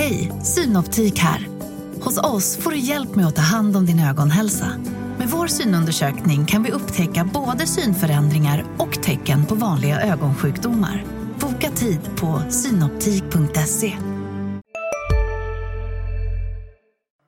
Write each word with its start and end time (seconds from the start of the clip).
Hej, 0.00 0.32
Synoptik 0.42 1.18
här. 1.18 1.48
Hos 2.00 2.18
oss 2.18 2.56
får 2.56 2.70
du 2.70 2.78
hjälp 2.78 3.14
med 3.14 3.26
att 3.26 3.36
ta 3.36 3.42
hand 3.42 3.76
om 3.76 3.86
din 3.86 4.00
ögonhälsa. 4.00 4.66
Med 5.18 5.28
vår 5.28 5.46
synundersökning 5.46 6.46
kan 6.46 6.62
vi 6.62 6.70
upptäcka 6.70 7.30
både 7.34 7.66
synförändringar 7.66 8.64
och 8.78 9.02
tecken 9.02 9.46
på 9.46 9.54
vanliga 9.54 10.00
ögonsjukdomar. 10.00 11.04
Boka 11.40 11.70
tid 11.70 12.00
på 12.16 12.42
synoptik.se. 12.50 13.92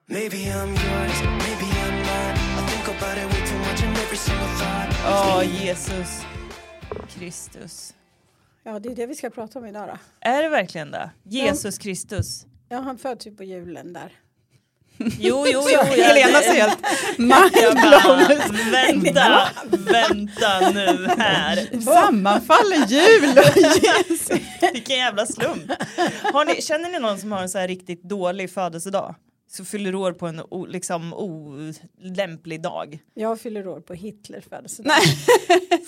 Maybe 0.08 0.36
I'm 0.36 0.68
yours, 0.68 1.22
maybe 1.22 1.66
I'm 1.84 1.98
not. 1.98 2.38
I 2.58 2.70
think 2.70 2.88
about 2.88 3.18
it 3.18 3.24
way 3.24 3.46
too 3.46 3.58
much 3.58 3.84
and 3.84 3.96
every 3.96 4.16
single 4.16 4.46
thought. 4.58 4.96
Ja, 5.04 5.44
Jesus 5.44 6.22
Kristus. 7.08 7.94
Ja, 8.64 8.78
det 8.78 8.88
är 8.88 8.96
det 8.96 9.06
vi 9.06 9.14
ska 9.14 9.30
prata 9.30 9.58
om 9.58 9.66
idag 9.66 9.88
då. 9.88 9.98
Är 10.20 10.42
det 10.42 10.48
verkligen 10.48 10.90
det? 10.90 11.10
Jesus 11.22 11.78
Kristus. 11.78 12.46
Ja, 12.72 12.80
han 12.80 12.98
föds 12.98 13.26
ju 13.26 13.30
på 13.36 13.44
julen 13.44 13.92
där. 13.92 14.12
Jo, 15.18 15.46
jo, 15.48 15.62
jo. 15.68 15.78
Helena 15.80 16.38
det- 16.38 16.44
ser 16.44 16.52
helt 16.54 16.78
Jag 17.18 17.74
mindblown 17.74 18.20
ut. 18.32 18.72
vänta, 18.72 19.48
vänta 19.70 20.70
nu 20.74 21.08
här. 21.18 21.80
Sammanfaller 21.84 22.86
jul 22.86 23.38
och 23.38 23.56
Jesus. 23.82 24.30
Vilken 24.72 24.96
jävla 24.96 25.26
slump. 25.26 25.70
Har 26.32 26.44
ni, 26.44 26.62
känner 26.62 26.88
ni 26.90 26.98
någon 26.98 27.18
som 27.18 27.32
har 27.32 27.42
en 27.42 27.48
så 27.48 27.58
här 27.58 27.68
riktigt 27.68 28.02
dålig 28.02 28.50
födelsedag? 28.50 29.14
Så 29.56 29.64
fyller 29.64 29.94
år 29.94 30.12
på 30.12 30.26
en 30.26 30.40
o, 30.50 30.66
liksom 30.66 31.14
olämplig 31.14 32.62
dag. 32.62 32.98
Jag 33.14 33.40
fyller 33.40 33.66
år 33.68 33.80
på 33.80 33.94
Hitlers 33.94 34.44
födelsedag. 34.44 34.92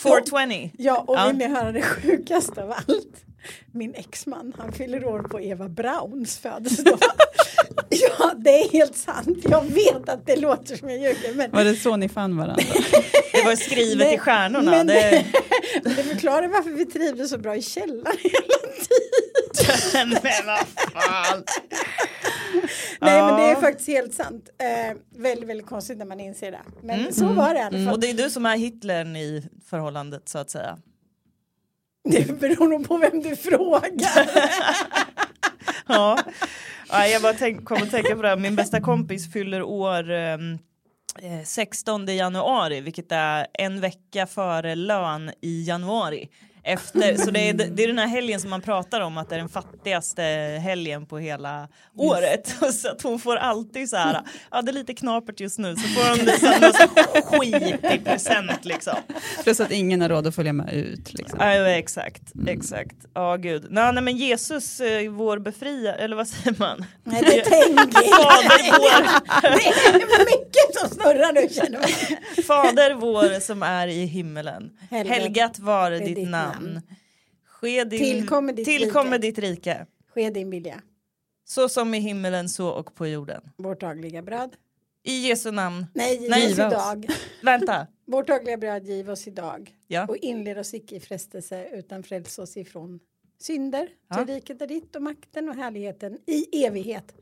420. 0.03 0.71
Ja, 0.79 1.05
och 1.09 1.15
Ja. 1.17 1.27
vill 1.27 1.37
ni 1.37 1.47
höra 1.49 1.73
det 1.73 1.83
sjukaste 1.83 2.63
av 2.63 2.71
allt? 2.71 3.25
Min 3.73 3.95
exman, 3.95 4.53
han 4.59 4.73
fyller 4.73 5.05
år 5.05 5.23
på 5.23 5.41
Eva 5.41 5.69
Brauns 5.69 6.39
födelsedag. 6.39 6.99
ja, 7.89 8.33
det 8.37 8.51
är 8.51 8.73
helt 8.73 8.97
sant. 8.97 9.39
Jag 9.43 9.65
vet 9.65 10.09
att 10.09 10.27
det 10.27 10.37
låter 10.37 10.77
som 10.77 10.91
jag 10.91 10.99
ljuger, 10.99 11.35
men 11.35 11.51
Var 11.51 11.65
det 11.65 11.77
så 11.77 11.97
ni 11.97 12.09
fann 12.09 12.37
varandra? 12.37 12.63
Det 13.33 13.43
var 13.45 13.57
skrivet 13.57 13.99
Nej, 14.07 14.15
i 14.15 14.19
stjärnorna. 14.19 14.71
men- 14.71 14.87
Det, 14.87 15.25
det 15.85 15.91
förklarar 16.05 16.49
varför 16.49 16.71
vi 16.71 16.87
trivdes 16.87 17.31
så 17.31 17.39
bra 17.39 17.57
i 17.57 17.63
källaren 17.63 18.17
hela 18.23 18.73
tiden. 18.85 20.09
men 20.23 20.47
vad 20.47 20.59
fan. 21.03 21.45
Nej, 23.01 23.23
men 23.23 23.37
det 23.37 23.43
är 23.43 23.51
Ja. 23.53 23.54
Faktiskt 23.67 23.89
helt 23.89 24.15
sant. 24.15 24.49
Eh, 24.59 24.97
väldigt, 25.21 25.49
väldigt 25.49 25.67
konstigt 25.67 25.99
när 25.99 26.07
man 26.07 26.21
inser 26.21 26.51
det. 26.51 26.61
Men 26.83 27.01
Mm. 27.01 27.13
så 27.13 27.27
var 27.33 27.55
det 27.55 27.61
i 27.61 27.63
alla 27.63 27.79
fall. 27.85 27.95
Och 27.95 28.01
det 28.01 28.11
är 28.11 28.15
du 28.15 28.31
som 28.31 28.47
är 28.47 28.57
Hitlern 28.57 29.17
i 29.17 29.49
förhållandet 29.71 30.29
så 30.29 30.39
att 30.39 30.51
säga. 30.51 30.79
Det 32.11 32.41
beror 32.41 32.69
nog 32.69 32.89
på 32.89 32.97
vem 32.97 33.23
du 33.23 33.37
frågar. 33.37 34.29
Ja, 35.87 36.19
ja 36.89 37.07
jag 37.07 37.23
bara 37.23 37.33
tänk, 37.35 37.65
kom 37.65 37.83
att 37.83 37.91
tänka 37.91 38.17
på 38.17 38.23
det 38.23 38.29
här. 38.29 38.37
Min 38.37 38.57
bästa 38.57 38.81
kompis 38.81 39.33
fyller 39.33 39.63
år 39.63 40.11
ehm, 40.11 40.59
eh, 41.23 41.45
16 41.45 42.07
januari, 42.17 42.81
vilket 42.81 43.13
är 43.13 43.47
en 43.53 43.81
vecka 43.81 44.27
före 44.27 44.75
lön 44.75 45.31
i 45.41 45.65
januari. 45.65 46.29
Efter, 46.67 47.17
så 47.17 47.31
det 47.31 47.49
är, 47.49 47.55
det 47.55 47.83
är 47.85 47.87
den 47.89 47.99
här 47.99 48.07
helgen 48.07 48.41
som 48.41 48.51
man 48.51 48.61
pratar 48.61 49.01
om 49.01 49.19
att 49.19 49.29
det 49.29 49.35
är 49.35 49.39
den 49.39 49.49
fattigaste 49.49 50.23
helgen 50.63 51.07
på 51.07 51.19
hela 51.19 51.69
året. 51.97 52.55
Och 52.61 52.75
så 52.75 52.89
att 52.89 53.03
hon 53.03 53.19
får 53.19 53.37
alltid 53.37 53.91
så 53.91 53.97
här, 53.97 54.21
ja 54.51 54.63
det 54.63 54.71
är 54.71 54.73
lite 54.73 54.95
knapert 54.95 55.41
just 55.41 55.59
nu, 55.59 55.77
så 55.77 55.89
får 55.89 56.09
hon 56.09 56.27
det 56.27 56.39
så 56.39 56.47
här, 56.47 56.61
någon 56.61 56.73
så 56.73 56.79
här 56.79 57.23
skit 57.23 57.93
i 57.93 58.05
present 58.05 58.65
liksom. 58.65 58.95
Plus 59.43 59.61
att 59.61 59.71
ingen 59.71 60.01
har 60.01 60.09
råd 60.09 60.27
att 60.27 60.35
följa 60.35 60.53
med 60.53 60.73
ut. 60.75 61.15
Liksom. 61.15 61.39
Ja, 61.41 61.55
ja, 61.55 61.67
exakt, 61.67 62.23
exakt. 62.47 62.97
Ja, 63.15 63.37
gud. 63.37 63.67
Nej, 63.71 63.93
nej, 63.93 64.03
men 64.03 64.17
Jesus, 64.17 64.81
eh, 64.81 65.11
vår 65.11 65.39
befriare, 65.39 65.97
eller 65.97 66.17
vad 66.17 66.29
säger 66.29 66.59
man? 66.59 66.85
Nej, 67.05 67.23
det 67.23 67.45
tänker 67.45 68.03
jag. 68.03 68.21
Fader 68.23 68.79
vår, 68.79 69.03
Det 69.43 70.15
är 70.15 70.39
mycket 70.39 70.81
som 70.81 70.89
snurrar 70.89 71.33
nu 71.33 71.49
känner 71.55 71.81
jag. 71.81 72.45
Fader 72.45 72.95
vår 72.95 73.41
som 73.41 73.63
är 73.63 73.87
i 73.87 74.05
himmelen. 74.07 74.71
Helgat 74.91 75.59
Helgat 75.59 76.07
ditt, 76.07 76.17
ditt 76.17 76.29
namn. 76.29 76.54
Namn. 76.55 76.81
Ske 77.47 77.85
din, 77.85 77.99
Tillkommer 77.99 78.53
ditt 78.53 78.65
tillkommer 78.65 79.19
rike. 79.19 79.27
ditt 79.27 79.39
rike. 79.39 79.87
Ske 80.15 80.31
din 80.31 80.51
vilja. 80.51 80.83
Så 81.45 81.69
som 81.69 81.95
i 81.95 81.99
himmelen 81.99 82.49
så 82.49 82.69
och 82.69 82.95
på 82.95 83.07
jorden. 83.07 83.43
Vårt 83.57 83.81
dagliga 83.81 84.23
bröd. 84.23 84.57
I 85.03 85.29
Jesu 85.29 85.51
namn. 85.51 85.87
Nej, 85.95 86.17
giv 86.21 86.31
Nej, 86.31 86.49
giva 86.49 86.67
oss. 86.67 86.73
idag. 86.73 87.07
Vänta. 87.43 87.87
Vårt 88.07 88.27
dagliga 88.27 88.57
bröd 88.57 88.87
giv 88.87 89.11
oss 89.11 89.27
idag. 89.29 89.75
Ja. 89.87 90.07
Och 90.07 90.17
inled 90.17 90.59
oss 90.59 90.75
icke 90.75 90.95
i 90.97 91.01
frestelse 91.01 91.69
utan 91.73 92.03
fräls 92.03 92.39
oss 92.39 92.57
ifrån 92.57 93.01
synder. 93.41 93.89
Ja. 94.09 94.17
Till 94.17 94.35
riket 94.35 94.63
är 94.63 94.67
ditt 94.67 94.97
och 94.97 95.03
makten 95.03 95.49
och 95.49 95.55
härligheten 95.55 96.19
i 96.27 96.65
evighet. 96.67 97.15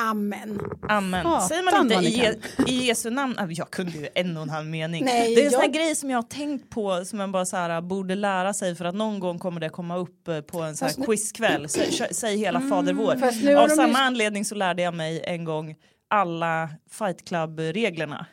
Amen. 0.00 0.60
Amen. 0.88 1.40
Säger 1.40 1.62
man 1.62 1.92
inte 1.92 2.08
i, 2.08 2.72
i 2.72 2.86
Jesu 2.86 3.10
namn? 3.10 3.34
Ah, 3.38 3.46
Jag 3.48 3.70
kunde 3.70 3.92
ju 3.92 4.08
en 4.14 4.36
och 4.36 4.42
en 4.42 4.48
halv 4.50 4.66
mening. 4.66 5.04
Nej, 5.04 5.34
det 5.34 5.40
är 5.42 5.44
en 5.44 5.50
sån 5.50 5.60
här 5.60 5.66
jag- 5.68 5.74
grej 5.74 5.94
som 5.94 6.10
jag 6.10 6.18
har 6.18 6.22
tänkt 6.22 6.70
på 6.70 7.04
som 7.04 7.18
man 7.18 7.32
bara 7.32 7.44
så 7.44 7.56
här, 7.56 7.80
borde 7.80 8.14
lära 8.14 8.54
sig 8.54 8.74
för 8.74 8.84
att 8.84 8.94
någon 8.94 9.20
gång 9.20 9.38
kommer 9.38 9.60
det 9.60 9.68
komma 9.68 9.96
upp 9.96 10.28
eh, 10.28 10.40
på 10.40 10.60
en 10.62 10.76
sån 10.76 10.86
Fast 10.88 10.98
här 10.98 11.00
nu- 11.00 11.06
quizkväll. 11.06 11.68
Säg, 11.68 11.90
kö- 11.92 12.08
säg 12.14 12.36
hela 12.38 12.60
Fader 12.60 12.92
vår. 12.92 13.16
Fast 13.16 13.42
nu 13.44 13.56
Av 13.56 13.68
samma 13.68 13.88
ju- 13.88 13.94
anledning 14.04 14.44
så 14.44 14.54
lärde 14.54 14.82
jag 14.82 14.94
mig 14.94 15.22
en 15.24 15.44
gång 15.44 15.74
alla 16.10 16.68
Fight 16.90 17.24
Club-reglerna. 17.28 18.26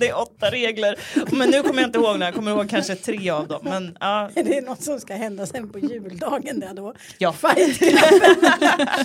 Det 0.00 0.08
är 0.08 0.18
åtta 0.18 0.50
regler, 0.50 0.98
men 1.36 1.50
nu 1.50 1.62
kommer 1.62 1.80
jag 1.80 1.88
inte 1.88 1.98
ihåg 1.98 2.06
några, 2.12 2.24
jag 2.24 2.34
kommer 2.34 2.50
ihåg 2.50 2.68
kanske 2.70 2.94
tre 2.94 3.30
av 3.30 3.48
dem. 3.48 3.60
Men, 3.64 3.96
ja, 4.00 4.30
Är 4.34 4.44
det 4.44 4.60
något 4.60 4.82
som 4.82 5.00
ska 5.00 5.14
hända 5.14 5.46
sen 5.46 5.68
på 5.68 5.78
juldagen 5.78 6.60
där 6.60 6.74
då? 6.74 6.94
Ja. 7.18 7.32
Fight. 7.32 7.80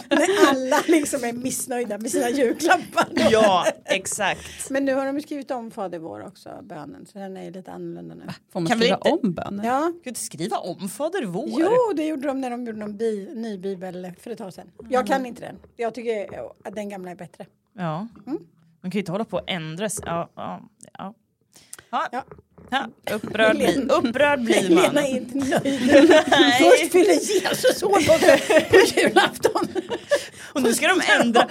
När 0.09 0.49
alla 0.49 0.81
liksom 0.87 1.23
är 1.23 1.33
missnöjda 1.33 1.97
med 1.97 2.11
sina 2.11 2.29
julklappar. 2.29 3.07
ja, 3.31 3.65
exakt. 3.85 4.69
Men 4.69 4.85
nu 4.85 4.93
har 4.93 5.05
de 5.13 5.21
skrivit 5.21 5.51
om 5.51 5.71
Fader 5.71 5.99
vår 5.99 6.27
också, 6.27 6.49
bönen. 6.63 7.05
Så 7.05 7.17
den 7.19 7.37
är 7.37 7.51
lite 7.51 7.71
annorlunda 7.71 8.15
nu. 8.15 8.23
Får 8.53 8.59
man 8.59 8.67
Kan 8.69 8.79
vi 8.79 8.85
skriva 8.85 8.97
inte- 8.97 9.09
om 9.27 9.33
bönen? 9.33 9.65
Ja, 9.65 9.81
Ska 9.81 9.99
du 10.03 10.09
inte 10.09 10.19
skriva 10.19 10.57
om 10.57 10.89
Fader 10.89 11.25
vår? 11.25 11.49
jo 11.59 11.93
det 11.95 12.07
gjorde 12.07 12.27
de 12.27 12.41
när 12.41 12.49
de 12.49 12.65
gjorde 12.65 12.79
någon 12.79 12.97
bi, 12.97 13.29
ny 13.35 13.57
bibel 13.57 14.11
för 14.19 14.31
ett 14.31 14.37
tag 14.37 14.53
sedan. 14.53 14.67
Jag 14.89 15.07
kan 15.07 15.25
inte 15.25 15.41
den. 15.41 15.55
Jag 15.75 15.93
tycker 15.95 16.41
att 16.63 16.75
den 16.75 16.89
gamla 16.89 17.11
är 17.11 17.15
bättre. 17.15 17.45
Ja. 17.77 18.07
Mm. 18.27 18.39
Man 18.85 18.91
kan 18.91 18.97
ju 18.97 19.01
inte 19.01 19.11
hålla 19.11 19.25
på 19.25 19.37
och 19.37 19.49
ändra 19.49 19.89
sig. 19.89 20.03
Ja, 20.07 20.29
ja, 20.35 20.61
ja. 20.97 21.13
Ja. 21.91 22.09
Ja. 22.69 22.87
Upprörd, 23.15 23.57
Helena- 23.57 23.93
upprörd 23.93 24.41
blir 24.43 24.55
Helena 24.55 24.81
man. 24.93 24.97
är 24.97 25.07
inte 25.17 25.37
nöjd. 25.37 25.79
Först 26.59 26.91
fyller 26.91 27.13
Jesus 27.13 27.83
år 27.83 27.89
på, 27.89 28.69
på 28.69 28.99
julafton. 28.99 29.67
Och 30.53 30.61
nu 30.61 30.73
ska 30.73 30.87
de 30.87 31.01
ändra. 31.21 31.47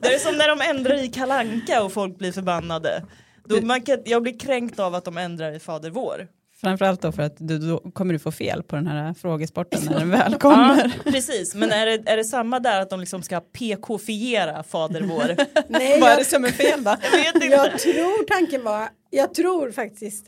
Det 0.00 0.14
är 0.14 0.18
som 0.18 0.36
när 0.36 0.48
de 0.48 0.60
ändrar 0.60 1.04
i 1.04 1.08
kalanka 1.08 1.82
och 1.82 1.92
folk 1.92 2.18
blir 2.18 2.32
förbannade. 2.32 3.04
Då 3.44 3.60
man 3.60 3.82
kan, 3.82 3.98
jag 4.04 4.22
blir 4.22 4.38
kränkt 4.38 4.78
av 4.78 4.94
att 4.94 5.04
de 5.04 5.18
ändrar 5.18 5.52
i 5.52 5.58
Fader 5.58 5.90
vår. 5.90 6.28
Framförallt 6.60 7.02
då 7.02 7.12
för 7.12 7.22
att 7.22 7.36
du, 7.38 7.58
då 7.58 7.78
kommer 7.78 8.12
du 8.12 8.18
få 8.18 8.32
fel 8.32 8.62
på 8.62 8.76
den 8.76 8.86
här 8.86 9.14
frågesporten 9.14 9.80
när 9.84 9.98
den 9.98 10.10
väl 10.18 10.34
kommer. 10.34 10.92
Ja, 11.04 11.10
precis, 11.12 11.54
men 11.54 11.70
är 11.72 11.86
det, 11.86 12.10
är 12.10 12.16
det 12.16 12.24
samma 12.24 12.60
där 12.60 12.80
att 12.80 12.90
de 12.90 13.00
liksom 13.00 13.22
ska 13.22 13.40
PK-fiera 13.40 14.62
Fader 14.62 15.00
vår? 15.00 15.26
Nej, 15.68 16.00
Vad 16.00 16.08
är 16.08 16.12
jag, 16.12 16.18
det 16.18 16.24
som 16.24 16.44
är 16.44 16.50
fel 16.50 16.84
då? 16.84 16.90
Jag 17.12 17.50
jag 17.50 17.78
tror 17.78 18.24
tanken 18.24 18.64
var, 18.64 18.88
jag 19.10 19.34
tror 19.34 19.70
faktiskt 19.70 20.26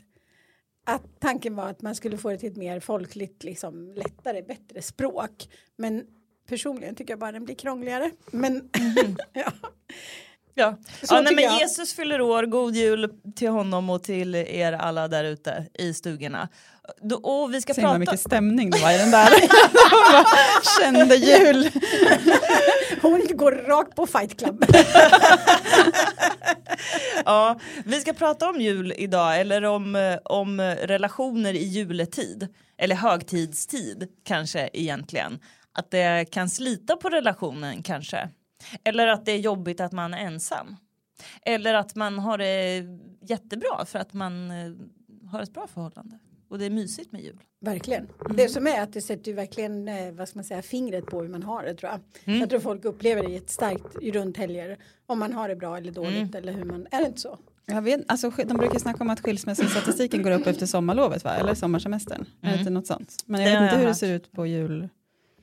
att 0.85 1.19
tanken 1.19 1.55
var 1.55 1.69
att 1.69 1.81
man 1.81 1.95
skulle 1.95 2.17
få 2.17 2.29
det 2.29 2.37
till 2.37 2.51
ett 2.51 2.57
mer 2.57 2.79
folkligt, 2.79 3.43
liksom 3.43 3.93
lättare, 3.95 4.41
bättre 4.41 4.81
språk. 4.81 5.47
Men 5.77 6.03
personligen 6.49 6.95
tycker 6.95 7.11
jag 7.11 7.19
bara 7.19 7.31
den 7.31 7.45
blir 7.45 7.55
krångligare. 7.55 8.11
Men 8.31 8.69
ja. 9.33 9.51
Ja, 10.55 10.77
Så 11.03 11.15
ja 11.15 11.21
nej, 11.21 11.35
men 11.35 11.43
jag. 11.43 11.59
Jesus 11.59 11.93
fyller 11.93 12.21
år, 12.21 12.43
god 12.43 12.75
jul 12.75 13.09
till 13.35 13.49
honom 13.49 13.89
och 13.89 14.03
till 14.03 14.35
er 14.35 14.73
alla 14.73 15.07
där 15.07 15.23
ute 15.23 15.65
i 15.73 15.93
stugorna. 15.93 16.49
Då, 17.01 17.15
och 17.15 17.53
vi 17.53 17.61
ska 17.61 17.73
Så 17.73 17.81
prata... 17.81 17.97
mycket 17.97 18.19
stämning 18.19 18.69
det 18.69 18.79
var 18.79 18.91
i 18.91 18.97
den 18.97 19.11
där. 19.11 19.29
Kände 20.81 21.15
jul. 21.15 21.69
Hon 23.01 23.21
går 23.33 23.51
rakt 23.51 23.95
på 23.95 24.07
Fight 24.07 24.39
Club. 24.39 24.65
Ja, 27.25 27.59
vi 27.85 28.01
ska 28.01 28.13
prata 28.13 28.49
om 28.49 28.61
jul 28.61 28.93
idag, 28.97 29.39
eller 29.39 29.65
om, 29.65 30.17
om 30.25 30.61
relationer 30.61 31.53
i 31.53 31.63
juletid. 31.63 32.47
Eller 32.77 32.95
högtidstid 32.95 34.07
kanske 34.25 34.69
egentligen. 34.73 35.39
Att 35.73 35.91
det 35.91 36.31
kan 36.31 36.49
slita 36.49 36.95
på 36.95 37.09
relationen 37.09 37.83
kanske. 37.83 38.29
Eller 38.83 39.07
att 39.07 39.25
det 39.25 39.31
är 39.31 39.37
jobbigt 39.39 39.79
att 39.79 39.91
man 39.91 40.13
är 40.13 40.17
ensam. 40.25 40.75
Eller 41.45 41.73
att 41.73 41.95
man 41.95 42.19
har 42.19 42.37
det 42.37 42.83
jättebra 43.21 43.85
för 43.85 43.99
att 43.99 44.13
man 44.13 44.51
eh, 44.51 44.71
har 45.31 45.41
ett 45.41 45.53
bra 45.53 45.67
förhållande. 45.67 46.19
Och 46.49 46.59
det 46.59 46.65
är 46.65 46.69
mysigt 46.69 47.11
med 47.11 47.21
jul. 47.21 47.39
Verkligen. 47.61 48.07
Det 48.35 48.47
som 48.49 48.67
är 48.67 48.81
att 48.81 48.93
det 48.93 49.01
sätter 49.01 49.31
ju 49.31 49.35
verkligen 49.35 49.87
eh, 49.87 50.11
vad 50.11 50.29
ska 50.29 50.37
man 50.39 50.43
säga, 50.45 50.61
fingret 50.61 51.05
på 51.05 51.21
hur 51.21 51.29
man 51.29 51.43
har 51.43 51.63
det 51.63 51.73
tror 51.75 51.91
jag. 51.91 51.99
Mm. 52.25 52.39
Jag 52.39 52.49
tror 52.49 52.59
folk 52.59 52.85
upplever 52.85 53.23
det 53.23 53.29
jättestarkt 53.33 53.95
runt 54.01 54.37
helger. 54.37 54.77
Om 55.05 55.19
man 55.19 55.33
har 55.33 55.47
det 55.49 55.55
bra 55.55 55.77
eller 55.77 55.91
dåligt 55.91 56.15
Mm. 56.17 56.35
eller 56.35 56.53
hur 56.53 56.63
man, 56.63 56.87
är 56.91 57.01
det 57.01 57.07
inte 57.07 57.21
så? 57.21 57.37
Jag 57.65 57.81
vet, 57.81 58.01
alltså, 58.07 58.29
de 58.29 58.57
brukar 58.57 58.79
snacka 58.79 59.03
om 59.03 59.09
att 59.09 59.19
skilsmässostatistiken 59.21 60.23
går 60.23 60.31
upp 60.31 60.47
efter 60.47 60.65
sommarlovet 60.65 61.23
va? 61.23 61.31
eller 61.35 61.53
sommarsemestern. 61.53 62.25
Är 62.41 62.51
det 62.53 62.59
inte 62.59 62.69
något 62.71 62.87
sånt? 62.87 63.23
Men 63.25 63.41
jag 63.41 63.49
Mm. 63.51 63.61
Det 63.61 63.65
vet 63.65 63.71
inte 63.71 63.75
jag 63.75 63.79
hur 63.79 63.85
det 63.85 63.89
hört. 63.91 63.97
ser 63.97 64.13
ut 64.15 64.31
på 64.31 64.45
jul. 64.45 64.89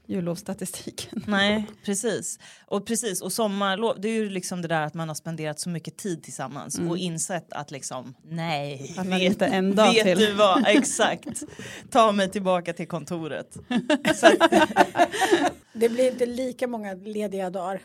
Jullovsstatistiken. 0.08 1.24
Nej, 1.26 1.66
precis. 1.84 2.38
Och 2.66 2.86
precis, 2.86 3.22
och 3.22 3.32
sommarlov, 3.32 4.00
det 4.00 4.08
är 4.08 4.12
ju 4.12 4.30
liksom 4.30 4.62
det 4.62 4.68
där 4.68 4.82
att 4.82 4.94
man 4.94 5.08
har 5.08 5.14
spenderat 5.14 5.60
så 5.60 5.68
mycket 5.68 5.96
tid 5.96 6.22
tillsammans 6.22 6.78
och 6.78 6.98
insett 6.98 7.52
att 7.52 7.70
liksom, 7.70 8.14
nej, 8.24 8.92
Pallar 8.96 9.22
inte 9.22 9.46
en 9.46 9.74
dag 9.74 9.92
vet 9.92 10.04
till. 10.04 10.18
du 10.18 10.32
vad, 10.32 10.64
exakt, 10.66 11.42
ta 11.90 12.12
mig 12.12 12.30
tillbaka 12.30 12.72
till 12.72 12.88
kontoret. 12.88 13.56
Att, 14.04 14.24
Det 15.72 15.88
blir 15.88 16.10
inte 16.10 16.26
lika 16.26 16.66
många 16.66 16.94
lediga 16.94 17.50
dagar 17.50 17.80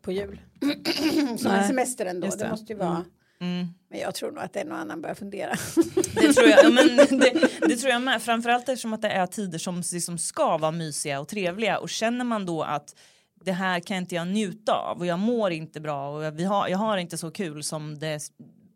på 0.00 0.12
jul. 0.12 0.40
Som 1.38 1.50
en 1.50 1.66
semester 1.66 2.06
ändå. 2.06 2.26
Det. 2.26 2.36
det. 2.36 2.50
måste 2.50 2.72
ju 2.72 2.78
vara. 2.78 2.88
mm. 2.90 3.04
Men 3.90 4.00
jag 4.00 4.14
tror 4.14 4.30
nog 4.30 4.44
att 4.44 4.56
en 4.56 4.72
och 4.72 4.78
annan 4.78 5.00
börjar 5.00 5.14
fundera. 5.14 5.54
Det 6.14 6.32
tror 6.32 6.48
jag, 6.48 6.64
ja, 6.64 6.70
men 6.70 6.96
det, 7.20 7.50
det 7.60 7.76
tror 7.76 7.92
jag 7.92 8.02
med. 8.02 8.22
Framförallt 8.22 8.68
eftersom 8.68 8.92
att 8.92 9.02
det 9.02 9.08
är 9.08 9.26
tider 9.26 9.58
som 9.58 9.82
liksom 9.92 10.18
ska 10.18 10.58
vara 10.58 10.70
mysiga 10.70 11.20
och 11.20 11.28
trevliga 11.28 11.78
och 11.78 11.88
känner 11.88 12.24
man 12.24 12.46
då 12.46 12.62
att 12.62 12.94
det 13.44 13.52
här 13.52 13.80
kan 13.80 13.96
inte 13.96 14.14
jag 14.14 14.28
njuta 14.28 14.72
av 14.72 14.98
och 14.98 15.06
jag 15.06 15.18
mår 15.18 15.50
inte 15.50 15.80
bra 15.80 16.10
och 16.16 16.24
jag, 16.24 16.32
vi 16.32 16.44
har, 16.44 16.68
jag 16.68 16.78
har 16.78 16.96
inte 16.96 17.18
så 17.18 17.30
kul 17.30 17.62
som 17.62 17.98
det 17.98 18.22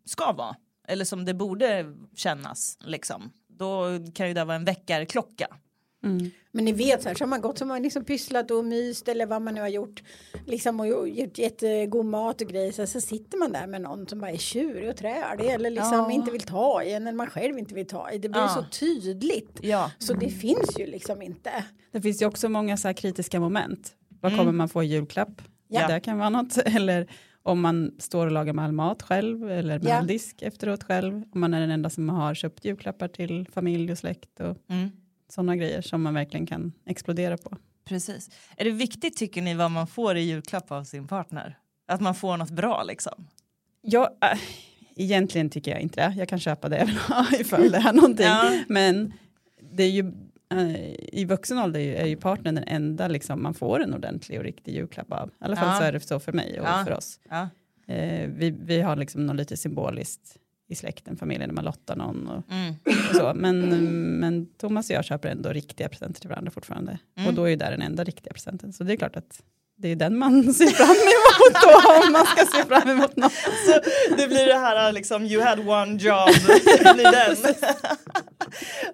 ska 0.07 0.33
vara 0.33 0.57
eller 0.89 1.05
som 1.05 1.25
det 1.25 1.35
borde 1.35 1.95
kännas 2.17 2.77
liksom. 2.81 3.33
Då 3.49 3.85
kan 4.15 4.29
ju 4.29 4.35
det 4.35 4.45
vara 4.45 4.57
en 4.57 4.65
väckarklocka. 4.65 5.47
Men 6.55 6.65
ni 6.65 6.73
vet 6.73 7.03
så 7.03 7.09
här, 7.09 7.15
så 7.17 7.25
har 7.25 7.29
man 7.29 7.41
gått 7.41 7.59
så 7.59 7.65
har 7.65 7.69
man 7.69 7.83
liksom 7.83 8.05
pysslat 8.05 8.51
och 8.51 8.65
myst 8.65 9.09
eller 9.09 9.27
vad 9.27 9.43
man 9.43 9.55
nu 9.55 9.61
har 9.61 9.69
gjort. 9.69 10.03
Liksom 10.47 10.81
och 10.81 11.09
gjort 11.09 11.39
jättegod 11.39 12.07
mat 12.07 12.41
och 12.41 12.47
grejer. 12.49 12.73
Så, 12.73 12.87
så 12.87 13.01
sitter 13.01 13.39
man 13.39 13.53
där 13.53 13.67
med 13.67 13.81
någon 13.83 14.07
som 14.09 14.21
bara 14.21 14.31
är 14.31 14.37
tjurig 14.37 14.89
och 14.91 14.97
trälig. 14.97 15.47
Eller 15.51 15.71
liksom 15.71 15.93
Ja. 15.93 16.11
inte 16.13 16.31
vill 16.31 16.41
ta 16.43 16.83
i 16.83 16.93
en. 16.93 17.07
Eller 17.07 17.17
man 17.17 17.27
själv 17.31 17.59
inte 17.59 17.75
vill 17.75 17.87
ta 17.87 18.11
i. 18.11 18.19
Det 18.19 18.29
blir 18.29 18.41
Ja. 18.41 18.49
så 18.49 18.65
tydligt. 18.79 19.59
Ja. 19.63 19.91
Så 19.99 20.15
det 20.15 20.29
finns 20.31 20.79
ju 20.79 20.87
liksom 20.87 21.23
inte. 21.23 21.65
Det 21.93 22.01
finns 22.01 22.23
ju 22.23 22.27
också 22.27 22.49
många 22.49 22.77
så 22.77 22.89
här 22.89 22.93
kritiska 22.95 23.41
moment. 23.41 23.93
Vad 24.21 24.37
kommer 24.37 24.53
man 24.53 24.69
få 24.69 24.83
i 24.83 24.87
julklapp? 24.87 25.43
Ja. 25.69 25.89
Det 25.89 26.01
kan 26.01 26.19
vara 26.19 26.29
något. 26.31 26.57
Eller 26.65 27.07
om 27.43 27.61
man 27.61 27.95
står 27.99 28.27
och 28.27 28.33
lagar 28.33 28.53
med 28.53 28.65
all 28.65 28.73
mat 28.73 29.03
själv 29.03 29.51
eller 29.51 29.79
med 29.79 29.89
Ja. 29.89 29.95
all 29.95 30.07
disk 30.07 30.43
efteråt 30.43 30.83
själv. 30.85 31.15
Om 31.35 31.41
man 31.41 31.55
är 31.55 31.61
den 31.61 31.71
enda 31.71 31.91
som 31.91 32.09
har 32.09 32.35
köpt 32.35 32.65
julklappar 32.65 33.09
till 33.09 33.47
familj 33.53 33.93
och 33.93 33.99
släkt 33.99 34.41
och 34.41 34.57
Mm. 34.71 34.91
Sådana 35.35 35.57
grejer 35.57 35.81
som 35.83 36.03
man 36.03 36.15
verkligen 36.15 36.47
kan 36.47 36.73
explodera 36.87 37.37
på. 37.37 37.57
Precis. 37.85 38.31
Är 38.57 38.65
det 38.65 38.71
viktigt 38.71 39.17
tycker 39.17 39.43
ni 39.43 39.55
vad 39.55 39.71
man 39.71 39.87
får 39.87 40.17
i 40.17 40.21
julklapp 40.21 40.73
av 40.73 40.85
sin 40.85 41.09
partner? 41.09 41.59
Att 41.89 42.01
man 42.01 42.15
får 42.15 42.37
något 42.37 42.51
bra 42.51 42.83
liksom? 42.83 43.29
Jag, 43.83 44.03
äh, 44.05 44.39
egentligen 44.97 45.51
tycker 45.51 45.71
jag 45.71 45.81
inte 45.81 46.09
det. 46.09 46.15
Jag 46.19 46.29
kan 46.29 46.39
köpa 46.41 46.69
det 46.69 46.91
ifall 47.41 47.71
det 47.71 47.79
är 47.79 47.93
någonting. 47.93 48.27
Ja. 48.27 48.53
Men 48.69 49.13
det 49.73 49.83
är 49.83 49.91
ju 49.91 50.13
eh, 50.53 50.95
i 51.13 51.25
vuxen 51.29 51.59
ålder 51.59 51.81
är 51.81 51.85
ju- 51.85 51.95
är 51.97 52.07
ju 52.07 52.17
partnern 52.17 52.55
den 52.55 52.65
enda 52.69 53.09
liksom, 53.09 53.43
man 53.43 53.55
får 53.55 53.83
en 53.83 53.95
ordentlig 53.95 54.39
och 54.39 54.45
riktig 54.45 54.75
julklapp 54.75 55.13
av. 55.13 55.29
I 55.29 55.33
alla 55.45 55.57
fall 55.57 55.69
Ja. 55.69 55.79
så 55.79 55.85
är 55.85 55.93
det 55.93 56.01
så 56.01 56.21
för 56.21 56.33
mig 56.33 56.61
och 56.61 56.67
Ja. 56.67 56.85
för 56.85 56.93
oss. 56.93 57.21
Ja. 57.31 57.49
Eh, 57.95 58.29
vi, 58.29 58.51
vi 58.51 58.81
har 58.81 58.97
liksom 58.97 59.27
något 59.27 59.37
lite 59.37 59.57
symboliskt 59.57 60.37
i 60.69 60.75
släkten, 60.75 61.17
familjen, 61.17 61.49
när 61.49 61.55
man 61.55 61.65
lottar 61.65 61.97
någon 61.97 62.29
och, 62.29 62.43
Mm. 62.53 62.75
och 63.11 63.17
så. 63.17 63.33
Men, 63.35 63.59
men 64.21 64.47
Thomas 64.47 64.91
och 64.91 64.97
jag 64.97 65.05
köper 65.05 65.29
ändå 65.29 65.49
riktiga 65.53 65.89
presenter 65.89 66.21
till 66.21 66.31
varandra 66.31 66.51
fortfarande. 66.51 66.99
Mm. 67.17 67.29
Och 67.29 67.35
då 67.35 67.45
är 67.45 67.49
ju 67.49 67.57
det 67.57 67.71
den 67.71 67.83
enda 67.83 68.05
riktiga 68.05 68.33
presenten. 68.33 68.73
Så 68.73 68.85
det 68.85 68.93
är 68.93 68.97
klart 68.97 69.17
att 69.17 69.43
det 69.77 69.89
är 69.89 69.97
den 69.97 70.19
man 70.19 70.55
ser 70.55 70.67
fram 70.67 70.89
emot 70.91 71.63
då, 71.63 72.07
om 72.07 72.13
man 72.13 72.27
ska 72.27 72.47
se 72.47 72.65
fram 72.65 72.89
emot 72.91 73.17
något. 73.17 73.33
Så 73.67 73.81
det 74.17 74.29
blir 74.29 74.47
det 74.47 74.59
här 74.59 74.93
liksom 74.93 75.25
you 75.25 75.43
had 75.43 75.59
one 75.69 75.93
job. 75.99 76.29
Det 76.83 76.95
blir 76.95 77.13
den. 77.13 77.55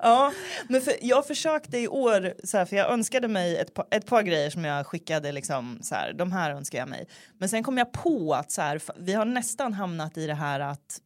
ja, 0.01 0.33
men 0.69 0.81
för, 0.81 0.95
jag 1.03 1.27
försökte 1.27 1.79
i 1.79 1.89
år, 1.89 2.35
så 2.45 2.59
här, 2.59 2.65
för 2.65 2.77
jag 2.77 2.91
önskade 2.93 3.29
mig 3.29 3.57
ett, 3.57 3.75
par- 3.75 3.87
ett 3.91 4.07
par 4.07 4.23
grejer 4.23 4.51
som 4.51 4.65
jag 4.65 4.87
skickade 4.87 5.33
liksom 5.33 5.79
så 5.83 5.95
här, 5.95 6.13
de 6.13 6.33
här 6.33 6.51
önskar 6.51 6.79
jag 6.79 6.89
mig. 6.89 7.09
Men 7.39 7.49
sen 7.49 7.63
kom 7.63 7.79
jag 7.79 7.93
på 7.93 8.35
att 8.35 8.51
så 8.53 8.63
här, 8.63 8.81
vi 8.99 9.13
har 9.13 9.25
nästan 9.25 9.73
hamnat 9.73 10.17
i 10.19 10.27
det 10.27 10.35
här 10.35 10.61
att 10.61 11.01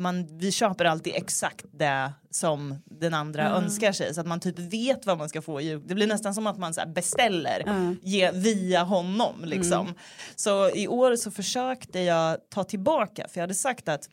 man, 0.00 0.38
vi 0.38 0.52
köper 0.52 0.84
alltid 0.84 1.12
exakt 1.16 1.64
det 1.72 2.12
som 2.30 2.76
den 2.84 3.14
andra 3.14 3.48
önskar 3.50 3.92
sig 3.92 4.14
så 4.14 4.20
att 4.20 4.26
man 4.26 4.40
typ 4.40 4.58
vet 4.58 5.06
vad 5.06 5.18
man 5.18 5.28
ska 5.28 5.42
få 5.42 5.60
i. 5.60 5.74
Det 5.84 5.94
blir 5.94 6.06
nästan 6.06 6.34
som 6.34 6.46
att 6.46 6.58
man 6.58 6.74
så 6.74 6.80
beställer 6.86 7.62
Ja. 7.66 7.94
ge, 8.02 8.30
via 8.30 8.82
honom 8.82 9.44
liksom. 9.44 9.94
Så 10.36 10.70
i 10.70 10.88
år 10.88 11.16
så 11.16 11.30
försökte 11.30 12.00
jag 12.00 12.36
ta 12.50 12.64
tillbaka 12.64 13.26
för 13.28 13.40
jag 13.40 13.42
hade 13.42 13.54
sagt 13.54 13.88
att 13.88 14.08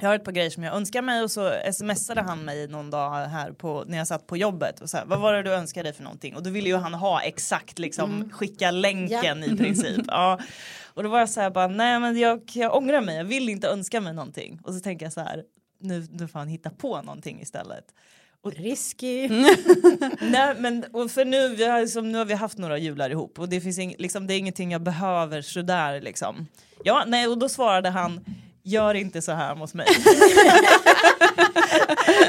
jag 0.00 0.08
har 0.08 0.16
ett 0.16 0.24
par 0.24 0.32
grejer 0.32 0.50
som 0.50 0.62
jag 0.62 0.74
önskar 0.74 1.02
mig 1.02 1.22
och 1.22 1.30
så 1.30 1.52
smsade 1.72 2.22
han 2.22 2.44
mig 2.44 2.68
någon 2.68 2.90
dag 2.90 3.26
här 3.26 3.52
på, 3.52 3.84
när 3.86 3.98
jag 3.98 4.06
satt 4.06 4.26
på 4.26 4.36
jobbet 4.36 4.80
och 4.80 4.90
så 4.90 4.96
här, 4.96 5.04
vad 5.04 5.20
var 5.20 5.32
det 5.32 5.42
du 5.42 5.52
önskade 5.52 5.88
dig 5.88 5.92
för 5.92 6.02
någonting? 6.02 6.36
Och 6.36 6.42
då 6.42 6.50
ville 6.50 6.68
ju 6.68 6.76
han 6.76 6.94
ha 6.94 7.22
exakt 7.22 7.78
liksom 7.78 8.30
skicka 8.32 8.70
länken 8.70 9.44
i 9.44 9.56
princip. 9.56 10.04
Ja. 10.06 10.38
Och 10.94 11.02
då 11.02 11.08
var 11.08 11.18
jag 11.18 11.30
så 11.30 11.40
här 11.40 11.50
bara, 11.50 11.66
nej 11.66 12.00
men 12.00 12.18
jag, 12.18 12.42
jag 12.54 12.76
ångrar 12.76 13.00
mig, 13.00 13.16
jag 13.16 13.24
vill 13.24 13.48
inte 13.48 13.68
önska 13.68 14.00
mig 14.00 14.14
någonting. 14.14 14.60
Och 14.64 14.74
så 14.74 14.80
tänker 14.80 15.06
jag 15.06 15.12
så 15.12 15.20
här, 15.20 15.44
nu, 15.80 16.06
nu 16.10 16.28
får 16.28 16.38
han 16.38 16.48
hitta 16.48 16.70
på 16.70 17.02
någonting 17.02 17.40
istället. 17.40 17.84
Risky. 18.46 19.28
Nej 20.20 20.54
men 20.58 20.84
och 20.92 21.10
för 21.10 21.24
nu, 21.24 21.48
vi 21.48 21.64
har, 21.66 21.80
liksom, 21.80 22.12
nu 22.12 22.18
har 22.18 22.24
vi 22.24 22.34
haft 22.34 22.58
några 22.58 22.78
jular 22.78 23.10
ihop 23.10 23.38
och 23.38 23.48
det 23.48 23.60
finns 23.60 23.78
ing, 23.78 23.94
liksom, 23.98 24.26
det 24.26 24.34
är 24.34 24.38
ingenting 24.38 24.72
jag 24.72 24.82
behöver 24.82 25.42
sådär 25.42 26.00
liksom. 26.00 26.46
Ja, 26.84 27.04
nej 27.06 27.28
och 27.28 27.38
då 27.38 27.48
svarade 27.48 27.90
han 27.90 28.24
gör 28.64 28.94
inte 28.94 29.22
så 29.22 29.32
här 29.32 29.54
mot 29.54 29.74
mig. 29.74 29.86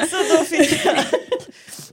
så 0.10 0.18
då 0.38 0.44
fick 0.44 0.86
jag 0.86 1.06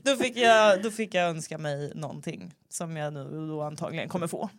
då 0.03 0.15
fick, 0.15 0.37
jag, 0.37 0.81
då 0.83 0.91
fick 0.91 1.13
jag 1.13 1.29
önska 1.29 1.57
mig 1.57 1.91
någonting 1.95 2.53
som 2.69 2.97
jag 2.97 3.13
nu 3.13 3.47
då 3.47 3.61
antagligen 3.61 4.09
kommer 4.09 4.27
få. 4.27 4.49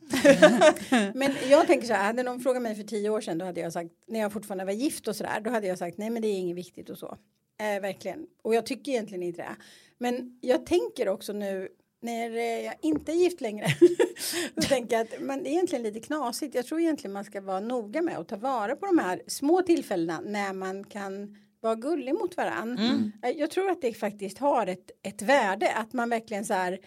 Men 1.14 1.34
jag 1.48 1.66
tänker 1.66 1.86
så 1.86 1.92
här, 1.92 2.04
hade 2.04 2.22
någon 2.22 2.40
frågat 2.40 2.62
mig 2.62 2.74
för 2.74 2.82
tio 2.82 3.10
år 3.10 3.20
sedan 3.20 3.38
då 3.38 3.44
hade 3.44 3.60
jag 3.60 3.72
sagt, 3.72 3.90
när 4.08 4.20
jag 4.20 4.32
fortfarande 4.32 4.64
var 4.64 4.72
gift 4.72 5.08
och 5.08 5.16
sådär, 5.16 5.40
då 5.40 5.50
hade 5.50 5.66
jag 5.66 5.78
sagt 5.78 5.98
nej 5.98 6.10
men 6.10 6.22
det 6.22 6.28
är 6.28 6.38
inget 6.38 6.56
viktigt 6.56 6.90
och 6.90 6.98
så. 6.98 7.16
Eh, 7.60 7.80
verkligen. 7.80 8.26
Och 8.42 8.54
jag 8.54 8.66
tycker 8.66 8.92
egentligen 8.92 9.22
inte 9.22 9.42
det. 9.42 9.56
Men 9.98 10.38
jag 10.40 10.66
tänker 10.66 11.08
också 11.08 11.32
nu 11.32 11.68
när 12.04 12.30
eh, 12.36 12.64
jag 12.64 12.74
inte 12.80 13.12
är 13.12 13.16
gift 13.16 13.40
längre. 13.40 13.66
tänker 14.68 14.96
jag 14.96 15.02
att 15.06 15.20
men 15.20 15.42
det 15.42 15.48
är 15.48 15.52
egentligen 15.52 15.82
lite 15.82 16.00
knasigt. 16.00 16.54
Jag 16.54 16.66
tror 16.66 16.80
egentligen 16.80 17.12
man 17.12 17.24
ska 17.24 17.40
vara 17.40 17.60
noga 17.60 18.02
med 18.02 18.18
att 18.18 18.28
ta 18.28 18.36
vara 18.36 18.76
på 18.76 18.86
de 18.86 18.98
här 18.98 19.22
små 19.26 19.62
tillfällena 19.62 20.20
när 20.24 20.52
man 20.52 20.84
kan 20.84 21.36
vara 21.60 21.74
gullig 21.74 22.14
mot 22.14 22.36
varann. 22.36 22.78
Eh, 23.22 23.30
Jag 23.30 23.50
tror 23.50 23.70
att 23.70 23.82
det 23.82 23.94
faktiskt 23.94 24.38
har 24.38 24.66
ett, 24.66 24.90
ett 25.02 25.22
värde 25.22 25.72
att 25.72 25.92
man 25.92 26.10
verkligen 26.10 26.44
så 26.44 26.54
här 26.54 26.78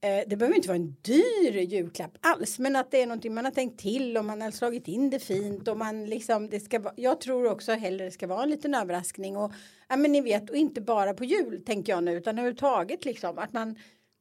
Eh, 0.00 0.24
det 0.26 0.36
behöver 0.36 0.56
inte 0.56 0.68
vara 0.68 0.78
en 0.78 0.96
dyr 1.02 1.60
julklapp 1.60 2.18
alls, 2.20 2.58
men 2.58 2.76
att 2.76 2.90
det 2.90 3.02
är 3.02 3.06
någonting 3.06 3.34
man 3.34 3.44
har 3.44 3.52
tänkt 3.52 3.80
till 3.80 4.16
och 4.16 4.24
man 4.24 4.40
har 4.40 4.50
slagit 4.50 4.88
in 4.88 5.10
det 5.10 5.18
fint 5.18 5.68
och 5.68 5.78
man 5.78 6.06
liksom, 6.06 6.48
det 6.48 6.60
ska 6.60 6.92
jag 6.96 7.20
tror 7.20 7.50
också 7.50 7.72
hellre 7.72 8.04
det 8.04 8.10
ska 8.10 8.26
vara 8.26 8.42
en 8.42 8.50
liten 8.50 8.74
överraskning 8.74 9.36
och, 9.36 9.52
ja 9.88 9.96
men 9.96 10.12
ni 10.12 10.20
vet, 10.20 10.50
och 10.50 10.56
inte 10.56 10.80
bara 10.80 11.14
på 11.14 11.24
jul 11.24 11.62
tänker 11.66 11.92
jag 11.92 12.04
nu, 12.04 12.12
utan 12.16 12.38
överhuvudtaget 12.38 13.04
liksom, 13.04 13.38
att 13.38 13.52
man 13.52 13.76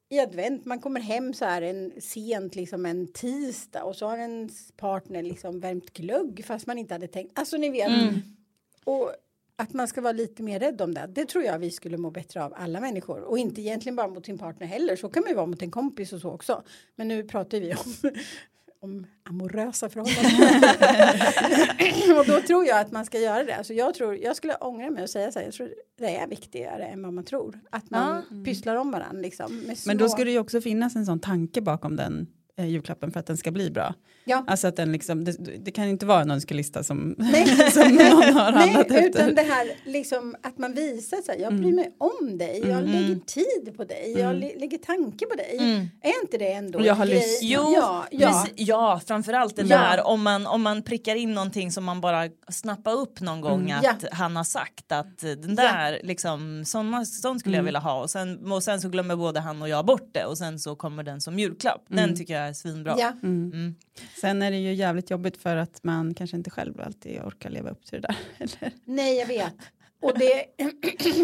i 0.09 0.19
advent, 0.19 0.65
man 0.65 0.79
kommer 0.79 1.01
hem 1.01 1.33
så 1.33 1.45
här 1.45 1.61
en 1.61 2.01
sent 2.01 2.55
liksom 2.55 2.85
en 2.85 3.07
tisdag 3.07 3.83
och 3.83 3.95
så 3.95 4.07
har 4.07 4.17
ens 4.17 4.71
partner 4.71 5.23
liksom 5.23 5.59
värmt 5.59 5.93
glögg 5.93 6.45
fast 6.45 6.67
man 6.67 6.77
inte 6.77 6.93
hade 6.93 7.07
tänkt, 7.07 7.39
alltså 7.39 7.57
ni 7.57 7.69
vet. 7.69 7.91
Och 8.83 9.11
att 9.55 9.73
man 9.73 9.87
ska 9.87 10.01
vara 10.01 10.13
lite 10.13 10.43
mer 10.43 10.59
rädd 10.59 10.81
om 10.81 10.93
det. 10.93 11.09
Det 11.15 11.25
tror 11.25 11.43
jag 11.43 11.59
vi 11.59 11.71
skulle 11.71 11.97
må 11.97 12.11
bättre 12.11 12.43
av 12.43 12.53
alla 12.57 12.79
människor. 12.79 13.21
Och 13.21 13.37
inte 13.37 13.61
egentligen 13.61 13.95
bara 13.95 14.07
mot 14.07 14.25
sin 14.25 14.37
partner 14.37 14.67
heller. 14.67 14.95
Så 14.95 15.09
kan 15.09 15.21
man 15.21 15.29
ju 15.29 15.35
vara 15.35 15.45
mot 15.45 15.61
en 15.61 15.71
kompis 15.71 16.13
och 16.13 16.21
så 16.21 16.31
också. 16.31 16.63
Men 16.95 17.07
nu 17.07 17.23
pratar 17.23 17.59
vi 17.59 17.73
om, 17.73 18.11
om 18.79 19.05
amorösa 19.23 19.89
förhållanden. 19.89 20.35
och 22.19 22.25
då 22.25 22.41
tror 22.47 22.65
jag 22.65 22.79
att 22.79 22.91
man 22.91 23.05
ska 23.05 23.19
göra 23.19 23.43
det. 23.43 23.55
Alltså 23.55 23.73
jag, 23.73 23.93
tror, 23.93 24.15
jag 24.15 24.35
skulle 24.35 24.55
ångra 24.55 24.91
mig 24.91 25.03
och 25.03 25.09
säga 25.09 25.31
så 25.31 25.39
här. 25.39 25.45
Jag 25.45 25.53
tror 25.53 25.69
det 25.97 26.17
är 26.17 26.27
viktigare 26.27 26.85
än 26.85 27.03
vad 27.03 27.13
man 27.13 27.23
tror. 27.23 27.59
Att 27.69 27.89
man 27.89 28.23
pysslar 28.45 28.75
om 28.75 28.91
varandra 28.91 29.21
liksom. 29.21 29.61
Men 29.85 29.97
då 29.97 30.09
ska 30.09 30.23
det 30.23 30.31
ju 30.31 30.39
också 30.39 30.61
finnas 30.61 30.95
en 30.95 31.05
sån 31.05 31.19
tanke 31.19 31.61
bakom 31.61 31.95
den 31.95 32.27
eh, 32.57 32.65
julklappen 32.65 33.11
för 33.11 33.19
att 33.19 33.25
den 33.25 33.37
ska 33.37 33.51
bli 33.51 33.71
bra. 33.71 33.93
Ja. 34.27 34.43
Alltså 34.47 34.67
att 34.67 34.75
den 34.75 34.91
liksom, 34.91 35.23
det, 35.23 35.31
det 35.65 35.71
kan 35.71 35.85
inte 35.85 36.05
vara 36.05 36.21
en 36.21 36.31
önskelista 36.31 36.83
som, 36.83 37.15
Nej. 37.17 37.47
som 37.71 37.81
någon 37.95 38.33
har 38.33 38.51
Nej, 38.51 38.61
handlat 38.61 38.85
efter. 38.91 39.05
utan 39.09 39.35
det 39.35 39.41
här 39.41 39.71
liksom 39.85 40.35
att 40.43 40.57
man 40.57 40.73
visar 40.73 41.17
sig. 41.21 41.41
Jag 41.41 41.53
bryr 41.55 41.73
mig 41.73 41.95
om 41.97 42.37
dig. 42.37 42.63
Jag 42.67 42.83
lägger 42.83 43.15
tid 43.15 43.77
på 43.77 43.83
dig. 43.83 44.15
Jag 44.17 44.35
lä- 44.35 44.59
lägger 44.59 44.77
tanke 44.77 45.25
på 45.25 45.35
dig. 45.35 45.57
Är 46.01 46.21
inte 46.23 46.37
det 46.37 46.51
ändå 46.53 46.79
Och 46.79 46.85
jag 46.85 46.95
har 46.95 47.05
lyssnat. 47.05 47.39
Jo, 47.41 47.73
ja, 47.75 48.05
ja. 48.11 48.45
ja 48.55 49.01
framförallt 49.07 49.55
det 49.55 49.61
Ja. 49.61 49.77
där 49.77 50.07
om 50.07 50.23
man, 50.23 50.47
om 50.47 50.61
man 50.61 50.81
prickar 50.83 51.15
in 51.15 51.33
någonting 51.33 51.71
som 51.71 51.83
man 51.83 52.01
bara 52.01 52.29
snappar 52.51 52.93
upp 52.93 53.21
någon 53.21 53.41
gång 53.41 53.71
att 53.71 53.83
Ja. 53.83 54.09
han 54.11 54.35
har 54.35 54.43
sagt 54.43 54.91
att 54.91 55.19
den 55.19 55.55
där 55.55 55.99
liksom 56.03 56.63
såna, 56.65 57.05
sån 57.05 57.39
skulle 57.39 57.57
jag 57.57 57.63
vilja 57.63 57.79
ha 57.79 58.01
och 58.01 58.09
sen, 58.09 58.51
och 58.51 58.63
sen 58.63 58.81
så 58.81 58.89
glömmer 58.89 59.15
både 59.15 59.39
han 59.39 59.61
och 59.61 59.69
jag 59.69 59.85
bort 59.85 60.09
det 60.13 60.25
och 60.25 60.37
sen 60.37 60.59
så 60.59 60.75
kommer 60.75 61.03
den 61.03 61.21
som 61.21 61.39
julklapp. 61.39 61.85
Den 61.87 62.15
tycker 62.17 62.33
jag 62.41 62.44
är 62.47 62.53
svinbra. 62.53 62.95
Ja. 62.97 63.13
Mm. 63.23 63.75
Sen 64.21 64.41
är 64.41 64.51
det 64.51 64.57
ju 64.57 64.73
jävligt 64.73 65.09
jobbigt 65.09 65.37
för 65.37 65.57
att 65.57 65.83
man 65.83 66.13
kanske 66.13 66.37
inte 66.37 66.49
själv 66.49 66.81
alltid 66.81 67.21
orkar 67.21 67.49
leva 67.49 67.69
upp 67.69 67.85
till 67.85 68.01
det 68.01 68.07
där. 68.07 68.17
Eller? 68.37 68.73
Nej, 68.85 69.17
jag 69.17 69.27
vet. 69.27 69.53
Och 70.01 70.19
det, 70.19 70.45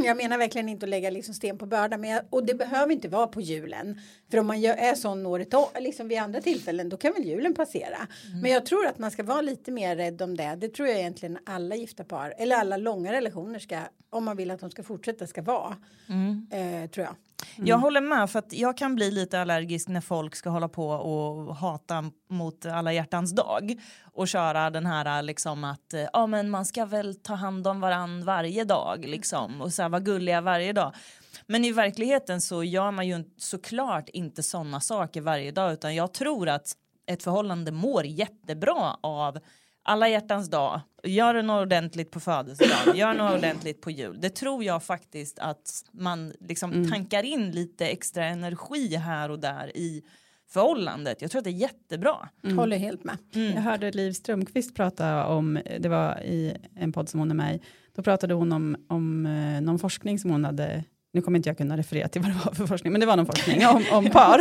jag 0.06 0.18
menar 0.18 0.38
verkligen 0.38 0.70
inte 0.70 0.86
att 0.86 0.90
lägga 0.90 1.10
liksom 1.10 1.34
sten 1.34 1.58
på 1.58 1.66
börda, 1.66 1.98
men 1.98 2.10
jag, 2.10 2.22
och 2.30 2.46
det 2.46 2.54
behöver 2.54 2.94
inte 2.94 3.10
vara 3.10 3.28
på 3.28 3.42
julen. 3.42 4.00
För 4.32 4.38
om 4.38 4.48
man 4.48 4.64
är 4.64 4.96
sån 4.96 5.26
året 5.26 5.54
om, 5.54 5.66
liksom 5.80 6.08
vid 6.08 6.18
andra 6.18 6.42
tillfällen, 6.42 6.90
då 6.90 6.98
kan 6.98 7.14
väl 7.14 7.24
julen 7.24 7.54
passera. 7.54 7.98
Men 8.42 8.52
jag 8.52 8.66
tror 8.66 8.88
att 8.88 9.00
man 9.00 9.12
ska 9.12 9.24
vara 9.24 9.42
lite 9.42 9.72
mer 9.72 9.96
rädd 9.96 10.22
om 10.22 10.38
det. 10.38 10.56
Det 10.56 10.70
tror 10.70 10.88
jag 10.88 11.00
egentligen 11.00 11.38
alla 11.46 11.76
gifta 11.76 12.04
par, 12.04 12.34
eller 12.38 12.56
alla 12.56 12.78
långa 12.78 13.12
relationer 13.12 13.60
ska, 13.60 13.80
om 14.10 14.26
man 14.26 14.38
vill 14.38 14.52
att 14.52 14.60
de 14.60 14.72
ska 14.72 14.84
fortsätta, 14.84 15.28
ska 15.28 15.42
vara. 15.42 15.76
Eh, 16.52 16.90
tror 16.90 17.06
jag. 17.06 17.16
Jag 17.56 17.78
håller 17.78 18.02
med 18.02 18.30
för 18.30 18.40
att 18.40 18.54
jag 18.54 18.78
kan 18.78 18.96
bli 18.96 19.12
lite 19.12 19.42
allergisk 19.42 19.88
när 19.88 20.02
folk 20.02 20.36
ska 20.36 20.50
hålla 20.50 20.70
på 20.70 20.88
och 20.90 21.56
hata 21.56 22.12
mot 22.30 22.66
alla 22.66 22.94
hjärtans 22.94 23.32
dag 23.32 23.76
och 24.14 24.28
köra 24.28 24.70
den 24.70 24.86
här 24.86 25.22
liksom 25.22 25.64
att 25.64 25.94
eh, 25.94 26.06
ja 26.14 26.28
men 26.28 26.50
man 26.50 26.66
ska 26.66 26.86
väl 26.86 27.16
ta 27.16 27.34
hand 27.34 27.68
om 27.68 27.82
varann 27.82 28.26
varje 28.26 28.64
dag 28.64 29.06
liksom 29.06 29.62
och 29.62 29.74
så 29.74 29.82
här, 29.82 29.90
vara 29.90 30.02
gulliga 30.02 30.42
varje 30.42 30.74
dag. 30.74 30.94
Men 31.52 31.66
i 31.66 31.72
verkligheten 31.72 32.42
så 32.42 32.64
gör 32.64 32.92
man 32.92 33.08
ju 33.08 33.24
såklart 33.38 34.10
inte 34.10 34.44
sådana 34.44 34.80
saker 34.80 35.22
varje 35.22 35.52
dag 35.52 35.74
utan 35.74 35.96
jag 35.96 36.14
tror 36.14 36.50
att 36.50 36.74
ett 37.06 37.24
förhållande 37.24 37.72
mår 37.72 38.06
jättebra 38.06 38.98
av 39.02 39.40
alla 39.84 40.10
hjärtans 40.10 40.50
dag, 40.50 40.82
gör 41.04 41.34
det 41.34 41.42
något 41.42 41.62
ordentligt 41.62 42.12
på 42.12 42.20
födelsedagen, 42.20 42.96
gör 42.96 43.14
något 43.14 43.38
ordentligt 43.38 43.82
på 43.82 43.92
jul. 43.92 44.18
Det 44.22 44.30
tror 44.30 44.64
jag 44.64 44.84
faktiskt 44.84 45.40
att 45.40 45.84
man 45.92 46.34
liksom 46.40 46.90
tankar 46.90 47.24
in 47.24 47.52
lite 47.52 47.88
extra 47.88 48.26
energi 48.26 48.96
här 48.96 49.32
och 49.32 49.40
där 49.40 49.78
i 49.78 50.04
förhållandet. 50.50 51.22
Jag 51.22 51.32
tror 51.32 51.40
att 51.40 51.46
det 51.46 51.50
är 51.50 51.52
jättebra. 51.52 52.30
Håller 52.56 52.78
helt 52.78 53.04
med. 53.04 53.18
Jag 53.32 53.62
hörde 53.62 53.92
Liv 53.92 54.12
Strömqvist 54.12 54.76
prata 54.76 55.26
om, 55.26 55.60
det 55.80 55.90
var 55.90 56.20
i 56.24 56.58
en 56.76 56.92
podd 56.92 57.10
som 57.10 57.20
hon 57.20 57.32
är 57.32 57.36
med 57.36 57.56
i, 57.56 57.62
då 57.96 58.04
pratade 58.04 58.34
hon 58.34 58.52
om, 58.52 58.76
om 58.88 59.26
eh, 59.26 59.62
någon 59.62 59.80
forskning 59.80 60.20
som 60.20 60.32
hon 60.32 60.46
hade, 60.46 60.84
nu 61.14 61.22
kommer 61.22 61.40
inte 61.40 61.50
jag 61.50 61.58
kunna 61.58 61.78
referera 61.78 62.08
till 62.08 62.22
vad 62.22 62.32
det 62.32 62.38
var 62.46 62.54
för 62.54 62.66
forskning, 62.66 62.94
men 62.94 63.00
det 63.00 63.06
var 63.08 63.18
någon 63.18 63.26
forskning 63.26 63.68
om, 63.68 63.84
om 63.92 64.10
par, 64.10 64.40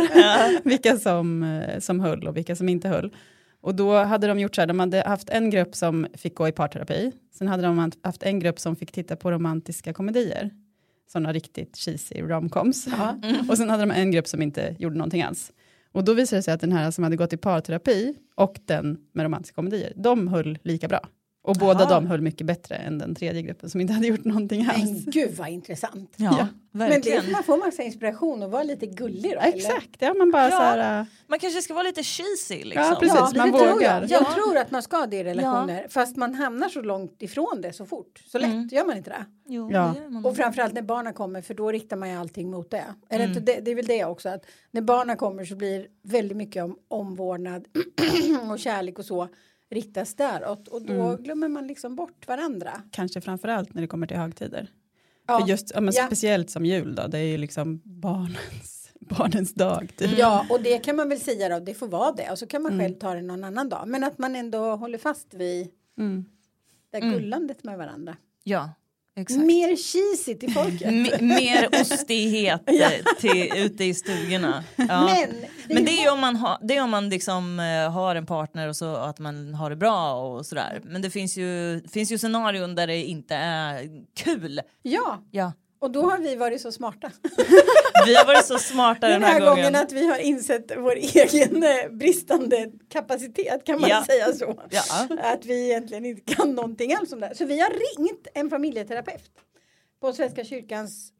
vilka 0.69 0.97
som, 0.97 1.43
eh, 1.43 1.79
som 1.79 1.99
höll 1.99 2.27
och 2.27 2.37
vilka 2.37 2.55
som 2.55 2.69
inte 2.69 2.87
höll. 2.87 3.13
Och 3.61 3.75
då 3.75 3.95
hade 3.95 4.27
de 4.27 4.39
gjort 4.39 4.55
så 4.55 4.61
här, 4.61 4.67
de 4.67 4.79
hade 4.79 5.03
haft 5.05 5.29
en 5.29 5.49
grupp 5.49 5.75
som 5.75 6.07
fick 6.13 6.35
gå 6.35 6.47
i 6.47 6.51
parterapi, 6.51 7.11
sen 7.33 7.47
hade 7.47 7.63
de 7.63 7.91
haft 8.03 8.23
en 8.23 8.39
grupp 8.39 8.59
som 8.59 8.75
fick 8.75 8.91
titta 8.91 9.15
på 9.15 9.31
romantiska 9.31 9.93
komedier, 9.93 10.51
sådana 11.11 11.33
riktigt 11.33 11.77
cheesy 11.77 12.21
romcoms, 12.21 12.87
och 13.49 13.57
sen 13.57 13.69
hade 13.69 13.83
de 13.83 13.91
en 13.91 14.11
grupp 14.11 14.27
som 14.27 14.41
inte 14.41 14.75
gjorde 14.79 14.97
någonting 14.97 15.21
alls. 15.21 15.51
Och 15.91 16.03
då 16.03 16.13
visade 16.13 16.39
det 16.39 16.43
sig 16.43 16.53
att 16.53 16.61
den 16.61 16.71
här 16.71 16.91
som 16.91 17.03
hade 17.03 17.15
gått 17.15 17.33
i 17.33 17.37
parterapi 17.37 18.15
och 18.35 18.59
den 18.65 18.97
med 19.13 19.23
romantiska 19.23 19.55
komedier, 19.55 19.93
de 19.95 20.27
höll 20.27 20.57
lika 20.63 20.87
bra. 20.87 21.01
Och 21.43 21.55
båda 21.55 21.85
de 21.85 22.07
höll 22.07 22.21
mycket 22.21 22.47
bättre 22.47 22.75
än 22.75 22.97
den 22.97 23.15
tredje 23.15 23.41
gruppen 23.41 23.69
som 23.69 23.81
inte 23.81 23.93
hade 23.93 24.07
gjort 24.07 24.23
någonting 24.25 24.65
Men 24.65 24.75
alls. 24.81 25.05
gud 25.05 25.35
vad 25.37 25.49
intressant. 25.49 26.13
Ja, 26.17 26.47
Men 26.71 26.89
det 26.89 26.95
verkligen. 26.95 27.23
får 27.23 27.31
man 27.31 27.43
få 27.43 27.57
massa 27.57 27.83
inspiration 27.83 28.43
och 28.43 28.51
vara 28.51 28.63
lite 28.63 28.85
gullig 28.85 29.23
då. 29.31 29.39
eller? 29.39 29.47
Exakt, 29.57 29.95
ja 29.99 30.13
man 30.13 30.31
bara 30.31 30.43
Ja. 30.43 30.49
så 30.51 30.57
här, 30.57 30.99
äh, 30.99 31.05
Man 31.27 31.39
kanske 31.39 31.61
ska 31.61 31.73
vara 31.73 31.83
lite 31.83 32.03
cheesy 32.03 32.55
liksom. 32.63 32.83
Ja, 32.83 32.97
precis. 32.99 33.15
Ja, 33.19 33.31
man 33.35 33.51
det 33.51 33.57
tror 33.59 33.73
vågar. 33.73 34.01
jag. 34.01 34.09
jag 34.11 34.21
Ja. 34.21 34.33
tror 34.33 34.57
att 34.57 34.71
man 34.71 34.81
ska 34.83 35.05
det 35.05 35.17
i 35.17 35.23
relationer 35.23 35.87
fast 35.89 36.15
man 36.17 36.33
hamnar 36.35 36.69
så 36.69 36.81
långt 36.81 37.21
ifrån 37.21 37.61
det 37.61 37.73
så 37.73 37.85
fort. 37.85 38.23
Så 38.31 38.39
lätt, 38.39 38.71
gör 38.71 38.85
man 38.85 38.97
inte 38.97 39.09
det? 39.09 39.25
Jo, 39.47 39.69
Ja. 39.71 39.93
det 40.01 40.09
man. 40.09 40.25
Och 40.25 40.35
framförallt 40.35 40.73
när 40.73 40.81
barnen 40.81 41.13
kommer 41.13 41.41
för 41.41 41.53
då 41.53 41.71
riktar 41.71 41.97
man 41.97 42.09
ju 42.09 42.15
allting 42.15 42.51
mot 42.51 42.71
det. 42.71 42.85
Eller 43.09 43.27
inte 43.27 43.39
det, 43.39 43.59
det 43.59 43.71
är 43.71 43.75
väl 43.75 43.85
det 43.85 44.05
också 44.05 44.29
att 44.29 44.45
när 44.71 44.81
barnen 44.81 45.17
kommer 45.17 45.45
så 45.45 45.55
blir 45.55 45.87
väldigt 46.03 46.37
mycket 46.37 46.63
om 46.63 46.75
omvårdnad 46.87 47.65
och 48.51 48.59
kärlek 48.59 48.99
och 48.99 49.05
så 49.05 49.27
riktas 49.71 50.15
däråt 50.15 50.67
och 50.67 50.81
då 50.81 51.15
glömmer 51.15 51.47
man 51.47 51.67
liksom 51.67 51.95
bort 51.95 52.27
varandra. 52.27 52.81
kanske 52.91 53.21
framförallt 53.21 53.73
när 53.73 53.81
det 53.81 53.87
kommer 53.87 54.07
till 54.07 54.17
högtider. 54.17 54.67
Ja. 55.27 55.39
För 55.39 55.47
just, 55.47 55.71
ja, 55.75 55.81
men 55.81 55.93
Ja. 55.97 56.05
Speciellt 56.07 56.49
som 56.49 56.65
jul 56.65 56.95
då, 56.95 57.07
det 57.07 57.17
är 57.19 57.23
ju 57.23 57.37
liksom 57.37 57.81
barnens, 57.83 58.91
barnens 58.99 59.53
dag. 59.53 59.91
Typ. 59.97 60.17
Ja, 60.17 60.45
och 60.49 60.61
det 60.61 60.77
kan 60.77 60.95
man 60.95 61.09
väl 61.09 61.19
säga 61.19 61.49
då, 61.49 61.65
det 61.65 61.73
får 61.73 61.87
vara 61.87 62.11
det 62.11 62.31
och 62.31 62.39
så 62.39 62.47
kan 62.47 62.61
man 62.61 62.79
själv 62.79 62.93
ta 62.95 63.13
det 63.13 63.21
någon 63.21 63.43
annan 63.43 63.69
dag. 63.69 63.83
Men 63.87 64.03
att 64.03 64.17
man 64.17 64.35
ändå 64.35 64.75
håller 64.75 64.97
fast 64.97 65.33
vid 65.33 65.69
Mm. 65.97 66.25
det 66.91 66.99
gullandet 66.99 67.63
med 67.63 67.77
varandra. 67.77 68.17
Ja, 68.43 68.69
exakt. 69.19 69.41
Mer 69.45 69.75
cheesy 69.75 70.35
till 70.39 70.51
folket. 70.53 70.81
M- 70.87 71.27
mer 71.27 71.81
ostighet 71.81 72.61
eh, 72.69 73.15
till, 73.19 73.51
ute 73.57 73.83
i 73.83 73.93
stugorna. 73.93 74.63
Ja. 74.75 75.05
Men, 75.05 75.45
Men 75.67 75.85
det 75.85 75.91
är 76.03 76.13
om 76.13 76.19
man, 76.19 76.35
har, 76.35 76.57
det 76.61 76.77
är 76.77 76.83
om 76.83 76.89
man 76.89 77.09
liksom, 77.09 77.59
eh, 77.59 77.91
har 77.91 78.15
en 78.15 78.25
partner 78.25 78.67
och 78.67 78.75
så 78.75 78.95
att 78.95 79.19
man 79.19 79.53
har 79.53 79.69
det 79.69 79.75
bra 79.75 80.13
och 80.13 80.45
sådär. 80.45 80.81
Men 80.83 81.01
det 81.01 81.09
finns 81.09 81.37
ju, 81.37 81.81
finns 81.91 82.11
ju 82.11 82.17
scenarion 82.17 82.75
där 82.75 82.87
det 82.87 82.97
inte 83.03 83.35
är 83.35 83.89
kul. 84.15 84.61
Ja, 84.81 85.23
Ja. 85.31 85.51
Och 85.81 85.91
då 85.91 86.01
har 86.09 86.17
vi 86.17 86.35
varit 86.35 86.61
så 86.61 86.71
smarta. 86.71 87.11
Vi 88.05 88.15
har 88.15 88.25
varit 88.25 88.45
så 88.45 88.57
smarta 88.59 89.07
Den 89.07 89.23
här 89.23 89.39
gången 89.39 89.55
gången. 89.55 89.75
att 89.75 89.91
vi 89.91 90.07
har 90.07 90.17
insett 90.17 90.71
vår 90.77 90.95
egen 90.95 91.63
eh, 91.63 91.89
bristande 91.91 92.71
kapacitet 92.89 93.65
kan 93.65 93.81
man 93.81 93.89
Ja. 93.89 94.03
säga 94.05 94.33
så. 94.33 94.61
Ja. 94.69 95.07
Att 95.21 95.45
vi 95.45 95.65
egentligen 95.69 96.05
inte 96.05 96.33
kan 96.33 96.53
någonting 96.55 96.93
alls 96.93 97.13
om 97.13 97.19
det 97.19 97.25
här. 97.25 97.33
Så 97.33 97.45
vi 97.45 97.59
har 97.59 97.69
ringt 97.69 98.27
en 98.33 98.49
familjeterapeut 98.49 99.31
på 100.01 100.13
Svenska 100.13 100.43
kyrkans 100.43 101.11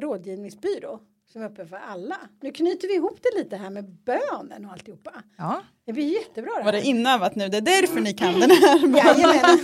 rådgivningsbyrå 0.00 1.00
som 1.32 1.42
är 1.42 1.46
öppen 1.46 1.68
för 1.68 1.76
alla. 1.76 2.16
Nu 2.42 2.52
knyter 2.52 2.88
vi 2.88 2.94
ihop 2.94 3.18
det 3.22 3.38
lite 3.38 3.56
här 3.56 3.70
med 3.70 3.84
bönen 3.84 4.64
och 4.66 4.72
alltihopa. 4.72 5.12
Ja. 5.38 5.62
Det 5.86 5.92
blir 5.92 6.14
jättebra 6.14 6.50
det 6.58 6.64
Var 6.64 6.72
här. 6.72 6.72
det 6.72 6.82
inövat 6.82 7.34
nu? 7.34 7.48
Det 7.48 7.56
är 7.56 7.60
därför 7.60 8.00
ni 8.00 8.12
kan 8.12 8.40
den 8.40 8.50
här. 8.50 8.78
Jajamän. 8.96 9.58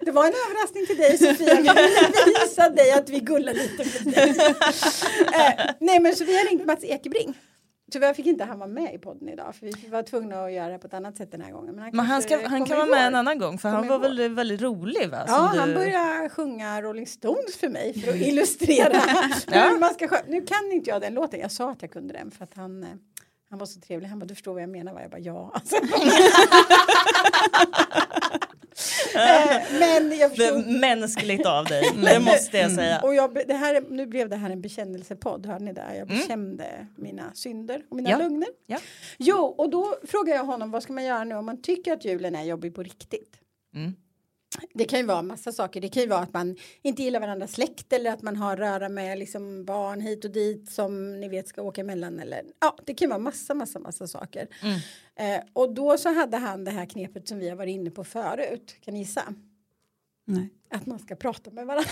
Det 0.00 0.10
var 0.10 0.24
en 0.26 0.32
överraskning 0.46 0.86
till 0.86 0.96
dig 0.96 1.18
Sofia. 1.18 1.54
Vi 1.54 1.62
ville 1.62 2.40
visa 2.44 2.68
dig 2.68 2.92
att 2.92 3.08
vi 3.08 3.20
gullar 3.20 3.52
lite 3.52 4.04
med 4.04 4.14
dig. 4.14 4.46
Eh, 5.34 5.70
nej 5.80 6.00
men 6.00 6.16
så 6.16 6.24
vi 6.24 6.38
har 6.38 6.44
ringt 6.44 6.66
Mats 6.66 6.84
Ekebring. 6.84 7.34
Tyvärr 7.90 8.14
fick 8.14 8.26
inte 8.26 8.44
han 8.44 8.58
vara 8.58 8.68
med 8.70 8.94
i 8.94 8.98
podden 8.98 9.28
idag 9.28 9.54
för 9.54 9.66
vi 9.66 9.88
var 9.88 10.02
tvungna 10.02 10.44
att 10.44 10.52
göra 10.52 10.68
det 10.68 10.78
på 10.78 10.86
ett 10.86 10.94
annat 10.94 11.16
sätt 11.16 11.32
den 11.32 11.40
här 11.40 11.50
gången. 11.52 11.74
Men 11.74 11.90
Men 11.96 12.06
han, 12.06 12.22
ska, 12.22 12.48
han 12.48 12.64
kan 12.66 12.76
vara 12.76 12.86
med 12.88 13.06
en 13.06 13.14
annan 13.14 13.38
gång 13.38 13.58
för 13.58 13.68
han 13.68 13.88
var 13.88 13.98
väl 13.98 14.28
väldigt 14.34 14.60
rolig 14.62 15.10
va? 15.10 15.24
Ja, 15.26 15.34
som 15.48 15.58
han 15.58 15.68
du- 15.68 15.74
började 15.74 16.28
sjunga 16.28 16.82
Rolling 16.82 17.06
Stones 17.06 17.56
för 17.56 17.68
mig 17.68 18.00
för 18.00 18.10
att 18.10 18.16
illustrera 18.16 18.98
hur 19.68 19.78
man 19.80 19.94
ska 19.94 20.08
sjunga. 20.08 20.22
Nu 20.28 20.40
kan 20.46 20.72
inte 20.72 20.90
jag 20.90 21.00
den 21.00 21.14
låten, 21.14 21.40
jag 21.40 21.52
sa 21.52 21.70
att 21.70 21.82
jag 21.82 21.90
kunde 21.90 22.14
den 22.14 22.30
för 22.30 22.44
att 22.44 22.54
han, 22.54 22.82
eh, 22.82 22.88
han 23.50 23.58
var 23.58 23.66
så 23.66 23.80
trevlig. 23.80 24.08
Han 24.08 24.18
bara, 24.18 24.26
du 24.26 24.34
förstår 24.34 24.52
vad 24.52 24.62
jag 24.62 24.70
menar 24.70 24.92
va? 24.94 25.00
Jag 25.02 25.10
bara, 25.10 25.18
ja. 25.20 25.50
Alltså. 25.54 25.76
Eh, 29.14 29.62
Men 29.80 30.18
jag 30.18 30.30
Det 30.30 30.36
förstod. 30.36 30.68
är 30.74 30.78
mänskligt 30.80 31.46
av 31.46 31.64
dig, 31.64 31.82
det 32.04 32.20
måste 32.20 32.58
jag 32.58 32.70
säga. 32.72 33.00
Och 33.00 33.14
jag, 33.14 33.34
det 33.46 33.54
här, 33.54 33.74
är- 33.74 33.84
nu 33.90 34.06
blev 34.06 34.28
det 34.28 34.36
här 34.36 34.50
en 34.50 34.60
bekännelsepodd, 34.60 35.46
hörde 35.46 35.64
ni 35.64 35.72
det? 35.72 35.96
Jag 35.98 36.08
bekände 36.08 36.86
mina 36.96 37.30
synder 37.34 37.82
och 37.90 37.96
mina 37.96 38.08
Mm. 38.10 38.20
Ja. 38.20 38.28
lögner. 38.28 38.48
Ja. 38.66 38.78
Jo, 39.18 39.36
och 39.38 39.70
då 39.70 39.94
frågar 40.08 40.34
jag 40.34 40.44
honom, 40.44 40.70
vad 40.70 40.82
ska 40.82 40.92
man 40.92 41.04
göra 41.04 41.24
nu 41.24 41.34
om 41.34 41.46
man 41.46 41.62
tycker 41.62 41.92
att 41.92 42.04
julen 42.04 42.34
är 42.34 42.42
jobbig 42.44 42.74
på 42.74 42.82
riktigt? 42.82 43.36
Mm. 43.74 43.94
Det 44.74 44.84
kan 44.84 44.98
ju 44.98 45.06
vara 45.06 45.22
massa 45.22 45.52
saker. 45.52 45.80
Det 45.80 45.88
kan 45.88 46.02
ju 46.02 46.08
vara 46.08 46.20
att 46.20 46.32
man 46.32 46.56
inte 46.82 47.02
gillar 47.02 47.20
varandras 47.20 47.52
släkt 47.52 47.92
eller 47.92 48.10
att 48.10 48.22
man 48.22 48.36
har 48.36 48.56
röra 48.56 48.88
med 48.88 49.18
liksom 49.18 49.64
barn 49.64 50.00
hit 50.00 50.24
och 50.24 50.30
dit 50.30 50.70
som 50.70 51.20
ni 51.20 51.28
vet 51.28 51.48
ska 51.48 51.62
åka 51.62 51.80
emellan 51.80 52.20
eller 52.20 52.42
ja, 52.60 52.76
det 52.84 52.94
kan 52.94 53.06
ju 53.06 53.10
vara 53.10 53.18
massa, 53.18 53.54
massa, 53.54 53.78
massa 53.78 54.06
saker. 54.06 54.48
Mm. 54.62 54.80
Eh, 55.16 55.44
och 55.52 55.74
då 55.74 55.98
så 55.98 56.14
hade 56.14 56.36
han 56.36 56.64
det 56.64 56.70
här 56.70 56.86
knepet 56.86 57.28
som 57.28 57.38
vi 57.38 57.48
har 57.48 57.56
varit 57.56 57.74
inne 57.74 57.90
på 57.90 58.04
förut. 58.04 58.76
Kan 58.80 58.94
ni 58.94 59.00
gissa? 59.00 59.34
Nej, 60.30 60.50
Att 60.70 60.86
man 60.86 60.98
ska 60.98 61.16
prata 61.16 61.50
med 61.50 61.66
varandra. 61.66 61.88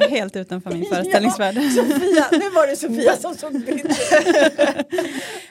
helt 0.10 0.36
utanför 0.36 0.70
min 0.70 0.84
föreställningsvärld. 0.84 1.54
Sofia, 1.54 2.28
nu 2.32 2.50
var 2.50 2.66
det 2.66 2.76
Sofia 2.76 3.16
som 3.16 3.34
såg 3.34 3.54
ut. 3.54 3.86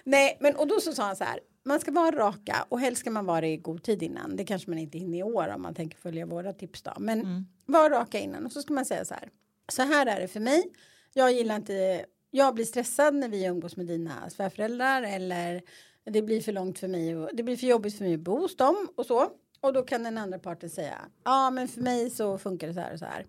Nej, 0.03 0.37
men 0.39 0.55
och 0.55 0.67
då 0.67 0.79
så 0.79 0.91
sa 0.93 1.03
han 1.03 1.15
så 1.15 1.23
här. 1.23 1.39
Man 1.65 1.79
ska 1.79 1.91
vara 1.91 2.11
raka 2.11 2.65
och 2.69 2.79
helst 2.79 3.01
ska 3.01 3.11
man 3.11 3.25
vara 3.25 3.41
det 3.41 3.47
i 3.47 3.57
god 3.57 3.83
tid 3.83 4.03
innan. 4.03 4.35
Det 4.35 4.43
kanske 4.45 4.69
man 4.69 4.79
inte 4.79 4.97
hinner 4.97 5.17
i 5.17 5.23
år 5.23 5.53
om 5.55 5.61
man 5.61 5.75
tänker 5.75 5.97
följa 5.97 6.25
våra 6.25 6.53
tips 6.53 6.81
då. 6.81 6.93
Men 6.99 7.45
var 7.65 7.89
raka 7.89 8.19
innan 8.19 8.45
och 8.45 8.51
så 8.51 8.61
ska 8.61 8.73
man 8.73 8.85
säga 8.85 9.05
så 9.05 9.13
här. 9.13 9.29
Så 9.71 9.81
här 9.81 10.05
är 10.05 10.19
det 10.21 10.27
för 10.27 10.39
mig. 10.39 10.63
Jag 11.13 11.31
gillar 11.33 11.55
inte. 11.55 12.05
Jag 12.31 12.55
blir 12.55 12.65
stressad 12.65 13.15
när 13.15 13.29
vi 13.29 13.45
umgås 13.45 13.77
med 13.77 13.85
dina 13.87 14.29
svärföräldrar 14.29 15.03
eller 15.03 15.61
det 16.05 16.21
blir 16.21 16.41
för 16.41 16.51
långt 16.51 16.79
för 16.79 16.87
mig 16.87 17.15
och 17.17 17.29
det 17.33 17.43
blir 17.43 17.57
för 17.57 17.67
jobbigt 17.67 17.97
för 17.97 18.03
mig 18.05 18.13
att 18.13 18.19
bo 18.19 18.39
hos 18.39 18.57
dem 18.57 18.87
och 18.95 19.05
så. 19.05 19.29
Och 19.65 19.73
då 19.73 19.81
kan 19.81 20.03
den 20.03 20.17
andra 20.17 20.39
parten 20.39 20.69
säga 20.69 21.01
ja 21.23 21.49
men 21.49 21.67
för 21.67 21.81
mig 21.81 22.09
så 22.09 22.37
funkar 22.37 22.67
det 22.67 22.73
så 22.73 22.79
här 22.79 22.93
och 22.93 22.99
så 22.99 23.05
här. 23.05 23.25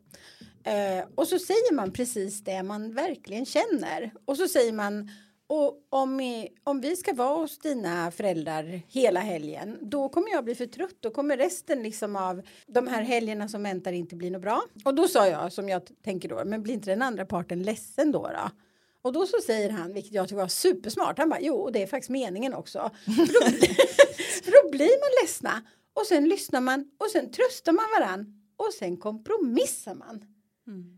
Eh, 0.65 1.05
och 1.15 1.29
så 1.29 1.39
säger 1.39 1.75
man 1.75 1.93
precis 1.93 2.45
det 2.45 2.63
man 2.63 2.95
verkligen 2.95 3.47
känner. 3.47 4.13
Och 4.25 4.37
så 4.37 4.49
säger 4.49 4.73
man 4.73 5.11
och 5.47 5.87
om, 5.91 6.21
om 6.65 6.81
vi 6.81 6.97
ska 6.97 7.15
vara 7.15 7.37
hos 7.37 7.59
dina 7.59 8.11
föräldrar 8.11 8.83
hela 8.89 9.21
helgen 9.21 9.79
då 9.81 10.09
kommer 10.09 10.31
jag 10.31 10.45
bli 10.45 10.55
för 10.55 10.67
trött. 10.67 10.97
Då 11.01 11.11
kommer 11.11 11.37
resten 11.37 11.83
liksom 11.83 12.17
av 12.17 12.43
de 12.67 12.87
här 12.87 13.03
helgerna 13.03 13.49
som 13.49 13.63
väntar 13.63 13.93
inte 13.93 14.17
bli 14.17 14.31
något 14.31 14.43
bra. 14.43 14.63
Och 14.85 14.95
då 14.95 15.09
sa 15.09 15.27
jag 15.29 15.53
som 15.53 15.69
jag 15.69 15.83
tänker 16.05 16.29
då, 16.29 16.45
men 16.45 16.63
blir 16.63 16.75
inte 16.75 16.91
den 16.91 17.03
andra 17.03 17.27
parten 17.27 17.63
ledsen 17.63 18.13
då? 18.13 18.23
då? 18.23 18.51
Och 19.03 19.13
då 19.13 19.27
så 19.27 19.37
säger 19.47 19.71
han, 19.71 19.93
vilket 19.93 20.13
jag 20.13 20.29
tycker 20.29 20.41
var 20.41 20.49
supersmart, 20.49 21.19
han 21.19 21.29
bara 21.29 21.41
jo 21.41 21.55
och 21.55 21.73
det 21.73 21.83
är 21.83 21.87
faktiskt 21.87 22.11
meningen 22.11 22.55
också. 22.55 22.91
För 23.05 23.13
då, 23.13 23.41
för 24.45 24.63
då 24.63 24.71
blir 24.71 25.01
man 25.01 25.23
ledsna 25.23 25.63
och 25.97 26.07
sen 26.07 26.29
lyssnar 26.29 26.61
man 26.61 26.91
och 26.99 27.07
sen 27.07 27.31
tröstar 27.31 27.73
man 27.73 27.85
varann 27.99 28.43
och 28.57 28.73
sen 28.79 28.97
kompromissar 28.97 29.95
man. 29.95 30.25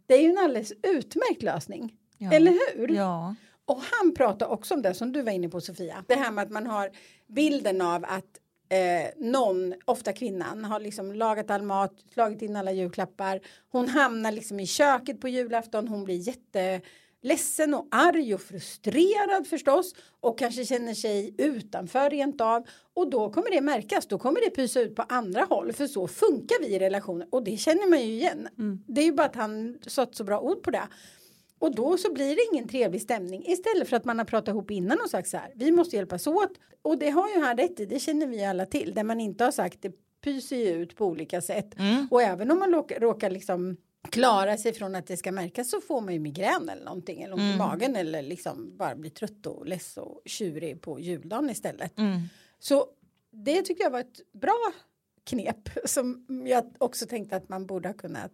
Det 0.07 0.15
är 0.15 0.23
ju 0.23 0.29
en 0.29 0.39
alldeles 0.39 0.73
utmärkt 0.83 1.43
lösning. 1.43 1.95
Ja. 2.19 2.33
Eller 2.33 2.77
hur? 2.77 2.89
Ja. 2.89 3.35
Och 3.65 3.83
han 3.83 4.15
pratar 4.15 4.47
också 4.47 4.75
om 4.75 4.83
det 4.83 4.95
som 4.95 5.13
du 5.13 5.23
var 5.23 5.33
inne 5.33 5.49
på 5.49 5.61
Sofia. 5.61 6.05
Det 6.09 6.15
här 6.15 6.31
med 6.31 6.45
att 6.45 6.51
man 6.51 6.67
har 6.67 6.91
bilden 7.27 7.81
av 7.81 8.05
att 8.05 8.39
eh, 8.69 9.11
någon, 9.17 9.75
ofta 9.85 10.13
kvinnan, 10.13 10.65
har 10.65 10.81
liksom 10.81 11.13
lagat 11.13 11.51
all 11.51 11.63
mat, 11.63 11.93
slagit 12.13 12.43
in 12.43 12.57
alla 12.57 12.73
julklappar. 12.73 13.41
Hon 13.69 13.89
hamnar 13.89 14.33
liksom 14.33 14.61
i 14.61 14.67
köket 14.67 15.21
på 15.21 15.29
julafton. 15.29 15.89
Hon 15.89 16.05
blir 16.05 16.17
jätteledsen 17.23 17.75
och 17.75 17.87
arg 17.91 18.35
och 18.35 18.41
frustrerad 18.41 19.47
förstås. 19.47 19.95
Och 20.21 20.39
kanske 20.39 20.65
känner 20.65 20.95
sig 20.95 21.35
utanför 21.39 22.11
rent 22.11 22.41
av. 22.41 22.67
Och 22.95 23.11
då 23.11 23.31
kommer 23.31 23.51
det 23.51 23.61
märkas. 23.61 24.07
Då 24.07 24.19
kommer 24.19 24.41
det 24.41 24.51
pysa 24.51 24.81
ut 24.81 24.97
på 24.97 25.03
andra 25.03 25.45
håll. 25.45 25.73
För 25.73 25.87
så 25.87 26.09
funkar 26.09 26.57
vi 26.61 26.75
i 26.75 26.79
relationer. 26.79 27.29
Och 27.31 27.45
det 27.45 27.57
känner 27.57 27.91
man 27.91 28.01
ju 28.01 28.13
igen. 28.13 28.49
Det 28.87 29.01
är 29.01 29.05
ju 29.05 29.13
bara 29.13 29.27
att 29.27 29.37
han 29.37 29.79
satt 29.87 30.15
så 30.15 30.25
bra 30.25 30.41
ord 30.41 30.63
på 30.63 30.71
det. 30.71 30.89
Och 31.61 31.75
då 31.75 31.97
så 31.97 32.13
blir 32.13 32.37
det 32.37 32.47
ingen 32.53 32.69
trevlig 32.69 33.03
stämning 33.03 33.45
istället 33.47 33.89
för 33.89 33.97
att 33.97 34.05
man 34.05 34.19
har 34.19 34.25
pratat 34.25 34.49
ihop 34.49 34.71
innan 34.71 35.01
och 35.01 35.11
sagt 35.11 35.29
så 35.29 35.37
här. 35.37 35.53
Vi 35.55 35.73
måste 35.73 35.97
hjälpas 35.97 36.27
åt 36.27 36.53
och 36.83 36.99
det 36.99 37.11
har 37.11 37.29
ju 37.29 37.41
han 37.41 37.57
rätt 37.57 37.81
i. 37.81 37.87
Det 37.87 37.99
känner 37.99 38.27
vi 38.27 38.45
alla 38.45 38.67
till. 38.67 38.95
Där 38.95 39.05
man 39.05 39.21
inte 39.21 39.45
har 39.45 39.51
sagt 39.51 39.83
det 39.83 39.93
pyser 40.25 40.57
ju 40.57 40.69
ut 40.69 40.97
på 40.97 41.07
olika 41.07 41.41
sätt. 41.41 41.75
Och 42.11 42.23
även 42.23 42.51
om 42.51 42.59
man 42.59 42.73
råkar, 42.73 43.01
råkar 43.01 43.31
liksom 43.31 43.77
klara 44.11 44.57
sig 44.57 44.73
från 44.73 44.95
att 44.95 45.07
det 45.07 45.17
ska 45.17 45.33
märkas 45.33 45.71
så 45.71 45.81
får 45.81 46.01
man 46.01 46.15
ju 46.15 46.21
migrän 46.21 46.69
eller 46.69 46.85
någonting 46.85 47.23
eller 47.23 47.35
ont 47.35 47.55
i 47.55 47.59
magen 47.59 47.97
eller 47.97 48.23
liksom 48.23 48.77
bara 48.77 48.95
blir 48.95 49.11
trött 49.11 49.47
och 49.47 49.67
less 49.67 49.97
och 49.97 50.23
tjurig 50.25 50.81
på 50.81 51.01
juldagen 51.01 51.51
istället. 51.51 51.93
Så 52.59 52.87
det 53.31 53.63
tycker 53.63 53.85
jag 53.85 53.91
var 53.91 54.01
ett 54.01 54.33
bra 54.33 54.73
knep 55.25 55.69
som 55.85 56.27
jag 56.47 56.75
också 56.79 57.07
tänkte 57.07 57.37
att 57.37 57.49
man 57.49 57.67
borde 57.67 57.89
ha 57.89 57.95
kunnat 57.95 58.33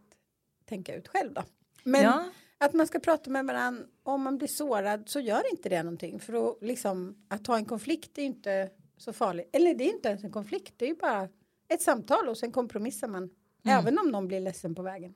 tänka 0.65 0.95
ut 0.95 1.09
själv 1.09 1.35
då. 1.35 1.43
Men 1.85 2.03
Ja. 2.03 2.31
att 2.59 2.73
man 2.73 2.87
ska 2.87 2.99
prata 3.01 3.31
med 3.31 3.47
varandra 3.47 3.85
om 4.03 4.23
man 4.23 4.39
blir 4.39 4.49
sårad 4.49 5.09
så 5.09 5.21
gör 5.21 5.51
inte 5.51 5.69
det 5.69 5.83
någonting 5.83 6.21
för 6.21 6.49
att 6.51 6.59
liksom 6.63 7.25
att 7.29 7.47
ha 7.47 7.57
en 7.57 7.65
konflikt 7.65 8.19
är 8.19 8.23
inte 8.23 8.71
så 8.97 9.13
farligt 9.13 9.49
eller 9.53 9.75
det 9.75 9.85
är 9.85 9.93
inte 9.95 10.09
ens 10.09 10.25
en 10.25 10.33
konflikt 10.33 10.75
det 10.77 10.85
är 10.85 10.89
ju 10.89 10.95
bara 10.97 11.29
ett 11.69 11.83
samtal 11.83 12.29
och 12.29 12.39
sen 12.39 12.53
kompromissar 12.53 13.09
man 13.09 13.31
även 13.65 13.99
om 13.99 14.09
någon 14.11 14.29
blir 14.29 14.41
ledsen 14.41 14.75
på 14.75 14.83
vägen. 14.83 15.15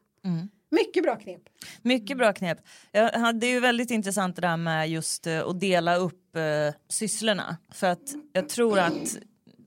Mycket 0.71 1.03
bra 1.03 1.17
knep. 1.17 1.43
Mycket 1.83 2.19
bra 2.19 2.33
knep. 2.33 2.59
Ja, 2.93 3.33
det 3.33 3.47
är 3.47 3.51
ju 3.51 3.61
väldigt 3.61 3.91
intressant 3.91 4.37
det 4.37 4.43
där 4.43 4.57
med 4.57 4.91
just 4.91 5.27
eh, 5.27 5.41
att 5.41 5.61
dela 5.61 5.97
upp 5.97 6.37
eh, 6.37 6.75
sysslorna. 6.89 7.57
För 7.73 7.87
att 7.87 8.15
jag 8.33 8.49
tror 8.49 8.79
att 8.79 9.19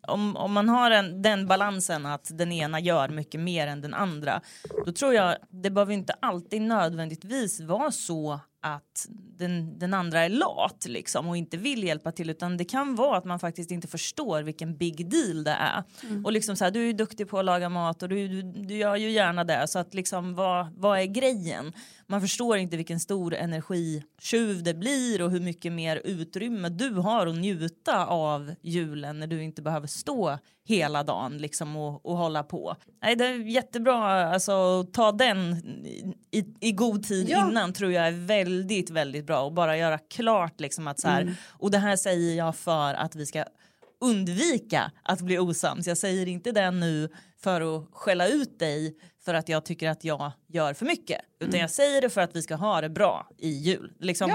om, 0.08 0.38
om 0.38 0.54
man 0.54 0.70
har 0.70 0.92
en, 0.92 1.22
den 1.22 1.48
balansen 1.48 2.06
att 2.06 2.38
den 2.38 2.52
ena 2.52 2.80
gör 2.80 3.10
mycket 3.10 3.42
mer 3.42 3.68
än 3.68 3.82
den 3.82 3.94
andra. 3.94 4.42
Då 4.86 4.92
tror 4.92 5.14
jag 5.14 5.36
det 5.50 5.70
behöver 5.72 5.94
inte 5.94 6.14
alltid 6.20 6.62
nödvändigtvis 6.62 7.60
vara 7.60 7.92
så 7.92 8.40
att 8.62 9.08
den, 9.38 9.80
den 9.80 9.94
andra 9.94 10.20
är 10.20 10.30
lat 10.30 10.86
liksom 10.88 11.28
och 11.28 11.38
inte 11.38 11.58
vill 11.58 11.84
hjälpa 11.84 12.12
till 12.12 12.30
utan 12.30 12.58
det 12.58 12.66
kan 12.66 12.96
vara 12.96 13.18
att 13.18 13.26
man 13.26 13.40
faktiskt 13.40 13.72
inte 13.72 13.88
förstår 13.88 14.44
vilken 14.44 14.78
big 14.78 15.10
deal 15.10 15.44
det 15.44 15.52
är. 15.52 15.84
Och 16.24 16.32
liksom 16.32 16.56
så 16.56 16.64
här, 16.64 16.72
du 16.72 16.82
är 16.82 16.86
ju 16.86 16.94
duktig 16.94 17.30
på 17.30 17.40
att 17.40 17.46
laga 17.46 17.70
mat 17.70 18.04
och 18.04 18.10
du, 18.10 18.28
du, 18.28 18.42
du 18.42 18.78
gör 18.78 18.96
ju 18.96 19.12
gärna 19.12 19.44
det 19.44 19.68
så 19.68 19.80
att 19.80 19.94
liksom 19.94 20.36
vad, 20.36 20.74
vad 20.76 21.00
är 21.00 21.06
grejen? 21.06 21.74
Man 22.08 22.22
förstår 22.22 22.58
inte 22.58 22.78
vilken 22.78 23.00
stor 23.00 23.34
energitjuv 23.36 24.64
det 24.64 24.74
blir 24.74 25.22
och 25.22 25.32
hur 25.32 25.40
mycket 25.40 25.72
mer 25.72 26.02
utrymme 26.04 26.70
du 26.70 26.94
har 26.94 27.28
att 27.28 27.36
njuta 27.36 28.06
av 28.06 28.56
julen 28.62 29.20
när 29.20 29.28
du 29.28 29.44
inte 29.44 29.62
behöver 29.62 29.88
stå 29.88 30.38
hela 30.66 31.04
dagen 31.04 31.38
liksom 31.38 31.76
och, 31.76 32.06
och 32.06 32.18
hålla 32.18 32.44
på. 32.44 32.76
Nej, 33.02 33.16
det 33.16 33.26
är 33.26 33.34
jättebra 33.34 34.30
alltså 34.34 34.80
att 34.80 34.94
ta 34.94 35.12
den 35.12 35.56
i, 36.32 36.46
i 36.60 36.72
god 36.72 37.04
tid 37.04 37.30
Ja. 37.30 37.50
innan 37.50 37.74
tror 37.74 37.92
jag 37.92 38.08
är 38.08 38.12
väldigt, 38.12 38.51
väldigt 38.92 39.26
bra 39.26 39.42
och 39.42 39.54
bara 39.54 39.78
göra 39.78 39.98
klart 39.98 40.60
liksom 40.60 40.88
att 40.88 41.00
så 41.00 41.08
här 41.08 41.36
och 41.50 41.72
det 41.72 41.78
här 41.78 41.96
säger 41.96 42.36
jag 42.38 42.56
för 42.56 42.94
att 42.94 43.16
vi 43.16 43.26
ska 43.26 43.46
undvika 44.02 44.92
att 45.04 45.22
bli 45.22 45.40
osams. 45.40 45.88
Jag 45.88 45.98
säger 45.98 46.28
inte 46.28 46.52
det 46.52 46.72
nu 46.72 47.10
för 47.44 47.78
att 47.78 47.88
skälla 47.92 48.28
ut 48.28 48.60
dig 48.60 48.96
för 49.26 49.34
att 49.34 49.50
jag 49.50 49.66
tycker 49.66 49.90
att 49.90 50.04
jag 50.04 50.32
gör 50.48 50.74
för 50.74 50.86
mycket. 50.86 51.22
Utan 51.40 51.60
jag 51.60 51.70
säger 51.72 52.02
det 52.02 52.10
för 52.10 52.22
att 52.22 52.36
vi 52.36 52.42
ska 52.42 52.56
ha 52.56 52.82
det 52.82 52.90
bra 52.90 53.28
i 53.38 53.50
jul. 53.50 53.92
Liksom, 54.00 54.32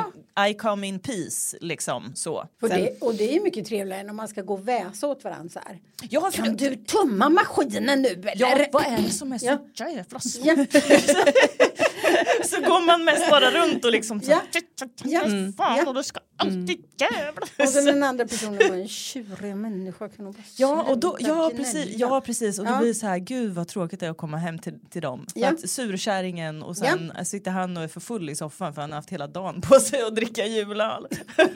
I 0.51 0.55
come 0.55 0.87
in 0.87 0.99
peace, 0.99 1.57
liksom 1.61 2.13
så. 2.15 2.49
Sen- 2.61 2.69
det, 2.71 2.99
och 3.01 3.15
det 3.15 3.37
är 3.37 3.43
mycket 3.43 3.67
trevligare 3.67 4.01
än 4.01 4.11
om 4.11 4.17
man 4.17 4.29
ska 4.29 4.43
gå 4.43 4.55
och 4.55 4.69
väsa 4.69 5.07
åt 5.07 5.25
varandra 5.25 5.49
så 5.49 5.61
här. 5.67 5.81
ja, 6.11 6.31
för 6.31 6.43
Kan 6.45 6.57
du 6.57 6.77
tumma 6.77 7.29
maskinen 7.29 8.03
nu 8.03 8.09
eller? 8.09 8.33
Ja, 8.37 8.67
vad 8.73 8.87
är 8.87 9.03
det 9.03 9.11
som 9.11 9.33
är 9.33 9.39
så 9.39 9.47
Ja. 9.75 9.89
jävla 9.89 10.21
svårt? 10.21 10.45
Ja. 10.47 10.55
Så 12.45 12.61
går 12.61 12.87
man 12.87 13.05
mest 13.05 13.31
bara 13.31 13.51
runt 13.51 13.85
och 13.85 13.93
liksom 13.93 14.21
så, 14.21 14.31
Ja. 14.31 14.41
ja. 14.53 14.87
Ja. 15.05 15.21
fan 15.57 15.77
Ja. 15.79 15.87
och 15.87 15.95
du 15.95 16.03
ska 16.03 16.21
alltid 16.37 16.85
jävla. 17.01 17.43
Och 17.59 17.69
så 17.69 17.81
den 17.81 18.03
andra 18.03 18.27
personen 18.29 18.59
var 18.69 18.77
en 18.77 18.89
tjurig 18.89 19.57
människa. 19.57 20.09
Kan 20.09 20.25
bara 20.33 20.43
Ja, 20.57 20.83
och 20.83 20.99
då, 20.99 21.17
ja, 21.21 21.51
precis, 21.57 21.87
ja 21.99 22.21
precis 22.21 22.59
och 22.59 22.65
då 22.65 22.71
Ja. 22.73 22.79
blir 22.79 22.89
det 22.89 22.95
så 22.95 23.07
här 23.07 23.19
gud 23.19 23.55
vad 23.55 23.69
tråkigt 23.69 24.01
det 24.01 24.07
är 24.07 24.11
att 24.11 24.17
komma 24.17 24.37
hem 24.37 24.59
till, 24.59 24.75
till 24.91 25.03
dem. 25.03 25.27
För 25.33 25.41
Ja. 25.41 25.49
att 25.49 25.71
surkärringen 25.71 26.63
och 26.63 26.77
sen 26.77 27.13
sitter 27.25 27.51
han 27.51 27.77
och 27.77 27.83
är 27.83 27.89
för 27.89 28.01
full 28.01 28.31
i 28.31 28.37
soffan 28.37 28.75
för 28.75 28.81
han 28.81 28.91
har 28.91 28.97
haft 28.97 29.11
hela 29.11 29.27
dagen 29.27 29.61
på 29.61 29.81
sig 29.81 30.03
att 30.03 30.15
dricka 30.17 30.47
julöl. 30.47 31.07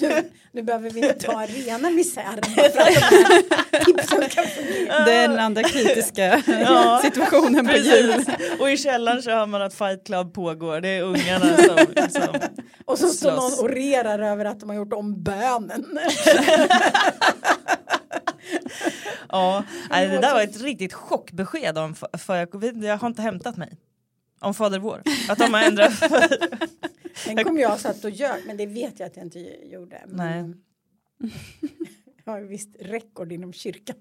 Nu, 0.00 0.30
nu 0.52 0.62
behöver 0.62 0.90
vi 0.90 1.00
inte 1.00 1.26
ta 1.26 1.46
rena 1.46 1.90
misären 1.90 2.42
för 2.54 2.62
att 2.62 2.74
de 2.74 2.80
här. 4.88 5.06
Den 5.06 5.38
andra 5.38 5.62
kritiska 5.62 6.42
Ja, 6.46 7.00
situationen 7.04 7.66
på 7.66 7.76
jul. 7.76 8.24
Och 8.60 8.70
i 8.70 8.76
källaren 8.76 9.22
så 9.22 9.30
hör 9.30 9.46
man 9.46 9.62
att 9.62 9.74
Fight 9.74 10.06
Club 10.06 10.34
pågår. 10.34 10.80
Det 10.80 10.88
är 10.88 11.02
ungarna 11.02 11.56
som 11.56 11.78
liksom, 11.96 12.38
Och 12.84 12.98
så 12.98 13.08
står 13.08 13.30
någon 13.30 13.52
och 13.60 13.70
rerar 13.70 14.18
över 14.18 14.44
att 14.44 14.60
de 14.60 14.68
har 14.68 14.76
gjort 14.76 14.92
om 14.92 15.22
bönen. 15.22 15.98
Ja, 19.28 19.64
nej, 19.90 20.08
det 20.08 20.18
där 20.18 20.34
var 20.34 20.40
ett 20.42 20.60
riktigt 20.60 20.92
chockbesked 20.94 21.78
om 21.78 21.94
för, 21.94 22.18
för 22.18 22.36
jag, 22.36 22.48
jag 22.84 22.96
har 22.96 23.08
inte 23.08 23.22
hämtat 23.22 23.56
mig. 23.56 23.76
Om 24.40 24.54
Fader 24.54 24.78
vår. 24.78 25.02
Att 25.28 25.38
de 25.38 25.54
har 25.54 25.62
ändrat. 25.62 25.92
Den 27.24 27.44
kom 27.44 27.58
jag 27.58 27.80
satt 27.80 28.04
och 28.04 28.10
gör, 28.10 28.46
men 28.46 28.56
det 28.56 28.66
vet 28.66 29.00
jag 29.00 29.06
att 29.06 29.16
jag 29.16 29.26
inte 29.26 29.38
gjorde. 29.66 30.02
Nej. 30.06 30.44
Jag 32.26 32.32
har 32.32 32.40
visst 32.40 32.76
rekord 32.80 33.32
inom 33.32 33.52
kyrkan. 33.52 33.96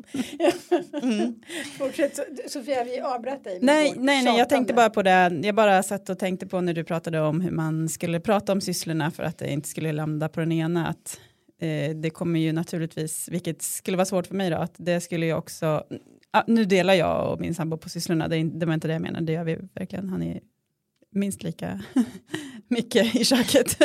Mm. 1.01 1.36
Fortsätt, 1.78 2.19
Sofia, 2.51 2.84
vi 2.84 2.99
avbröt 2.99 3.43
dig. 3.43 3.60
Nej, 3.62 3.93
nej, 3.97 4.23
nej, 4.23 4.38
jag 4.38 4.49
tänkte 4.49 4.73
bara 4.73 4.89
på 4.89 5.01
det. 5.01 5.41
Jag 5.43 5.56
bara 5.56 5.84
satt 5.84 6.10
och 6.10 6.19
tänkte 6.19 6.47
på 6.47 6.62
när 6.62 6.73
du 6.73 6.84
pratade 6.84 7.21
om 7.21 7.41
hur 7.41 7.51
man 7.51 7.89
skulle 7.89 8.19
prata 8.19 8.51
om 8.51 8.62
sysslorna 8.62 9.12
för 9.12 9.23
att 9.23 9.38
det 9.38 9.51
inte 9.51 9.69
skulle 9.69 9.91
landa 9.91 10.30
på 10.30 10.39
den 10.39 10.51
ena. 10.51 10.88
Att, 10.88 11.19
eh, 11.60 11.95
det 11.95 12.10
kommer 12.10 12.39
ju 12.39 12.51
naturligtvis, 12.51 13.30
vilket 13.32 13.62
skulle 13.62 13.97
vara 13.97 14.06
svårt 14.06 14.28
för 14.28 14.36
mig 14.36 14.49
då, 14.49 14.58
att 14.58 14.75
det 14.78 15.01
skulle 15.01 15.25
ju 15.25 15.34
också, 15.34 15.84
ah, 16.32 16.43
nu 16.47 16.65
delar 16.65 16.93
jag 16.93 17.34
och 17.34 17.41
min 17.41 17.56
sambo 17.56 17.78
på 17.78 17.89
sysslorna, 17.89 18.28
det, 18.28 18.38
är 18.38 18.43
det 18.43 18.65
var 18.65 18.73
inte 18.73 18.88
det 18.88 18.93
jag 18.93 19.01
menade, 19.01 19.25
det 19.25 19.34
gör 19.34 19.43
vi 19.43 19.58
verkligen, 19.73 20.10
han 20.10 20.23
är 20.23 20.41
minst 21.15 21.43
lika 21.43 21.82
mycket 22.67 23.15
i 23.15 23.25
köket 23.25 23.82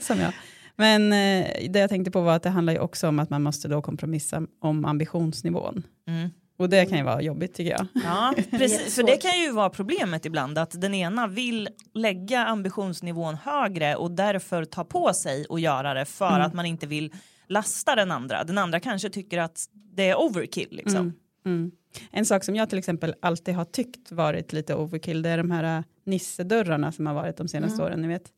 som 0.00 0.18
jag. 0.18 0.32
Men 0.76 1.12
eh, 1.12 1.70
det 1.70 1.78
jag 1.78 1.90
tänkte 1.90 2.10
på 2.10 2.20
var 2.20 2.36
att 2.36 2.42
det 2.42 2.50
handlar 2.50 2.72
ju 2.72 2.78
också 2.78 3.08
om 3.08 3.18
att 3.18 3.30
man 3.30 3.42
måste 3.42 3.68
då 3.68 3.82
kompromissa 3.82 4.42
om 4.60 4.84
ambitionsnivån. 4.84 5.82
Mm. 6.08 6.30
Och 6.58 6.68
det 6.68 6.86
kan 6.86 6.98
ju 6.98 7.04
vara 7.04 7.22
jobbigt 7.22 7.54
tycker 7.54 7.70
jag. 7.70 7.86
Ja, 8.04 8.34
precis. 8.50 8.94
För 8.94 9.02
det 9.02 9.16
kan 9.16 9.40
ju 9.40 9.52
vara 9.52 9.70
problemet 9.70 10.26
ibland 10.26 10.58
att 10.58 10.80
den 10.80 10.94
ena 10.94 11.26
vill 11.26 11.68
lägga 11.94 12.46
ambitionsnivån 12.46 13.34
högre 13.34 13.96
och 13.96 14.10
därför 14.10 14.64
ta 14.64 14.84
på 14.84 15.12
sig 15.14 15.44
och 15.44 15.60
göra 15.60 15.94
det 15.94 16.04
för 16.04 16.40
att 16.40 16.54
man 16.54 16.66
inte 16.66 16.86
vill 16.86 17.12
lasta 17.48 17.94
den 17.94 18.10
andra. 18.10 18.44
Den 18.44 18.58
andra 18.58 18.80
kanske 18.80 19.10
tycker 19.10 19.38
att 19.38 19.68
det 19.72 20.08
är 20.08 20.20
overkill 20.20 20.68
liksom. 20.70 20.96
Mm. 20.96 21.12
En 22.10 22.24
sak 22.24 22.44
som 22.44 22.56
jag 22.56 22.68
till 22.68 22.78
exempel 22.78 23.14
alltid 23.20 23.54
har 23.54 23.64
tyckt 23.64 24.12
varit 24.12 24.52
lite 24.52 24.74
overkill 24.74 25.22
det 25.22 25.28
är 25.28 25.36
de 25.38 25.50
här 25.50 25.78
äh, 25.78 25.84
nissedörrarna 26.04 26.92
som 26.92 27.06
har 27.06 27.14
varit 27.14 27.36
de 27.36 27.48
senaste 27.48 27.82
åren. 27.82 28.02
Ni 28.02 28.08
vet. 28.08 28.32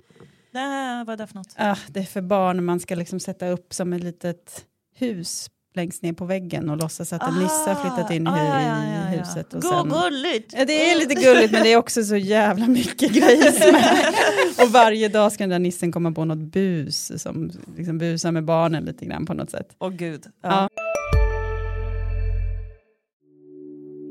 Nej, 0.52 1.04
vad 1.04 1.12
är 1.12 1.16
det 1.16 1.26
för 1.26 1.34
något? 1.34 1.54
Ah, 1.56 1.76
det 1.88 2.00
är 2.00 2.04
för 2.04 2.20
barn 2.22 2.64
man 2.64 2.80
ska 2.80 2.94
liksom 2.94 3.20
sätta 3.20 3.48
upp 3.48 3.74
som 3.74 3.92
ett 3.92 4.02
litet 4.04 4.64
hus 4.94 5.50
längst 5.74 6.02
ner 6.02 6.12
på 6.12 6.24
väggen 6.24 6.70
och 6.70 6.76
låtsas 6.76 7.12
att 7.12 7.28
en 7.28 7.34
nisse 7.34 7.70
har 7.70 7.74
flyttat 7.74 8.10
in 8.10 8.26
i, 8.26 8.30
Ah, 8.30 8.36
ja, 8.36 8.62
ja, 8.62 8.84
i 8.84 9.16
ja. 9.16 9.18
huset. 9.18 9.54
Och 9.54 9.62
Gå 9.62 9.68
sen, 9.68 9.88
gulligt! 9.88 10.54
ja, 10.56 10.64
det 10.64 10.90
är 10.90 10.98
lite 10.98 11.14
gulligt 11.14 11.52
men 11.52 11.62
det 11.62 11.72
är 11.72 11.76
också 11.76 12.04
så 12.04 12.16
jävla 12.16 12.66
mycket 12.66 13.12
grejer 13.12 13.72
med. 13.72 14.14
Och 14.66 14.72
varje 14.72 15.08
dag 15.08 15.32
ska 15.32 15.42
den 15.42 15.50
där 15.50 15.58
nissen 15.58 15.92
komma 15.92 16.12
på 16.12 16.24
något 16.24 16.38
bus 16.38 17.22
som 17.22 17.50
liksom 17.76 17.98
busar 17.98 18.32
med 18.32 18.44
barnen 18.44 18.84
lite 18.84 19.04
grann 19.04 19.26
på 19.26 19.34
något 19.34 19.50
sätt. 19.50 19.74
Åh 19.78 19.90
gud. 19.90 20.26
Ja. 20.42 20.68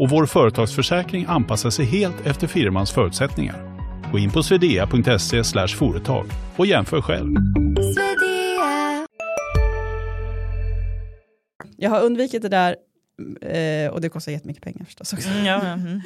och 0.00 0.10
vår 0.10 0.26
företagsförsäkring 0.26 1.24
anpassar 1.28 1.70
sig 1.70 1.84
helt 1.84 2.26
efter 2.26 2.46
firmans 2.46 2.90
förutsättningar. 2.90 3.80
Gå 4.12 4.18
in 4.18 4.30
på 4.30 4.42
swedea.se 4.42 5.44
företag 5.68 6.26
och 6.56 6.66
jämför 6.66 7.00
själv. 7.00 7.36
Jag 11.76 11.90
har 11.90 12.02
undvikit 12.02 12.42
det 12.42 12.48
där 12.48 12.76
eh, 13.40 13.92
och 13.92 14.00
det 14.00 14.08
kostar 14.08 14.32
jättemycket 14.32 14.62
pengar 14.62 14.84
förstås 14.84 15.12
också. 15.12 15.28
Mm, 15.28 15.46
ja, 15.46 15.60
ja, 15.64 15.72
mm. 15.72 16.00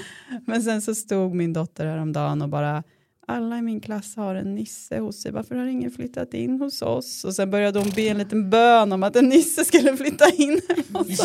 Men 0.46 0.62
sen 0.62 0.82
så 0.82 0.94
stod 0.94 1.34
min 1.34 1.52
dotter 1.52 1.86
häromdagen 1.86 2.42
och 2.42 2.48
bara 2.48 2.82
alla 3.26 3.58
i 3.58 3.62
min 3.62 3.80
klass 3.80 4.16
har 4.16 4.34
en 4.34 4.54
nisse 4.54 4.98
hos 4.98 5.22
sig, 5.22 5.32
varför 5.32 5.54
har 5.54 5.66
ingen 5.66 5.90
flyttat 5.90 6.34
in 6.34 6.60
hos 6.60 6.82
oss? 6.82 7.24
Och 7.24 7.34
sen 7.34 7.50
började 7.50 7.78
hon 7.78 7.90
be 7.96 8.02
en 8.02 8.18
liten 8.18 8.50
bön 8.50 8.92
om 8.92 9.02
att 9.02 9.16
en 9.16 9.28
nisse 9.28 9.64
skulle 9.64 9.96
flytta 9.96 10.30
in. 10.30 10.60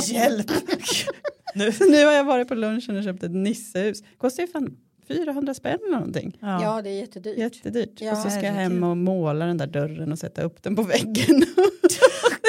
Hjälp! 0.04 0.52
nu. 1.56 1.72
Så 1.72 1.86
nu 1.86 2.06
har 2.06 2.12
jag 2.14 2.24
varit 2.24 2.48
på 2.48 2.56
lunchen 2.56 2.98
och 2.98 3.04
köpt 3.04 3.24
ett 3.24 3.32
nissehus. 3.32 4.04
Kostar 4.18 4.44
ju 4.44 4.48
fan 4.48 4.78
400 5.08 5.54
spänn 5.54 5.78
eller 5.88 5.98
någonting. 5.98 6.38
Ja. 6.42 6.64
Ja, 6.64 6.82
det 6.82 6.90
är 6.90 7.00
jättedyrt. 7.00 7.38
Jättedyrt. 7.38 8.02
Ja, 8.02 8.12
och 8.12 8.18
så 8.18 8.30
ska 8.30 8.42
jag 8.42 8.54
hem 8.54 8.84
och 8.84 8.98
måla 8.98 9.46
den 9.46 9.58
där 9.58 9.68
dörren 9.68 10.12
och 10.12 10.20
sätta 10.20 10.42
upp 10.42 10.64
den 10.64 10.76
på 10.76 10.82
väggen. 10.82 11.44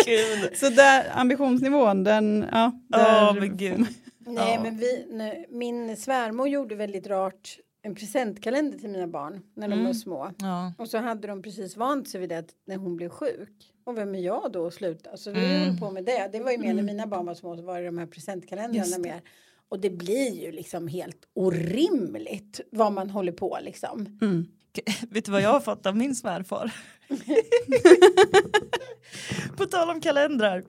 Gud. 0.06 0.56
så 0.56 0.68
där 0.68 1.04
ambitionsnivån, 1.14 2.04
den, 2.04 2.44
ja. 2.52 2.72
Där 2.88 3.40
men 3.40 3.56
gud. 3.56 3.78
Nej, 4.26 4.52
Ja. 4.54 4.60
men 4.62 4.76
vi, 4.78 5.06
nej, 5.10 5.46
min 5.50 5.96
svärmor 5.96 6.48
gjorde 6.48 6.74
väldigt 6.74 7.06
rart 7.06 7.56
en 7.82 7.94
presentkalender 7.94 8.78
till 8.78 8.88
mina 8.88 9.06
barn 9.06 9.42
när 9.54 9.68
de 9.68 9.72
Mm. 9.74 9.86
var 9.86 9.92
små. 9.94 10.32
Ja. 10.38 10.72
Och 10.78 10.88
så 10.88 10.98
hade 10.98 11.28
de 11.28 11.42
precis 11.42 11.76
vant 11.76 12.08
sig 12.08 12.20
vid 12.20 12.28
det 12.28 12.44
när 12.64 12.76
hon 12.76 12.96
blev 12.96 13.08
sjuk. 13.08 13.72
Och 13.84 13.98
vem 13.98 14.14
är 14.14 14.18
jag 14.20 14.52
då 14.52 14.66
att 14.66 14.74
sluta? 14.74 15.16
Så 15.16 15.30
vi 15.30 15.44
Mm. 15.44 15.60
höll 15.68 15.78
på 15.78 15.90
med 15.90 16.04
det. 16.04 16.28
Det 16.32 16.40
var 16.40 16.50
ju 16.50 16.58
mer 16.58 16.74
när 16.74 16.82
mina 16.82 17.06
barn 17.06 17.26
var 17.26 17.34
små 17.34 17.56
så 17.56 17.62
var 17.62 17.80
det 17.80 17.86
de 17.86 17.98
här 17.98 18.06
presentkalendrarna 18.06 18.98
mer. 18.98 19.20
Och 19.68 19.80
det 19.80 19.90
blir 19.90 20.42
ju 20.44 20.52
liksom 20.52 20.88
helt 20.88 21.28
orimligt 21.34 22.60
vad 22.72 22.92
man 22.92 23.10
håller 23.10 23.32
på 23.32 23.58
liksom. 23.62 24.18
Mm. 24.22 24.46
Vet 25.10 25.24
du 25.24 25.32
vad 25.32 25.42
jag 25.42 25.50
har 25.52 25.60
fått 25.60 25.86
av 25.86 25.96
min 25.96 26.14
svärfar? 26.14 26.72
På 29.56 29.66
tal 29.66 29.90
om 29.90 30.00
kalendrar 30.00 30.64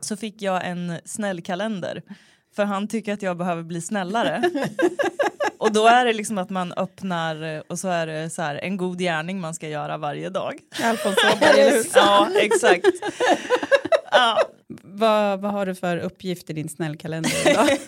så 0.00 0.16
fick 0.16 0.42
jag 0.42 0.66
en 0.68 0.92
snäll 1.04 1.42
kalender. 1.42 2.02
För 2.52 2.64
han 2.64 2.88
tycker 2.88 3.12
att 3.12 3.22
jag 3.22 3.36
behöver 3.36 3.62
bli 3.62 3.80
snällare. 3.80 4.50
Och 5.58 5.72
då 5.72 5.86
är 5.86 6.04
det 6.04 6.12
liksom 6.12 6.38
att 6.38 6.50
man 6.50 6.72
öppnar 6.72 7.42
eh, 7.54 7.60
och 7.68 7.78
så 7.78 7.88
är 7.88 8.06
det 8.06 8.30
så 8.30 8.42
här 8.42 8.54
en 8.54 8.76
god 8.76 8.98
gärning 8.98 9.40
man 9.40 9.54
ska 9.54 9.68
göra 9.68 9.96
varje 9.98 10.30
dag. 10.30 10.54
Alfons 10.84 11.16
Åberg, 11.36 11.60
eller 11.60 11.76
hur? 11.76 11.86
Ja, 11.94 12.28
exakt. 12.34 12.86
Ja, 14.12 14.40
Vad, 14.82 15.40
vad 15.40 15.52
har 15.52 15.66
du 15.66 15.74
för 15.74 15.98
uppgift 15.98 16.50
i 16.50 16.52
din 16.52 16.68
snällkalender 16.68 17.50
idag? 17.50 17.68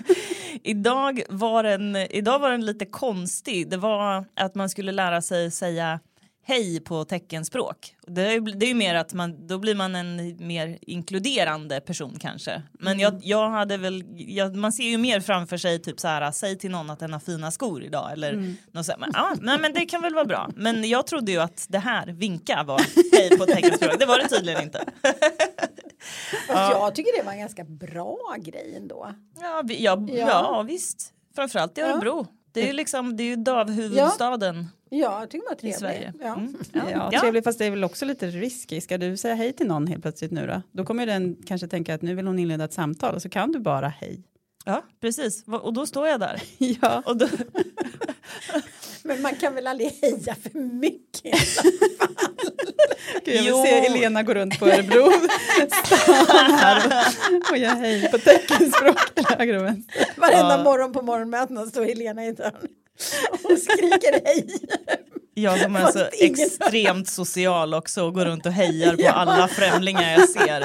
Idag 0.62 1.22
var, 1.28 1.62
den, 1.62 1.96
idag 1.96 2.38
var 2.38 2.50
den 2.50 2.66
lite 2.66 2.86
konstig. 2.86 3.70
Det 3.70 3.76
var 3.76 4.24
att 4.36 4.54
man 4.54 4.70
skulle 4.70 4.92
lära 4.92 5.22
sig 5.22 5.50
säga 5.50 6.00
hej 6.48 6.80
på 6.80 7.04
teckenspråk. 7.04 7.94
Det 8.06 8.22
är, 8.22 8.40
det 8.58 8.66
är 8.66 8.68
ju 8.68 8.74
mer 8.74 8.94
att 8.94 9.12
man, 9.12 9.46
då 9.46 9.58
blir 9.58 9.74
man 9.74 9.94
en 9.94 10.36
mer 10.46 10.78
inkluderande 10.82 11.80
person 11.80 12.16
kanske. 12.20 12.62
Men 12.72 12.98
jag, 12.98 13.20
jag 13.22 13.50
hade 13.50 13.76
väl, 13.76 14.04
jag, 14.16 14.56
man 14.56 14.72
ser 14.72 14.84
ju 14.84 14.98
mer 14.98 15.20
framför 15.20 15.56
sig 15.56 15.78
typ 15.82 16.00
så 16.00 16.08
här, 16.08 16.32
säg 16.32 16.58
till 16.58 16.70
någon 16.70 16.90
att 16.90 16.98
den 16.98 17.12
har 17.12 17.20
fina 17.20 17.50
skor 17.50 17.82
idag 17.82 18.12
eller 18.12 18.56
något 18.72 18.86
så 18.86 18.92
här, 18.92 18.98
men, 18.98 19.10
ja, 19.14 19.34
nej, 19.40 19.58
men 19.60 19.72
det 19.72 19.86
kan 19.86 20.02
väl 20.02 20.14
vara 20.14 20.24
bra. 20.24 20.50
Men 20.56 20.88
jag 20.88 21.06
trodde 21.06 21.32
ju 21.32 21.38
att 21.38 21.66
det 21.68 21.78
här, 21.78 22.06
vinka 22.06 22.62
var 22.66 22.80
hej 23.12 23.38
på 23.38 23.46
teckenspråk. 23.46 23.98
Det 23.98 24.06
var 24.06 24.18
det 24.18 24.28
tydligen 24.28 24.62
inte. 24.62 24.84
Fast 26.46 26.72
jag 26.72 26.94
tycker 26.94 27.18
det 27.18 27.24
var 27.24 27.32
en 27.32 27.38
ganska 27.38 27.64
bra 27.64 28.36
grej 28.38 28.74
ändå. 28.76 29.14
Ja, 29.40 29.62
vi, 29.64 29.84
ja, 29.84 30.06
ja. 30.08 30.16
Ja. 30.16 30.62
visst. 30.62 31.12
Framförallt 31.34 31.78
i 31.78 31.80
Ja. 31.80 32.26
Det 32.62 32.68
är 32.68 32.72
liksom, 32.72 33.16
det 33.16 33.22
är 33.22 33.26
ju 33.26 33.36
dövhuvudstaden 33.36 34.66
Ja, 34.90 35.20
jag 35.20 35.30
tycker 35.30 35.44
det 35.44 35.48
var 35.48 35.54
i 35.54 35.58
trevligt. 35.58 35.78
Sverige. 35.78 36.12
Ja. 36.20 36.34
Mm. 36.34 36.56
Ja, 36.72 37.10
Ja. 37.12 37.20
trevligt, 37.20 37.44
fast 37.44 37.58
det 37.58 37.64
är 37.64 37.70
väl 37.70 37.84
också 37.84 38.04
lite 38.04 38.26
risky. 38.26 38.80
Ska 38.80 38.98
du 38.98 39.16
säga 39.16 39.34
hej 39.34 39.52
till 39.52 39.66
någon 39.66 39.86
helt 39.86 40.02
plötsligt 40.02 40.30
nu 40.30 40.46
då? 40.46 40.62
Då 40.72 40.84
kommer 40.84 41.06
den 41.06 41.36
kanske 41.46 41.68
tänka 41.68 41.94
att 41.94 42.02
nu 42.02 42.14
vill 42.14 42.26
hon 42.26 42.38
inleda 42.38 42.64
ett 42.64 42.72
samtal 42.72 43.14
och 43.14 43.22
så 43.22 43.28
kan 43.28 43.52
du 43.52 43.58
bara 43.58 43.88
hej. 43.88 44.22
Ja, 44.64 44.84
precis. 45.00 45.44
Och 45.46 45.72
då 45.72 45.86
står 45.86 46.08
jag 46.08 46.20
där. 46.20 46.42
Ja, 46.82 47.02
Och 47.06 47.16
då, 47.16 47.28
Men 49.02 49.22
man 49.22 49.34
kan 49.36 49.54
väl 49.54 49.66
aldrig 49.66 49.90
heja 50.02 50.34
för 50.42 50.58
mycket. 50.60 51.34
Gud, 53.24 53.34
jag 53.34 53.42
vill 53.42 53.46
Jo. 53.48 53.62
se 53.64 53.86
Elena 53.86 54.22
gå 54.22 54.34
runt 54.34 54.58
på 54.58 54.66
Örebro 54.66 55.12
stan 55.84 56.50
här 56.52 57.04
och, 57.50 57.58
jag 57.58 57.70
hej 57.70 58.10
på 58.10 58.18
teckenspråk 58.18 59.14
till 59.14 59.24
höger 59.38 59.56
och 59.56 59.64
vänster. 59.64 60.06
Varenda 60.16 60.56
Ja. 60.56 60.62
morgon 60.62 60.92
på 60.92 61.02
morgonmötena 61.02 61.66
står 61.66 61.84
Helena 61.84 62.24
i 62.24 62.28
ett 62.28 62.38
hörn 62.38 62.54
och 63.44 63.58
skriker 63.58 64.20
hej. 64.24 64.46
jag 65.34 65.60
som 65.60 65.76
är 65.76 65.90
så 65.92 66.04
extremt 66.12 67.08
social 67.08 67.74
också 67.74 68.02
och 68.04 68.14
går 68.14 68.24
runt 68.24 68.46
och 68.46 68.52
hejar 68.52 68.96
på 68.96 69.08
alla 69.08 69.48
främlingar 69.48 70.12
jag 70.18 70.28
ser. 70.28 70.64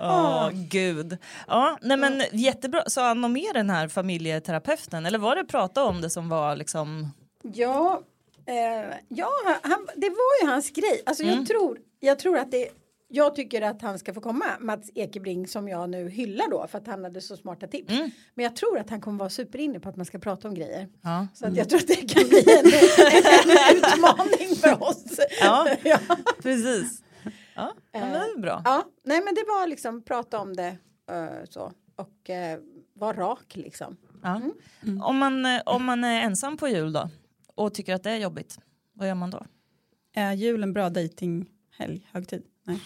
Åh, 0.00 0.50
gud. 0.52 1.16
Ja, 1.48 1.78
nej 1.82 1.96
men 1.96 2.22
jättebra. 2.32 2.82
Sa 2.86 3.06
han 3.08 3.20
något 3.20 3.30
mer 3.30 3.52
den 3.54 3.70
här 3.70 3.88
familjeterapeuten? 3.88 5.06
Eller 5.06 5.18
var 5.18 5.36
det 5.36 5.44
prata 5.44 5.84
om 5.84 6.00
det 6.00 6.10
som 6.10 6.28
var 6.28 6.56
liksom... 6.56 7.10
Ja, 7.52 8.02
eh, 8.46 8.96
ja 9.08 9.30
han, 9.62 9.86
det 9.96 10.08
var 10.08 10.42
ju 10.42 10.48
hans 10.48 10.70
grej. 10.70 11.02
Alltså 11.06 11.24
jag, 11.24 11.46
tror, 11.46 11.78
jag 12.00 12.18
tror 12.18 12.38
att 12.38 12.50
det 12.50 12.68
jag 13.08 13.34
tycker 13.34 13.62
att 13.62 13.82
han 13.82 13.98
ska 13.98 14.14
få 14.14 14.20
komma, 14.20 14.44
Mats 14.60 14.90
Ekebring 14.94 15.46
som 15.46 15.68
jag 15.68 15.90
nu 15.90 16.08
hyllar 16.08 16.50
då 16.50 16.66
för 16.66 16.78
att 16.78 16.86
han 16.86 17.04
hade 17.04 17.20
så 17.20 17.36
smarta 17.36 17.66
tips. 17.66 17.92
Men 18.34 18.44
jag 18.44 18.56
tror 18.56 18.78
att 18.78 18.90
han 18.90 19.00
kommer 19.00 19.18
vara 19.18 19.30
superinne 19.30 19.80
på 19.80 19.88
att 19.88 19.96
man 19.96 20.06
ska 20.06 20.18
prata 20.18 20.48
om 20.48 20.54
grejer. 20.54 20.88
Ja. 21.02 21.26
Så 21.34 21.46
att 21.46 21.56
jag 21.56 21.68
tror 21.68 21.80
att 21.80 21.88
det 21.88 21.94
kan 21.94 22.28
bli 22.28 22.44
en, 22.52 22.66
en 22.66 23.76
utmaning 23.76 24.56
för 24.56 24.82
oss. 24.82 25.04
Ja. 25.40 25.68
ja. 25.84 25.98
Precis. 26.42 27.02
Ja, 27.54 27.72
men 27.92 28.12
det 28.12 28.18
är 28.18 28.40
bra. 28.40 28.62
Ja, 28.64 28.84
nej 29.04 29.22
men 29.24 29.34
det 29.34 29.44
var 29.48 29.66
liksom 29.66 30.02
prata 30.02 30.38
om 30.38 30.56
det 30.56 30.76
eh, 31.10 31.44
så 31.50 31.72
och 31.96 32.30
uh, 32.30 32.62
var 32.94 33.14
rak 33.14 33.56
liksom. 33.56 33.96
Ja. 34.22 34.40
Om, 35.02 35.18
man, 35.18 35.46
eh, 35.46 35.62
om 35.66 35.84
man 35.84 36.04
är 36.04 36.22
ensam 36.22 36.56
på 36.56 36.68
jul 36.68 36.92
då 36.92 37.08
och 37.54 37.74
tycker 37.74 37.94
att 37.94 38.02
det 38.02 38.10
är 38.10 38.16
jobbigt, 38.16 38.58
vad 38.92 39.08
gör 39.08 39.14
man 39.14 39.30
då? 39.30 39.46
Är 40.14 40.32
jul 40.32 40.62
en 40.62 40.72
bra 40.72 40.90
dejtinghelg, 40.90 42.08
högtid? 42.12 42.42
Nej. 42.64 42.78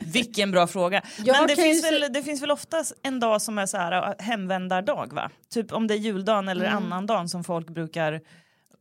Vilken 0.12 0.50
bra 0.50 0.66
fråga. 0.66 1.02
Jag 1.24 1.36
Men 1.38 1.46
det 1.46 1.52
ju 1.52 1.62
finns, 1.62 1.84
väl, 1.84 2.12
det 2.12 2.22
finns 2.22 2.42
väl 2.42 2.50
oftast 2.50 2.92
en 3.02 3.20
dag 3.20 3.42
som 3.42 3.58
är 3.58 3.66
så 3.66 3.76
här 3.76 4.14
hemvändardag 4.18 5.12
va? 5.12 5.30
Typ 5.48 5.72
om 5.72 5.86
det 5.86 5.94
är 5.94 5.98
juldagen 5.98 6.48
eller 6.48 6.66
Mm. 6.66 6.76
annan 6.76 7.06
dagen 7.06 7.28
som 7.28 7.44
folk 7.44 7.70
brukar, 7.70 8.20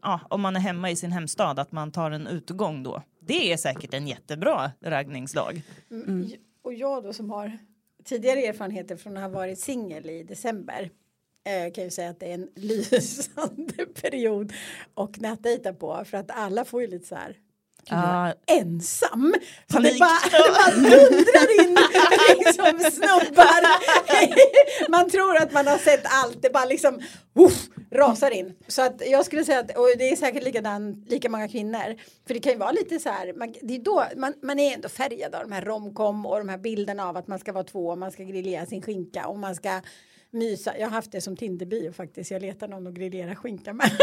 ja, 0.02 0.20
om 0.30 0.42
man 0.42 0.56
är 0.56 0.60
hemma 0.60 0.92
i 0.92 0.96
sin 0.96 1.12
hemstad, 1.12 1.60
att 1.60 1.72
man 1.72 1.92
tar 1.92 2.12
en 2.12 2.28
utegång 2.28 2.84
då. 2.84 3.04
Det 3.20 3.54
är 3.54 3.58
säkert 3.58 3.94
en 3.94 4.08
jättebra 4.08 4.72
raggningsdag. 4.82 5.62
Mm. 5.92 6.32
Och 6.64 6.74
jag 6.74 7.04
då 7.04 7.14
som 7.14 7.30
har 7.30 7.58
tidigare 8.06 8.40
erfarenheter 8.40 8.96
från 8.96 9.18
att 9.18 9.24
ha 9.24 9.30
varit 9.30 9.60
singel 9.60 10.10
i 10.10 10.24
december 10.24 10.90
eh, 11.46 11.74
kan 11.74 11.84
ju 11.84 11.90
säga 11.90 12.10
att 12.10 12.20
det 12.20 12.26
är 12.30 12.34
en 12.34 12.50
lysande 12.56 13.86
period 14.02 14.54
och 14.94 15.22
nätdejta 15.22 15.74
på 15.74 16.06
för 16.06 16.18
att 16.18 16.32
alla 16.32 16.66
får 16.66 16.82
ju 16.82 16.88
lite 16.88 17.08
så 17.08 17.16
här 17.16 17.38
Ja. 17.86 18.34
ensam. 18.48 19.36
Så 19.68 19.76
Panik. 19.76 19.94
det 19.94 20.00
bara, 20.00 20.20
det 20.32 20.52
bara 20.54 20.76
dundrar 20.90 21.62
in 21.66 21.78
liksom 22.40 22.92
snubbar. 22.92 23.62
Man 24.92 25.10
tror 25.10 25.38
att 25.38 25.52
man 25.52 25.68
har 25.68 25.78
sett 25.78 26.04
allt. 26.06 26.42
Det 26.42 26.50
bara 26.54 26.66
liksom 26.66 27.02
uff, 27.36 27.68
rasar 27.92 28.32
in. 28.32 28.56
Så 28.68 28.82
att 28.82 29.02
jag 29.08 29.26
skulle 29.26 29.46
säga 29.46 29.60
att, 29.60 29.78
och 29.78 29.88
det 29.98 30.10
är 30.10 30.16
säkert 30.16 30.44
likadan, 30.44 31.06
lika 31.08 31.30
många 31.30 31.48
kvinnor. 31.48 31.96
För 32.28 32.34
det 32.34 32.40
kan 32.40 32.52
ju 32.52 32.58
vara 32.58 32.72
lite 32.72 33.00
så 33.00 33.10
här, 33.10 33.34
man, 33.34 33.54
det 33.62 33.76
är 33.76 33.80
då, 33.80 34.06
man, 34.16 34.34
man 34.44 34.60
är 34.60 34.74
ändå 34.74 34.90
färgad 34.90 35.36
av 35.36 35.42
de 35.42 35.52
här 35.52 35.62
romkom 35.62 36.26
och 36.26 36.38
de 36.38 36.50
här 36.50 36.58
bilderna 36.58 37.10
av 37.10 37.18
att 37.18 37.28
man 37.28 37.40
ska 37.40 37.54
vara 37.54 37.64
två 37.64 37.88
och 37.88 37.98
man 37.98 38.12
ska 38.12 38.24
grillera 38.24 38.66
sin 38.66 38.82
skinka 38.82 39.28
och 39.28 39.40
man 39.40 39.56
ska 39.56 39.82
mysa. 40.32 40.78
Jag 40.78 40.88
har 40.88 40.92
haft 40.92 41.12
det 41.12 41.22
som 41.22 41.38
Tinderbio 41.38 41.92
faktiskt. 41.92 42.32
Jag 42.32 42.42
letar 42.42 42.68
någon 42.68 42.88
att 42.88 42.94
grillera 42.94 43.36
skinka 43.36 43.74
med. 43.74 43.92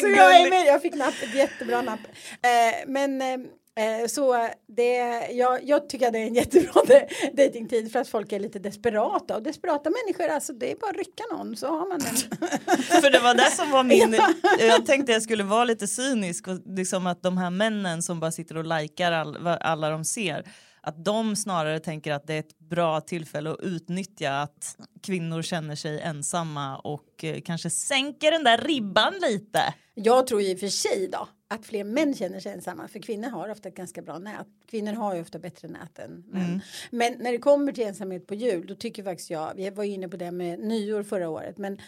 så 0.00 0.08
jag 0.08 0.40
är 0.40 0.50
med, 0.50 0.66
jag 0.66 0.82
fick 0.82 0.94
napp, 0.94 1.14
ett 1.22 1.34
jättebra 1.34 1.82
napp. 1.82 2.00
Eh, 2.42 2.86
men 2.86 3.22
eh, 3.22 4.06
så 4.08 4.48
det, 4.76 4.94
jag, 5.32 5.64
jag 5.64 5.88
tycker 5.88 6.06
att 6.06 6.12
det 6.12 6.18
är 6.18 6.26
en 6.26 6.34
jättebra 6.34 6.82
de- 6.86 7.06
dejtingtid 7.32 7.92
för 7.92 7.98
att 7.98 8.08
folk 8.08 8.32
är 8.32 8.40
lite 8.40 8.58
desperata 8.58 9.36
och 9.36 9.42
desperata 9.42 9.90
människor, 9.90 10.34
alltså 10.34 10.52
det 10.52 10.70
är 10.70 10.76
bara 10.76 10.90
att 10.90 10.96
rycka 10.96 11.22
någon 11.32 11.56
så 11.56 11.66
har 11.66 11.88
man 11.88 12.00
en. 12.00 12.16
För 13.02 13.10
det 13.10 13.18
var 13.18 13.34
det 13.34 13.50
som 13.50 13.70
var 13.70 13.84
min, 13.84 14.16
jag 14.58 14.86
tänkte 14.86 15.12
jag 15.12 15.22
skulle 15.22 15.44
vara 15.44 15.64
lite 15.64 15.86
cynisk 15.86 16.48
och 16.48 16.58
liksom 16.66 17.06
att 17.06 17.22
de 17.22 17.38
här 17.38 17.50
männen 17.50 18.02
som 18.02 18.20
bara 18.20 18.32
sitter 18.32 18.56
och 18.56 18.80
likar 18.80 19.12
all, 19.12 19.46
alla 19.46 19.90
de 19.90 20.04
ser. 20.04 20.44
Att 20.82 21.04
de 21.04 21.36
snarare 21.36 21.80
tänker 21.80 22.12
att 22.12 22.26
det 22.26 22.34
är 22.34 22.38
ett 22.38 22.58
bra 22.58 23.00
tillfälle 23.00 23.50
att 23.50 23.60
utnyttja 23.60 24.42
att 24.42 24.76
kvinnor 25.02 25.42
känner 25.42 25.74
sig 25.74 26.00
ensamma 26.00 26.78
och 26.78 27.24
eh, 27.24 27.40
kanske 27.40 27.70
sänker 27.70 28.30
den 28.30 28.44
där 28.44 28.58
ribban 28.58 29.14
lite. 29.22 29.74
Jag 29.94 30.26
tror 30.26 30.40
i 30.40 30.54
och 30.54 30.58
för 30.58 30.68
sig 30.68 31.08
då 31.12 31.28
att 31.48 31.66
fler 31.66 31.84
män 31.84 32.14
känner 32.14 32.40
sig 32.40 32.52
ensamma 32.52 32.88
för 32.88 32.98
kvinnor 32.98 33.28
har 33.28 33.48
ofta 33.48 33.68
ett 33.68 33.76
ganska 33.76 34.02
bra 34.02 34.18
nät. 34.18 34.46
Kvinnor 34.70 34.92
har 34.92 35.14
ju 35.14 35.20
ofta 35.20 35.38
bättre 35.38 35.68
nät 35.68 35.98
än 35.98 36.24
män. 36.28 36.60
Men 36.90 37.12
när 37.18 37.32
det 37.32 37.38
kommer 37.38 37.72
till 37.72 37.84
ensamhet 37.84 38.26
på 38.26 38.34
jul 38.34 38.66
då 38.66 38.74
tycker 38.74 39.02
faktiskt 39.02 39.30
jag, 39.30 39.52
vi 39.56 39.70
var 39.70 39.84
inne 39.84 40.08
på 40.08 40.16
det 40.16 40.30
med 40.30 40.58
nyår 40.58 41.02
förra 41.02 41.28
året 41.28 41.58
men 41.58 41.78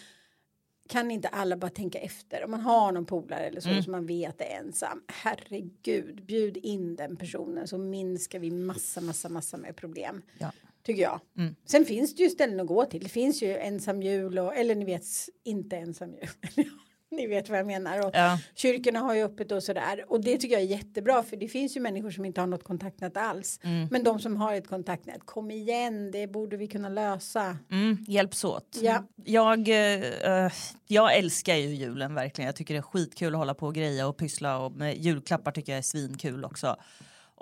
kan 0.93 1.11
inte 1.11 1.29
alla 1.29 1.57
bara 1.57 1.71
tänka 1.71 1.99
efter 1.99 2.45
om 2.45 2.51
man 2.51 2.61
har 2.61 2.93
någon 2.93 3.07
polare 3.07 3.47
eller 3.47 3.61
så 3.61 3.83
som 3.83 3.93
man 3.93 4.07
vet 4.07 4.41
är 4.41 4.45
ensam. 4.45 5.03
Herregud, 5.09 6.25
bjud 6.25 6.57
in 6.57 6.97
den 6.97 7.17
personen 7.17 7.69
så 7.69 7.79
minskar 7.79 8.39
vi 8.39 8.51
massa, 8.51 9.01
massa, 9.01 9.29
massa 9.29 9.57
med 9.57 9.77
problem. 9.77 10.23
Ja. 10.39 10.53
Tycker 10.83 11.03
jag. 11.03 11.21
Sen 11.67 11.85
finns 11.85 12.15
det 12.15 12.23
ju 12.23 12.31
ställen 12.31 12.61
att 12.61 12.67
gå 12.67 12.85
till. 12.85 13.03
Det 13.03 13.09
finns 13.09 13.43
ju 13.43 13.57
ensam 13.57 14.03
jul 14.03 14.39
och, 14.39 14.57
eller 14.57 14.75
ni 14.75 14.85
vet 14.85 15.05
inte 15.45 15.77
ensam 15.77 16.15
jul. 16.15 16.29
ni 17.13 17.27
vet 17.27 17.49
vad 17.49 17.59
jag 17.59 17.67
menar. 17.67 18.07
Och 18.07 18.11
Ja. 18.15 18.39
Kyrkorna 18.55 19.01
har 19.01 19.15
ju 19.15 19.23
öppet 19.25 19.53
och 19.53 19.63
sådär. 19.63 20.05
Och 20.09 20.25
det 20.25 20.39
tycker 20.39 20.55
jag 20.55 20.63
är 20.63 20.67
jättebra 20.67 21.23
för 21.23 21.37
det 21.37 21.49
finns 21.49 21.77
ju 21.77 21.81
människor 21.81 22.11
som 22.11 22.25
inte 22.25 22.41
har 22.41 22.47
något 22.47 22.65
kontaktnät 22.65 23.17
alls. 23.17 23.61
Men 23.91 24.05
de 24.05 24.19
som 24.19 24.37
har 24.37 24.55
ett 24.55 24.69
kontaktnät, 24.69 25.21
kom 25.25 25.51
igen, 25.51 26.11
det 26.11 26.27
borde 26.27 26.57
vi 26.57 26.67
kunna 26.67 26.89
lösa. 26.89 27.57
Mm, 27.71 28.05
hjälps 28.09 28.45
åt. 28.45 28.79
Ja. 28.83 29.05
Jag, 29.25 29.69
eh, 29.69 30.53
jag 30.87 31.17
älskar 31.17 31.55
ju 31.55 31.69
julen 31.75 32.15
verkligen. 32.15 32.47
Jag 32.47 32.57
tycker 32.57 32.75
det 32.75 32.79
är 32.79 32.83
skitkul 32.83 33.35
att 33.35 33.39
hålla 33.39 33.55
på 33.55 33.67
och 33.67 33.75
greja 33.75 34.07
och 34.09 34.17
pyssla 34.17 34.59
och 34.59 34.73
med 34.73 34.97
julklappar 34.99 35.53
tycker 35.53 35.73
jag 35.73 35.79
är 35.79 35.83
svinkul 35.83 36.45
också. 36.45 36.77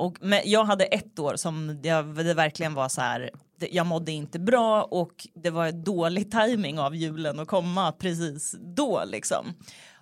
Och, 0.00 0.16
men 0.20 0.40
jag 0.44 0.64
hade 0.64 0.84
ett 0.84 1.18
år 1.18 1.36
som 1.36 1.80
jag, 1.82 2.14
det 2.14 2.34
verkligen 2.34 2.74
var 2.74 2.88
så 2.88 3.00
här. 3.00 3.30
det- 3.58 3.68
Jag 3.72 3.86
mådde 3.86 4.12
inte 4.12 4.38
bra 4.38 4.82
och 4.82 5.26
det 5.34 5.50
var 5.50 5.72
dålig 5.72 6.30
timing 6.30 6.78
av 6.78 6.94
julen 6.96 7.38
att 7.40 7.48
komma 7.48 7.92
precis 7.92 8.54
då 8.60 9.02
liksom. 9.06 9.46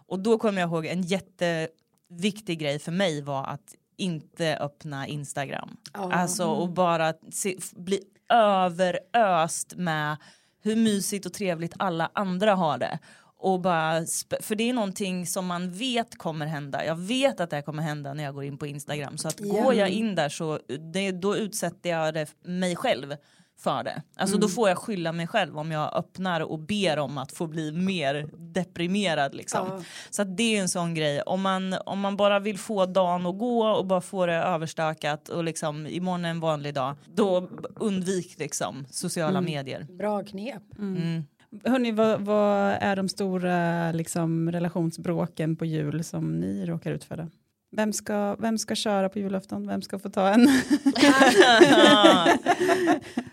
Och 0.06 0.18
då 0.18 0.38
kommer 0.38 0.60
jag 0.60 0.68
ihåg 0.70 0.86
en 0.86 1.02
jätteviktig 1.02 2.58
grej 2.58 2.78
för 2.78 2.92
mig 2.92 3.22
var 3.22 3.44
att 3.46 3.74
inte 3.96 4.56
öppna 4.56 5.06
Instagram. 5.06 5.76
Ja. 5.94 6.12
Alltså 6.12 6.44
och 6.44 6.68
bara 6.68 7.12
se, 7.32 7.56
bli 7.76 8.00
överöst 8.32 9.74
med 9.76 10.16
hur 10.62 10.76
mysigt 10.76 11.26
och 11.26 11.32
trevligt 11.32 11.74
alla 11.78 12.10
andra 12.14 12.54
har 12.54 12.78
det. 12.78 12.98
Och 13.40 13.60
bara, 13.60 14.00
för 14.40 14.54
det 14.54 14.68
är 14.68 14.72
någonting 14.72 15.26
som 15.26 15.46
man 15.46 15.70
vet 15.72 16.18
kommer 16.18 16.46
hända. 16.46 16.84
Jag 16.84 16.96
vet 16.96 17.40
att 17.40 17.50
det 17.50 17.56
här 17.56 17.62
kommer 17.62 17.82
hända 17.82 18.14
när 18.14 18.24
jag 18.24 18.34
går 18.34 18.44
in 18.44 18.58
på 18.58 18.66
Instagram. 18.66 19.18
Så 19.18 19.28
att 19.28 19.40
Ja. 19.40 19.62
går 19.62 19.74
jag 19.74 19.88
in 19.90 20.14
där 20.14 20.28
så 20.28 20.58
det, 20.92 21.12
då 21.12 21.36
utsätter 21.36 21.90
jag 21.90 22.14
det, 22.14 22.26
mig 22.44 22.76
själv 22.76 23.14
för 23.60 23.82
det. 23.84 24.02
Alltså 24.16 24.36
Mm. 24.36 24.40
då 24.40 24.48
får 24.48 24.68
jag 24.68 24.78
skylla 24.78 25.12
mig 25.12 25.26
själv 25.26 25.58
om 25.58 25.70
jag 25.72 25.96
öppnar 25.96 26.40
och 26.40 26.58
ber 26.58 26.98
om 26.98 27.18
att 27.18 27.32
få 27.32 27.46
bli 27.46 27.72
mer 27.72 28.28
deprimerad 28.36 29.34
liksom. 29.34 29.66
Ja. 29.68 29.82
Så 30.10 30.22
att 30.22 30.36
det 30.36 30.56
är 30.56 30.60
en 30.60 30.68
sån 30.68 30.94
grej. 30.94 31.22
Om 31.22 31.42
man, 31.42 31.74
om 31.86 32.00
man 32.00 32.16
bara 32.16 32.38
vill 32.38 32.58
få 32.58 32.86
dagen 32.86 33.26
att 33.26 33.38
gå 33.38 33.66
och 33.68 33.86
bara 33.86 34.00
få 34.00 34.26
det 34.26 34.34
överstökat 34.34 35.28
och 35.28 35.44
liksom 35.44 35.86
imorgon 35.86 36.24
är 36.24 36.30
en 36.30 36.40
vanlig 36.40 36.74
dag. 36.74 36.96
Då 37.06 37.48
undvik 37.76 38.38
liksom 38.38 38.86
sociala 38.90 39.40
medier. 39.40 39.86
Bra 39.90 40.24
knep. 40.24 40.62
Mm. 40.78 41.24
Hörni, 41.64 41.92
vad, 41.92 42.20
vad 42.20 42.76
är 42.80 42.96
de 42.96 43.08
stora 43.08 43.92
liksom, 43.92 44.52
relationsbråken 44.52 45.56
på 45.56 45.64
jul 45.64 46.04
som 46.04 46.40
ni 46.40 46.66
råkar 46.66 46.92
ut 46.92 47.04
för? 47.04 47.16
Då? 47.16 47.26
Vem 47.70 47.92
ska, 47.92 48.36
vem 48.38 48.58
ska 48.58 48.74
köra 48.74 49.08
på 49.08 49.18
julafton? 49.18 49.66
Vem 49.66 49.82
ska 49.82 49.98
få 49.98 50.08
ta 50.08 50.28
en? 50.28 50.48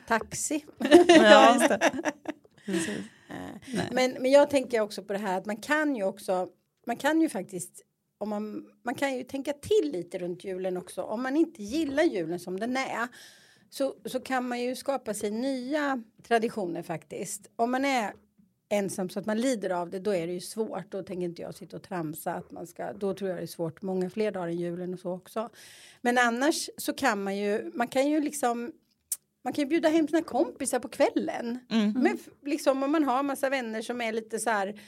Taxi. 0.07 0.65
ja, 1.07 1.57
det. 1.67 1.91
Men, 3.91 4.11
men 4.19 4.31
jag 4.31 4.49
tänker 4.49 4.81
också 4.81 5.03
på 5.03 5.13
det 5.13 5.19
här 5.19 5.37
att 5.37 5.45
man 5.45 5.57
kan 5.57 5.95
ju 5.95 6.03
också, 6.03 6.47
man 6.87 6.95
kan 6.95 7.21
ju 7.21 7.29
faktiskt, 7.29 7.81
om 8.17 8.29
man, 8.29 8.65
man 8.83 8.95
kan 8.95 9.15
ju 9.17 9.23
tänka 9.23 9.53
till 9.53 9.91
lite 9.91 10.17
runt 10.17 10.43
julen 10.43 10.77
också. 10.77 11.01
Om 11.01 11.23
man 11.23 11.37
inte 11.37 11.63
gillar 11.63 12.03
julen 12.03 12.39
som 12.39 12.59
den 12.59 12.77
är 12.77 13.07
så, 13.77 13.95
så 14.05 14.19
kan 14.19 14.47
man 14.47 14.61
ju 14.61 14.75
skapa 14.75 15.13
sig 15.13 15.31
nya 15.31 16.03
traditioner 16.27 16.83
faktiskt. 16.83 17.49
Om 17.55 17.71
man 17.71 17.85
är 17.85 18.13
ensam 18.69 19.09
så 19.09 19.19
att 19.19 19.25
man 19.25 19.41
lider 19.41 19.69
av 19.69 19.89
det, 19.89 19.99
då 19.99 20.13
är 20.15 20.27
det 20.27 20.33
ju 20.33 20.39
svårt. 20.41 20.91
Då 20.91 21.03
tänker 21.03 21.25
inte 21.25 21.41
jag 21.41 21.55
sitta 21.55 21.77
och 21.77 21.83
tramsa 21.83 22.33
att 22.33 22.51
man 22.51 22.67
ska, 22.67 22.93
då 22.93 23.13
tror 23.13 23.29
jag 23.29 23.39
det 23.39 23.43
är 23.43 23.47
svårt 23.47 23.81
många 23.81 24.09
fler 24.09 24.31
dagar 24.31 24.47
än 24.47 24.57
julen 24.57 24.93
och 24.93 24.99
så 24.99 25.11
också. 25.13 25.49
Men 26.01 26.17
annars 26.17 26.69
så 26.77 26.93
kan 26.93 27.23
man 27.23 27.37
ju, 27.37 27.71
man 27.73 27.87
kan 27.87 28.09
ju 28.09 28.21
liksom 28.21 28.71
man 29.43 29.53
kan 29.53 29.63
ju 29.63 29.69
bjuda 29.69 29.89
hem 29.89 30.07
sina 30.07 30.21
kompisar 30.21 30.79
på 30.79 30.87
kvällen. 30.87 31.59
Men 32.03 32.13
f- 32.15 32.29
liksom 32.41 32.83
om 32.83 32.91
man 32.91 33.03
har 33.03 33.23
massa 33.23 33.49
vänner 33.49 33.81
som 33.81 34.01
är 34.01 34.11
lite 34.13 34.39
så 34.39 34.49
här 34.49 34.79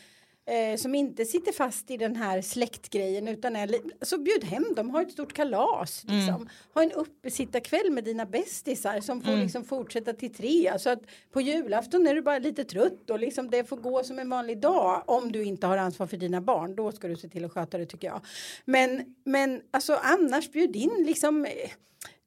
eh, 0.47 0.77
som 0.77 0.95
inte 0.95 1.25
sitter 1.25 1.51
fast 1.51 1.91
i 1.91 1.97
den 1.97 2.15
här 2.15 2.41
släktgrejen 2.41 3.27
utan 3.27 3.55
är 3.55 3.75
så 4.05 4.17
bjud 4.17 4.43
hem 4.43 4.65
dem, 4.75 4.89
ha 4.89 5.01
ett 5.01 5.11
stort 5.11 5.33
kalas 5.33 6.03
liksom. 6.07 6.49
Ha 6.73 6.83
en 6.83 6.91
uppesittarkväll 6.91 7.91
med 7.91 8.03
dina 8.03 8.25
bästisar 8.25 9.01
som 9.01 9.21
får 9.21 9.35
liksom 9.35 9.63
fortsätta 9.63 10.13
till 10.13 10.33
tre 10.33 10.79
så 10.79 10.89
att 10.89 10.99
på 11.31 11.41
julafton 11.41 12.07
är 12.07 12.15
du 12.15 12.21
bara 12.21 12.39
lite 12.39 12.63
trött 12.63 13.09
och 13.09 13.19
liksom 13.19 13.49
det 13.49 13.63
får 13.63 13.77
gå 13.77 14.03
som 14.03 14.19
en 14.19 14.29
vanlig 14.29 14.59
dag 14.59 15.03
om 15.05 15.31
du 15.31 15.43
inte 15.43 15.67
har 15.67 15.77
ansvar 15.77 16.07
för 16.07 16.17
dina 16.17 16.41
barn 16.41 16.75
då 16.75 16.91
ska 16.91 17.07
du 17.07 17.15
se 17.15 17.29
till 17.29 17.45
att 17.45 17.51
sköta 17.51 17.77
det 17.77 17.85
tycker 17.85 18.07
jag. 18.07 18.21
Men, 18.65 19.15
men 19.23 19.61
alltså 19.71 19.99
annars 20.03 20.51
bjud 20.51 20.75
in 20.75 21.03
liksom 21.05 21.45
eh, 21.45 21.51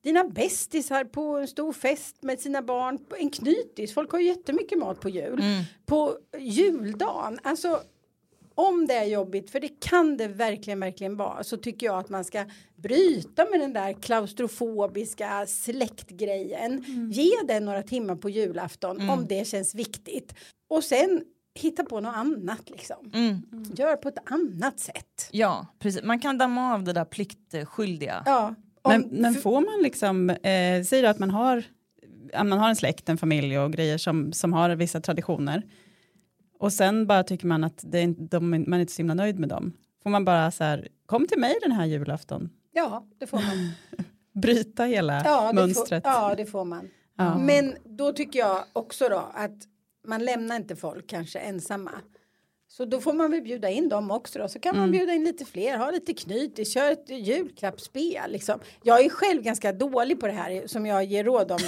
dina 0.02 0.24
bästisar 0.24 1.04
på 1.04 1.36
en 1.36 1.48
stor 1.48 1.72
fest 1.72 2.22
med 2.22 2.40
sina 2.40 2.62
barn, 2.62 2.98
en 3.18 3.30
knytis, 3.30 3.94
folk 3.94 4.12
har 4.12 4.18
ju 4.18 4.26
jättemycket 4.26 4.78
mat 4.78 5.00
på 5.00 5.08
jul. 5.08 5.42
På 5.86 6.16
juldagen, 6.38 7.38
alltså 7.42 7.80
om 8.68 8.86
det 8.86 8.94
är 8.94 9.04
jobbigt, 9.04 9.50
för 9.50 9.60
det 9.60 9.80
kan 9.80 10.16
det 10.16 10.28
verkligen, 10.28 10.80
verkligen 10.80 11.16
vara, 11.16 11.44
så 11.44 11.56
tycker 11.56 11.86
jag 11.86 11.98
att 11.98 12.08
man 12.08 12.24
ska 12.24 12.44
bryta 12.76 13.44
med 13.50 13.60
den 13.60 13.72
där 13.72 13.92
klaustrofobiska 13.92 15.46
släktgrejen. 15.46 16.84
Ge 17.12 17.30
den 17.48 17.64
några 17.64 17.82
timmar 17.82 18.16
på 18.16 18.28
julafton 18.30 19.10
om 19.10 19.26
det 19.28 19.46
känns 19.46 19.74
viktigt. 19.74 20.34
Och 20.68 20.84
sen 20.84 21.22
hitta 21.54 21.84
på 21.84 22.00
något 22.00 22.14
annat 22.16 22.70
liksom. 22.70 23.10
Mm. 23.14 23.42
Gör 23.74 23.96
på 23.96 24.08
ett 24.08 24.18
annat 24.30 24.78
sätt. 24.80 25.28
Ja, 25.30 25.66
precis. 25.78 26.02
Man 26.02 26.18
kan 26.20 26.38
damma 26.38 26.74
av 26.74 26.84
det 26.84 26.92
där 26.92 27.04
pliktskyldiga. 27.04 28.22
Ja. 28.26 28.54
om- 28.82 28.92
Men, 28.92 29.08
men 29.22 29.34
får 29.34 29.60
man 29.60 29.82
liksom, 29.82 30.30
eh, 30.30 30.82
säg 30.86 31.02
då 31.02 31.08
att 31.08 31.18
man 31.18 31.30
har, 31.30 31.64
att 32.32 32.46
man 32.46 32.58
har 32.58 32.68
en 32.68 32.76
släkt, 32.76 33.08
en 33.08 33.18
familj 33.18 33.58
och 33.58 33.72
grejer 33.72 33.98
som, 33.98 34.32
som 34.32 34.52
har 34.52 34.70
vissa 34.70 35.00
traditioner. 35.00 35.62
Och 36.60 36.72
sen 36.72 37.06
bara 37.06 37.22
tycker 37.22 37.46
man 37.46 37.64
att 37.64 37.80
det 37.86 38.06
de, 38.06 38.50
man 38.50 38.72
är 38.74 38.78
inte 38.80 38.92
så 38.92 38.96
himla 39.02 39.14
nöjd 39.14 39.38
med 39.38 39.48
dem. 39.48 39.72
Får 40.02 40.10
man 40.10 40.24
bara 40.24 40.50
så 40.50 40.64
här, 40.64 40.88
kom 41.06 41.26
till 41.26 41.38
mig 41.38 41.58
den 41.62 41.72
här 41.72 41.86
julafton. 41.86 42.50
ja, 42.72 43.06
det 43.18 43.26
får 43.26 43.36
man. 43.36 43.72
Bryta 44.42 44.84
hela 44.84 45.22
Ja, 45.24 45.50
mönstret. 45.54 46.04
Får, 46.04 46.12
ja, 46.12 46.34
det 46.34 46.46
får 46.46 46.64
man. 46.64 46.88
Ja. 47.16 47.38
Men 47.38 47.76
då 47.84 48.12
tycker 48.12 48.38
jag 48.38 48.64
också 48.72 49.08
då 49.08 49.30
att 49.34 49.56
man 50.06 50.24
lämnar 50.24 50.56
inte 50.56 50.76
folk 50.76 51.06
kanske 51.06 51.38
ensamma. 51.38 51.90
Så 52.72 52.84
då 52.84 53.00
får 53.00 53.12
man 53.12 53.30
väl 53.30 53.42
bjuda 53.42 53.70
in 53.70 53.88
dem 53.88 54.10
också 54.10 54.38
då. 54.38 54.48
Så 54.48 54.58
kan 54.58 54.76
man 54.76 54.90
bjuda 54.90 55.12
in 55.12 55.24
lite 55.24 55.44
fler, 55.44 55.78
ha 55.78 55.90
lite 55.90 56.14
knytis, 56.14 56.74
kör 56.74 56.92
ett 56.92 57.10
julklappsspel 57.10 58.32
liksom. 58.32 58.60
Jag 58.82 59.04
är 59.04 59.08
själv 59.08 59.42
ganska 59.42 59.72
dålig 59.72 60.20
på 60.20 60.26
det 60.26 60.32
här 60.32 60.66
som 60.66 60.86
jag 60.86 61.04
ger 61.04 61.24
råd 61.24 61.52
om. 61.52 61.58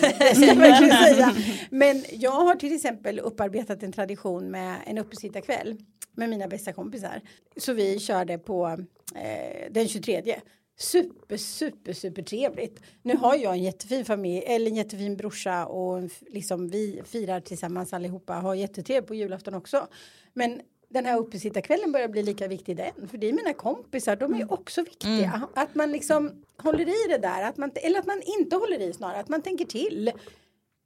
Men 1.70 2.04
jag 2.12 2.30
har 2.30 2.54
till 2.54 2.74
exempel 2.74 3.18
upparbetat 3.18 3.82
en 3.82 3.92
tradition 3.92 4.50
med 4.50 4.76
en 4.86 4.98
uppesittarkväll 4.98 5.76
med 6.16 6.28
mina 6.28 6.48
bästa 6.48 6.72
kompisar. 6.72 7.20
Så 7.56 7.72
vi 7.72 7.98
körde 7.98 8.38
på 8.38 8.66
eh, 9.14 9.72
den 9.72 9.88
23 9.88 10.40
super, 10.78 11.36
super, 11.36 11.92
super 11.92 12.22
trevligt. 12.22 12.82
Nu 13.02 13.16
har 13.16 13.36
jag 13.36 13.52
en 13.52 13.62
jättefin 13.62 14.04
familj, 14.04 14.44
eller 14.46 14.70
en 14.70 14.76
jättefin 14.76 15.16
brorsa 15.16 15.66
och 15.66 16.10
liksom 16.28 16.68
vi 16.68 17.02
firar 17.04 17.40
tillsammans 17.40 17.92
allihopa, 17.92 18.34
har 18.34 18.54
jättetrevligt 18.54 19.08
på 19.08 19.14
julafton 19.14 19.54
också. 19.54 19.86
Men 20.34 20.60
den 20.92 21.06
här 21.06 21.18
uppesittarkvällen 21.18 21.92
börjar 21.92 22.08
bli 22.08 22.22
lika 22.22 22.48
viktig 22.48 22.76
den, 22.76 23.08
för 23.08 23.18
det 23.18 23.28
är 23.28 23.32
mina 23.32 23.52
kompisar, 23.52 24.16
de 24.16 24.34
är 24.34 24.52
också 24.52 24.82
viktiga. 24.82 25.48
Att 25.54 25.74
man 25.74 25.92
liksom 25.92 26.44
håller 26.56 26.88
i 26.88 27.08
det 27.08 27.18
där, 27.18 27.42
att 27.42 27.56
man, 27.56 27.70
eller 27.74 27.98
att 27.98 28.06
man 28.06 28.22
inte 28.38 28.56
håller 28.56 28.80
i 28.80 28.92
snarare, 28.92 29.20
att 29.20 29.28
man 29.28 29.42
tänker 29.42 29.64
till. 29.64 30.12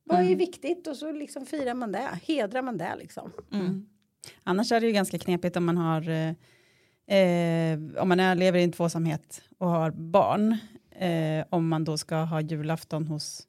Vad 0.05 0.21
är 0.21 0.37
viktigt 0.37 0.87
och 0.87 0.97
så 0.97 1.12
liksom 1.12 1.47
firar 1.47 1.75
man 1.75 1.92
det, 1.92 2.09
hedrar 2.27 2.62
man 2.62 2.79
det 2.79 2.97
liksom. 2.99 3.33
Annars 4.45 4.73
är 4.73 4.81
det 4.81 4.87
ju 4.87 4.92
ganska 4.92 5.19
knepigt 5.19 5.57
om 5.57 5.64
man 5.64 5.77
har 5.77 6.09
eh, 6.09 6.29
eh, 7.19 7.79
om 7.97 8.09
man 8.09 8.21
är, 8.21 8.35
lever 8.35 8.59
i 8.59 8.64
en 8.64 8.73
tvåsamhet 8.73 9.42
och 9.59 9.69
har 9.69 9.90
barn. 9.90 10.57
Eh, 10.90 11.45
om 11.51 11.69
man 11.69 11.85
då 11.85 11.99
ska 11.99 12.16
ha 12.16 12.40
julafton 12.40 13.07
hos 13.07 13.47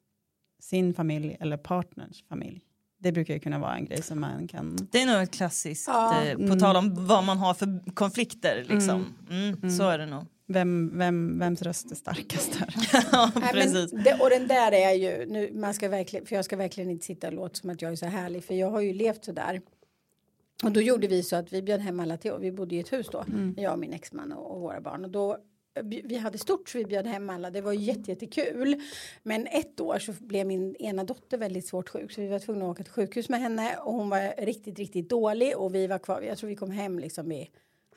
sin 0.60 0.94
familj 0.94 1.36
eller 1.40 1.56
partners 1.56 2.24
familj. 2.28 2.67
Det 3.00 3.12
brukar 3.12 3.34
ju 3.34 3.40
kunna 3.40 3.58
vara 3.58 3.74
en 3.76 3.84
grej 3.84 4.02
som 4.02 4.20
man 4.20 4.48
kan. 4.48 4.76
Det 4.90 5.02
är 5.02 5.06
nog 5.06 5.22
ett 5.22 5.30
klassiskt, 5.30 5.88
Ja. 5.88 6.24
eh, 6.24 6.48
på 6.48 6.56
tal 6.56 6.76
om 6.76 7.06
vad 7.06 7.24
man 7.24 7.38
har 7.38 7.54
för 7.54 7.94
konflikter 7.94 8.64
liksom. 8.68 9.14
Mm, 9.30 9.70
Så 9.70 9.88
är 9.88 9.98
det 9.98 10.06
nog. 10.06 10.24
Vem, 10.50 10.98
vem, 10.98 11.38
vems 11.38 11.62
röst 11.62 11.90
är 11.90 11.94
starkast 11.94 12.54
här? 12.54 12.74
ja, 13.12 13.30
Nej, 13.34 13.52
precis. 13.52 13.92
men 13.92 14.02
det, 14.02 14.14
och 14.22 14.30
den 14.30 14.48
där 14.48 14.72
är 14.72 14.92
ju, 14.92 15.26
nu, 15.26 15.50
man 15.54 15.74
ska 15.74 15.88
verkligen, 15.88 16.26
för 16.26 16.36
jag 16.36 16.44
ska 16.44 16.56
verkligen 16.56 16.90
inte 16.90 17.04
sitta 17.06 17.26
och 17.26 17.32
låta 17.32 17.54
som 17.54 17.70
att 17.70 17.82
jag 17.82 17.92
är 17.92 17.96
så 17.96 18.06
härlig, 18.06 18.44
för 18.44 18.54
jag 18.54 18.70
har 18.70 18.80
ju 18.80 18.92
levt 18.92 19.24
så 19.24 19.32
där. 19.32 19.60
Och 20.64 20.72
då 20.72 20.80
gjorde 20.80 21.06
vi 21.06 21.22
så 21.22 21.36
att 21.36 21.52
vi 21.52 21.62
bjöd 21.62 21.80
hem 21.80 22.00
alla 22.00 22.16
till, 22.16 22.32
vi 22.40 22.52
bodde 22.52 22.74
i 22.74 22.78
ett 22.80 22.92
hus 22.92 23.06
då, 23.12 23.24
jag 23.56 23.72
och 23.72 23.78
min 23.78 23.92
exman 23.92 24.32
och, 24.32 24.54
och 24.54 24.60
våra 24.60 24.80
barn. 24.80 25.04
Och 25.04 25.10
då, 25.10 25.36
vi 25.82 26.16
hade 26.16 26.38
stort 26.38 26.68
så 26.68 26.78
vi 26.78 26.84
bjöd 26.84 27.06
hem 27.06 27.30
alla, 27.30 27.50
det 27.50 27.60
var 27.60 27.72
ju 27.72 27.80
jätte, 27.80 28.10
jättekul. 28.10 28.82
Men 29.22 29.46
ett 29.46 29.80
år 29.80 29.98
så 29.98 30.12
blev 30.12 30.46
min 30.46 30.76
ena 30.76 31.04
dotter 31.04 31.38
väldigt 31.38 31.66
svårt 31.66 31.88
sjuk, 31.88 32.12
så 32.12 32.20
vi 32.20 32.28
var 32.28 32.38
tvungna 32.38 32.64
att 32.64 32.70
åka 32.70 32.82
till 32.82 32.92
sjukhus 32.92 33.28
med 33.28 33.40
henne 33.40 33.76
och 33.76 33.92
hon 33.92 34.10
var 34.10 34.44
riktigt, 34.44 34.78
riktigt 34.78 35.08
dålig 35.08 35.56
och 35.56 35.74
vi 35.74 35.86
var 35.86 35.98
kvar, 35.98 36.22
jag 36.22 36.38
tror 36.38 36.48
vi 36.50 36.56
kom 36.56 36.70
hem 36.70 36.98
liksom 36.98 37.28
vid 37.28 37.46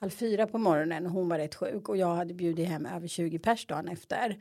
halv 0.01 0.09
fyra 0.09 0.47
på 0.47 0.57
morgonen 0.57 1.05
och 1.05 1.11
hon 1.11 1.29
var 1.29 1.37
rätt 1.37 1.55
sjuk 1.55 1.89
och 1.89 1.97
jag 1.97 2.15
hade 2.15 2.33
bjudit 2.33 2.67
hem 2.67 2.85
över 2.85 3.07
20 3.07 3.39
pers 3.39 3.65
dagen 3.65 3.87
efter. 3.87 4.37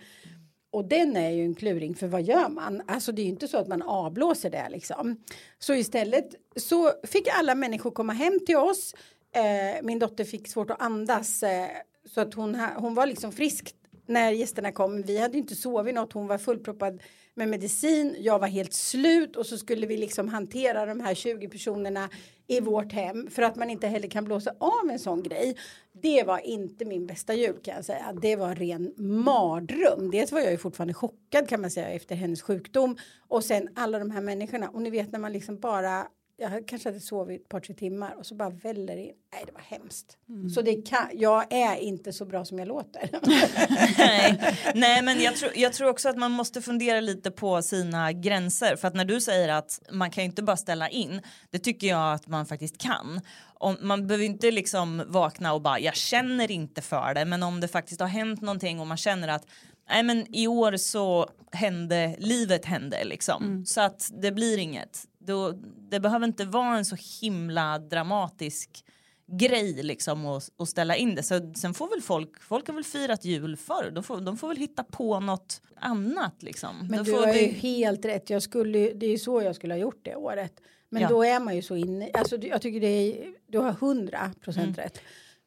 Och 0.73 0.85
den 0.85 1.17
är 1.17 1.31
ju 1.31 1.45
en 1.45 1.55
kluring 1.55 1.95
för 1.95 2.07
vad 2.07 2.23
gör 2.23 2.49
man? 2.49 2.83
Alltså 2.87 3.13
det 3.13 3.23
är 3.23 3.25
ju 3.25 3.31
inte 3.31 3.49
så 3.49 3.59
att 3.59 3.69
man 3.69 3.83
avblåser 3.83 4.51
det 4.51 4.69
liksom. 4.71 5.17
Så 5.59 5.75
istället 5.75 6.35
så 6.57 6.93
fick 7.05 7.29
alla 7.29 7.55
människor 7.55 7.91
komma 7.91 8.13
hem 8.13 8.39
till 8.47 8.57
oss. 8.57 8.95
Eh, 9.35 9.83
min 9.83 9.99
dotter 9.99 10.25
fick 10.25 10.49
svårt 10.49 10.71
att 10.71 10.83
andas 10.83 11.43
eh, 11.43 11.69
så 12.15 12.21
att 12.21 12.35
hon, 12.35 12.55
hon 12.77 12.95
var 12.95 13.07
liksom 13.07 13.33
frisk 13.33 13.75
när 14.07 14.31
gästerna 14.31 14.73
kom. 14.73 15.03
Vi 15.03 15.19
hade 15.19 15.39
inte 15.39 15.55
sovit 15.55 15.95
något. 15.95 16.13
Hon 16.13 16.27
var 16.27 16.39
fullproppad 16.39 17.03
med 17.35 17.49
medicin. 17.49 18.17
Jag 18.19 18.39
var 18.39 18.49
helt 18.49 18.73
slut 18.73 19.37
och 19.37 19.47
så 19.47 19.59
skulle 19.59 19.87
vi 19.87 19.97
liksom 19.97 20.29
hantera 20.29 20.87
de 20.87 21.01
här 21.01 21.15
20 21.15 21.49
personerna 21.49 22.09
i 22.47 22.61
vårt 22.61 22.93
hem 22.93 23.31
för 23.31 23.43
att 23.43 23.57
man 23.57 23.71
inte 23.71 23.87
heller 23.87 24.09
kan 24.09 24.25
blåsa 24.25 24.51
av 24.59 24.91
en 24.91 24.99
sån 24.99 25.23
grej. 25.23 25.57
Det 25.93 26.23
var 26.23 26.39
inte 26.39 26.85
min 26.85 27.07
bästa 27.07 27.35
jul 27.35 27.59
kan 27.63 27.75
jag 27.75 27.85
säga. 27.85 28.13
Det 28.23 28.37
var 28.37 28.55
ren 28.55 28.95
mardröm. 28.97 30.11
Dels 30.11 30.33
var 30.33 30.41
jag 30.41 30.51
ju 30.51 30.59
fortfarande 30.59 30.95
chockad 30.95 31.49
kan 31.49 31.61
man 31.61 31.71
säga 31.71 31.89
efter 31.89 32.15
hennes 32.15 32.43
sjukdom 32.43 32.97
och 33.29 33.45
sen 33.45 33.69
alla 33.75 33.99
de 33.99 34.11
här 34.11 34.21
människorna 34.21 34.69
och 34.69 34.83
ni 34.83 34.91
vet 34.91 35.13
när 35.13 35.19
man 35.19 35.33
liksom 35.33 35.59
bara 35.59 36.07
jag 36.41 36.69
kanske 36.69 36.89
hade 36.89 37.01
sovit 37.01 37.41
ett 37.41 37.49
par 37.49 37.61
tre 37.61 37.75
timmar 37.75 38.15
och 38.19 38.27
så 38.27 38.35
bara 38.35 38.51
väller 38.51 38.97
in. 38.97 39.13
Nej 39.33 39.43
det 39.47 39.53
var 39.53 39.61
hemskt. 39.61 40.19
Så 40.55 40.63
det 40.63 40.75
kan, 40.75 41.09
jag 41.13 41.53
är 41.53 41.77
inte 41.77 42.13
så 42.13 42.25
bra 42.25 42.45
som 42.45 42.59
jag 42.59 42.69
låter. 42.69 43.11
Nej. 43.99 44.57
Nej 44.75 45.03
men 45.03 45.21
jag 45.21 45.37
tror, 45.37 45.53
jag 45.55 45.73
tror 45.73 45.89
också 45.89 46.09
att 46.09 46.17
man 46.17 46.31
måste 46.31 46.63
fundera 46.63 47.01
lite 47.01 47.31
på 47.31 47.63
sina 47.63 48.13
gränser 48.13 48.77
för 48.77 48.89
att 48.89 48.95
när 48.95 49.05
du 49.05 49.21
säger 49.21 49.49
att 49.49 49.81
man 49.93 50.11
kan 50.11 50.25
ju 50.25 50.31
inte 50.31 50.43
bara 50.43 50.57
ställa 50.57 50.89
in 50.89 51.21
det 51.51 51.59
tycker 51.59 51.87
jag 51.87 52.15
att 52.15 52.27
man 52.27 52.47
faktiskt 52.47 52.79
kan. 52.79 53.21
Om, 53.55 53.77
man 53.81 54.07
behöver 54.07 54.25
inte 54.25 54.51
liksom 54.51 55.03
vakna 55.07 55.53
och 55.53 55.63
bara 55.63 55.81
jag 55.81 55.97
känner 55.97 56.51
inte 56.51 56.83
för 56.83 57.15
det 57.15 57.25
men 57.25 57.43
om 57.43 57.61
det 57.61 57.69
faktiskt 57.69 58.01
har 58.01 58.09
hänt 58.09 58.41
någonting 58.41 58.81
och 58.81 58.87
man 58.87 58.97
känner 58.97 59.29
att 59.29 59.47
nej 59.91 60.03
men 60.03 60.35
i 60.35 60.47
år 60.47 60.77
så 60.77 61.31
hände 61.53 62.17
livet 62.19 62.65
hände 62.65 63.05
liksom 63.05 63.65
så 63.67 63.81
att 63.81 64.11
det 64.23 64.33
blir 64.33 64.59
inget. 64.59 65.07
Då, 65.25 65.53
det 65.91 66.01
behöver 66.01 66.27
inte 66.27 66.45
vara 66.45 66.77
en 66.79 66.85
så 66.85 66.97
himla 67.21 67.79
dramatisk 67.79 68.85
grej 69.33 69.83
liksom 69.83 70.27
att, 70.27 70.51
att 70.59 70.69
ställa 70.69 70.97
in 70.97 71.15
det. 71.15 71.23
Så 71.23 71.53
sen 71.55 71.75
får 71.75 71.89
väl 71.91 72.01
folk, 72.03 72.41
folk 72.43 72.67
har 72.67 72.75
väl 72.75 72.85
firat 72.85 73.25
jul 73.25 73.57
förr, 73.57 73.91
de 73.95 74.03
får, 74.05 74.21
de 74.21 74.37
får 74.37 74.49
väl 74.49 74.57
hitta 74.57 74.85
på 74.85 75.21
något 75.21 75.63
annat 75.77 76.43
liksom. 76.43 76.77
Men 76.89 76.99
Då 76.99 77.05
du 77.05 77.11
får 77.13 77.19
har 77.19 77.27
det- 77.27 77.41
ju 77.41 77.47
helt 77.53 78.05
rätt. 78.05 78.31
Jag 78.31 78.43
skulle, 78.43 78.79
det 78.93 79.07
är 79.07 79.11
ju 79.11 79.19
så 79.19 79.43
jag 79.43 79.55
skulle 79.57 79.75
ha 79.75 79.79
gjort 79.79 80.01
det 80.03 80.17
året. 80.17 80.53
Men 80.89 81.03
Ja. 81.03 81.09
då 81.09 81.25
är 81.25 81.41
man 81.41 81.57
ju 81.57 81.63
så 81.63 81.77
inne. 81.77 82.11
Alltså, 82.15 82.37
du- 82.37 82.47
jag 82.49 82.63
tycker 82.63 82.81
det 82.81 82.87
är, 82.87 83.35
du 83.47 83.59
har 83.59 83.73
hundra 83.73 84.33
procent 84.41 84.65
Mm. 84.67 84.75
rätt. 84.75 85.01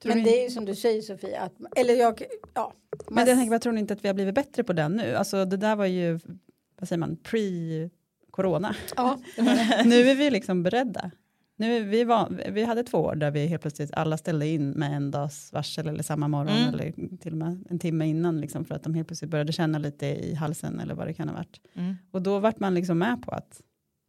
Men 0.05 0.23
det 0.23 0.39
är 0.39 0.43
ju 0.43 0.49
som 0.49 0.65
du 0.65 0.75
säger 0.75 1.01
Sofia. 1.01 1.41
Att, 1.41 1.53
eller 1.75 1.93
jag, 1.93 2.23
ja. 2.53 2.73
Men 3.09 3.27
jag 3.27 3.37
tänker, 3.37 3.51
vad 3.51 3.61
tror 3.61 3.73
ni 3.73 3.79
inte 3.79 3.93
att 3.93 4.03
vi 4.03 4.07
har 4.07 4.15
blivit 4.15 4.35
bättre 4.35 4.63
på 4.63 4.73
den 4.73 4.91
nu? 4.91 5.15
Alltså 5.15 5.45
det 5.45 5.57
där 5.57 5.75
var 5.75 5.85
ju, 5.85 6.19
vad 6.79 6.87
säger 6.89 6.99
man, 6.99 7.15
pre-corona. 8.33 8.75
ja. 8.95 9.19
nu 9.85 9.95
är 10.09 10.15
vi 10.15 10.29
liksom 10.29 10.63
beredda. 10.63 11.11
Nu 11.55 11.77
är 11.77 11.81
vi, 11.83 12.03
van, 12.03 12.39
vi 12.51 12.63
hade 12.63 12.83
två 12.83 12.97
år 12.97 13.15
där 13.15 13.31
vi 13.31 13.47
helt 13.47 13.61
plötsligt 13.61 13.93
alla 13.93 14.17
ställde 14.17 14.47
in 14.47 14.69
med 14.69 14.91
en 14.97 15.11
dags 15.11 15.53
varsel 15.53 15.87
eller 15.87 16.03
samma 16.03 16.27
morgon 16.27 16.57
Mm. 16.57 16.73
eller 16.73 17.17
till 17.17 17.31
och 17.31 17.37
med 17.37 17.63
en 17.69 17.79
timme 17.79 18.05
innan 18.07 18.41
liksom, 18.41 18.65
för 18.65 18.75
att 18.75 18.83
de 18.83 18.93
helt 18.93 19.07
plötsligt 19.07 19.31
började 19.31 19.53
känna 19.53 19.77
lite 19.77 20.05
i 20.05 20.33
halsen 20.35 20.79
eller 20.79 20.95
vad 20.95 21.07
det 21.07 21.13
kan 21.13 21.29
ha 21.29 21.35
varit. 21.35 21.59
Mm. 21.73 21.95
Och 22.11 22.21
då 22.21 22.39
vart 22.39 22.59
man 22.59 22.73
liksom 22.73 22.97
med 22.97 23.21
på 23.21 23.31
att 23.31 23.61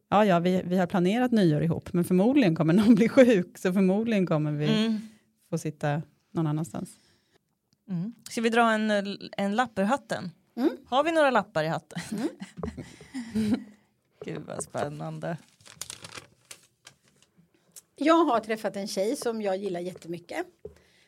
ja, 0.09 0.25
ja, 0.25 0.39
vi, 0.39 0.61
vi 0.65 0.77
har 0.77 0.87
planerat 0.87 1.31
nyår 1.31 1.63
ihop, 1.63 1.93
men 1.93 2.03
förmodligen 2.03 2.55
kommer 2.55 2.73
någon 2.73 2.95
bli 2.95 3.09
sjuk, 3.09 3.57
så 3.57 3.73
förmodligen 3.73 4.25
kommer 4.25 4.51
vi 4.51 4.85
Mm. 4.85 4.97
få 5.49 5.57
sitta 5.57 6.01
någon 6.31 6.47
annanstans. 6.47 6.89
Mm. 7.89 8.13
Ska 8.29 8.41
vi 8.41 8.49
dra 8.49 8.71
en, 8.71 8.91
en 9.37 9.55
lapp 9.55 9.79
ur 9.79 9.83
hatten? 9.83 10.31
Mm. 10.57 10.69
Har 10.85 11.03
vi 11.03 11.11
några 11.11 11.31
lappar 11.31 11.63
i 11.63 11.67
hatten? 11.67 12.01
Gud 14.25 14.41
vad 14.47 14.63
spännande. 14.63 15.37
Jag 17.95 18.25
har 18.25 18.39
träffat 18.39 18.75
en 18.75 18.87
tjej 18.87 19.15
som 19.15 19.41
jag 19.41 19.57
gillar 19.57 19.79
jättemycket. 19.79 20.45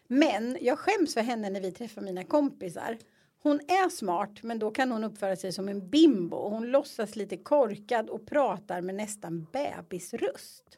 Men 0.07 0.57
jag 0.61 0.79
skäms 0.79 1.13
för 1.13 1.21
henne 1.21 1.49
när 1.49 1.61
vi 1.61 1.71
träffar 1.71 2.01
mina 2.01 2.23
kompisar. 2.23 2.97
Hon 3.43 3.55
är 3.55 3.89
smart 3.89 4.43
men 4.43 4.59
då 4.59 4.71
kan 4.71 4.91
hon 4.91 5.03
uppföra 5.03 5.35
sig 5.35 5.51
som 5.51 5.69
en 5.69 5.89
bimbo. 5.89 6.49
Hon 6.49 6.71
låtsas 6.71 7.15
lite 7.15 7.37
korkad 7.37 8.09
och 8.09 8.25
pratar 8.25 8.81
med 8.81 8.95
nästan 8.95 9.47
bebisröst. 9.51 10.77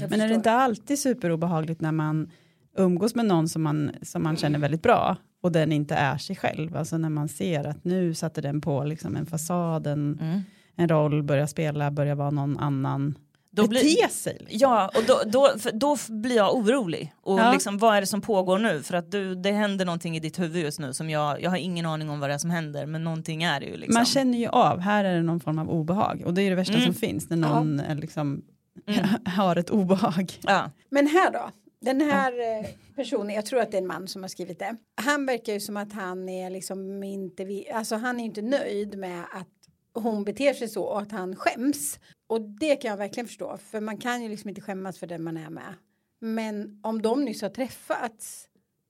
Jag 0.00 0.10
Men 0.10 0.20
är 0.20 0.28
det 0.28 0.34
inte 0.34 0.52
alltid 0.52 0.98
superobehagligt 0.98 1.80
när 1.80 1.92
man 1.92 2.30
umgås 2.76 3.14
med 3.14 3.26
någon 3.26 3.48
som 3.48 3.62
man, 3.62 3.90
som 4.02 4.22
man 4.22 4.36
känner 4.36 4.58
väldigt 4.58 4.82
bra 4.82 5.16
och 5.40 5.52
den 5.52 5.72
inte 5.72 5.94
är 5.94 6.18
sig 6.18 6.36
själv? 6.36 6.76
Alltså 6.76 6.98
när 6.98 7.10
man 7.10 7.28
ser 7.28 7.64
att 7.64 7.84
nu 7.84 8.14
satte 8.14 8.40
den 8.40 8.60
på 8.60 8.84
liksom 8.84 9.16
en 9.16 9.26
fasad, 9.26 9.86
en, 9.86 10.18
Mm. 10.20 10.40
En 10.76 10.88
roll, 10.88 11.22
börjar 11.22 11.46
spela, 11.46 11.90
börjar 11.90 12.14
vara 12.14 12.30
någon 12.30 12.58
annan. 12.58 13.18
Då 13.54 13.68
blir- 13.68 14.08
sig. 14.08 14.36
Liksom. 14.40 14.58
Ja, 14.58 14.90
och 14.96 15.02
då, 15.06 15.20
då, 15.26 15.50
då 15.72 15.96
blir 16.08 16.36
jag 16.36 16.56
orolig. 16.56 17.12
Och 17.22 17.38
Ja. 17.40 17.52
liksom, 17.52 17.78
vad 17.78 17.96
är 17.96 18.00
det 18.00 18.06
som 18.06 18.20
pågår 18.20 18.58
nu? 18.58 18.82
För 18.82 18.94
att 18.94 19.10
du, 19.10 19.34
det 19.34 19.52
händer 19.52 19.84
någonting 19.84 20.16
i 20.16 20.20
ditt 20.20 20.38
huvud 20.38 20.64
just 20.64 20.80
nu 20.80 20.92
som 20.92 21.10
jag, 21.10 21.42
jag 21.42 21.50
har 21.50 21.56
ingen 21.56 21.86
aning 21.86 22.10
om 22.10 22.20
vad 22.20 22.30
det 22.30 22.34
är 22.34 22.38
som 22.38 22.50
händer, 22.50 22.86
men 22.86 23.04
någonting 23.04 23.42
är 23.42 23.60
det 23.60 23.66
ju. 23.66 23.76
Liksom. 23.76 23.94
Man 23.94 24.04
känner 24.04 24.38
ju 24.38 24.46
av, 24.48 24.78
här 24.80 25.04
är 25.04 25.14
det 25.16 25.22
någon 25.22 25.40
form 25.40 25.58
av 25.58 25.70
obehag 25.70 26.22
och 26.26 26.34
det 26.34 26.42
är 26.42 26.50
det 26.50 26.56
värsta 26.56 26.74
Mm. 26.74 26.84
som 26.84 26.94
finns 26.94 27.30
när 27.30 27.36
någon 27.36 27.80
är 27.80 27.94
liksom, 27.94 28.42
Mm. 28.86 29.04
har 29.36 29.56
ett 29.56 29.70
obehag. 29.70 30.32
ja. 30.42 30.70
Men 30.90 31.06
här 31.06 31.32
då. 31.32 31.50
Den 31.80 32.00
här 32.00 32.32
eh, 32.32 32.66
personen, 32.96 33.34
jag 33.36 33.46
tror 33.46 33.60
att 33.60 33.70
det 33.70 33.76
är 33.76 33.80
en 33.82 33.86
man 33.86 34.08
som 34.08 34.22
har 34.22 34.28
skrivit 34.28 34.58
det. 34.58 34.76
Han 35.02 35.26
verkar 35.26 35.52
ju 35.52 35.60
som 35.60 35.76
att 35.76 35.92
han 35.92 36.28
är 36.28 36.50
liksom 36.50 37.02
inte, 37.02 37.46
alltså 37.74 37.96
han 37.96 38.20
är 38.20 38.24
inte 38.24 38.42
nöjd 38.42 38.98
med 38.98 39.20
att 39.20 39.48
hon 39.94 40.24
beter 40.24 40.52
sig 40.54 40.68
så 40.68 40.82
och 40.82 41.00
att 41.00 41.12
han 41.12 41.36
skäms. 41.36 41.98
Och 42.26 42.40
det 42.40 42.76
kan 42.76 42.90
jag 42.90 42.98
verkligen 42.98 43.26
förstå, 43.26 43.58
för 43.70 43.80
man 43.80 43.96
kan 43.96 44.22
ju 44.22 44.28
liksom 44.28 44.48
inte 44.48 44.60
skämmas 44.60 44.98
för 44.98 45.06
den 45.06 45.22
man 45.22 45.36
är 45.36 45.50
med. 45.50 45.74
Men 46.20 46.80
om 46.82 47.02
de 47.02 47.24
nyss 47.24 47.42
har 47.42 47.48
träffats, 47.48 48.44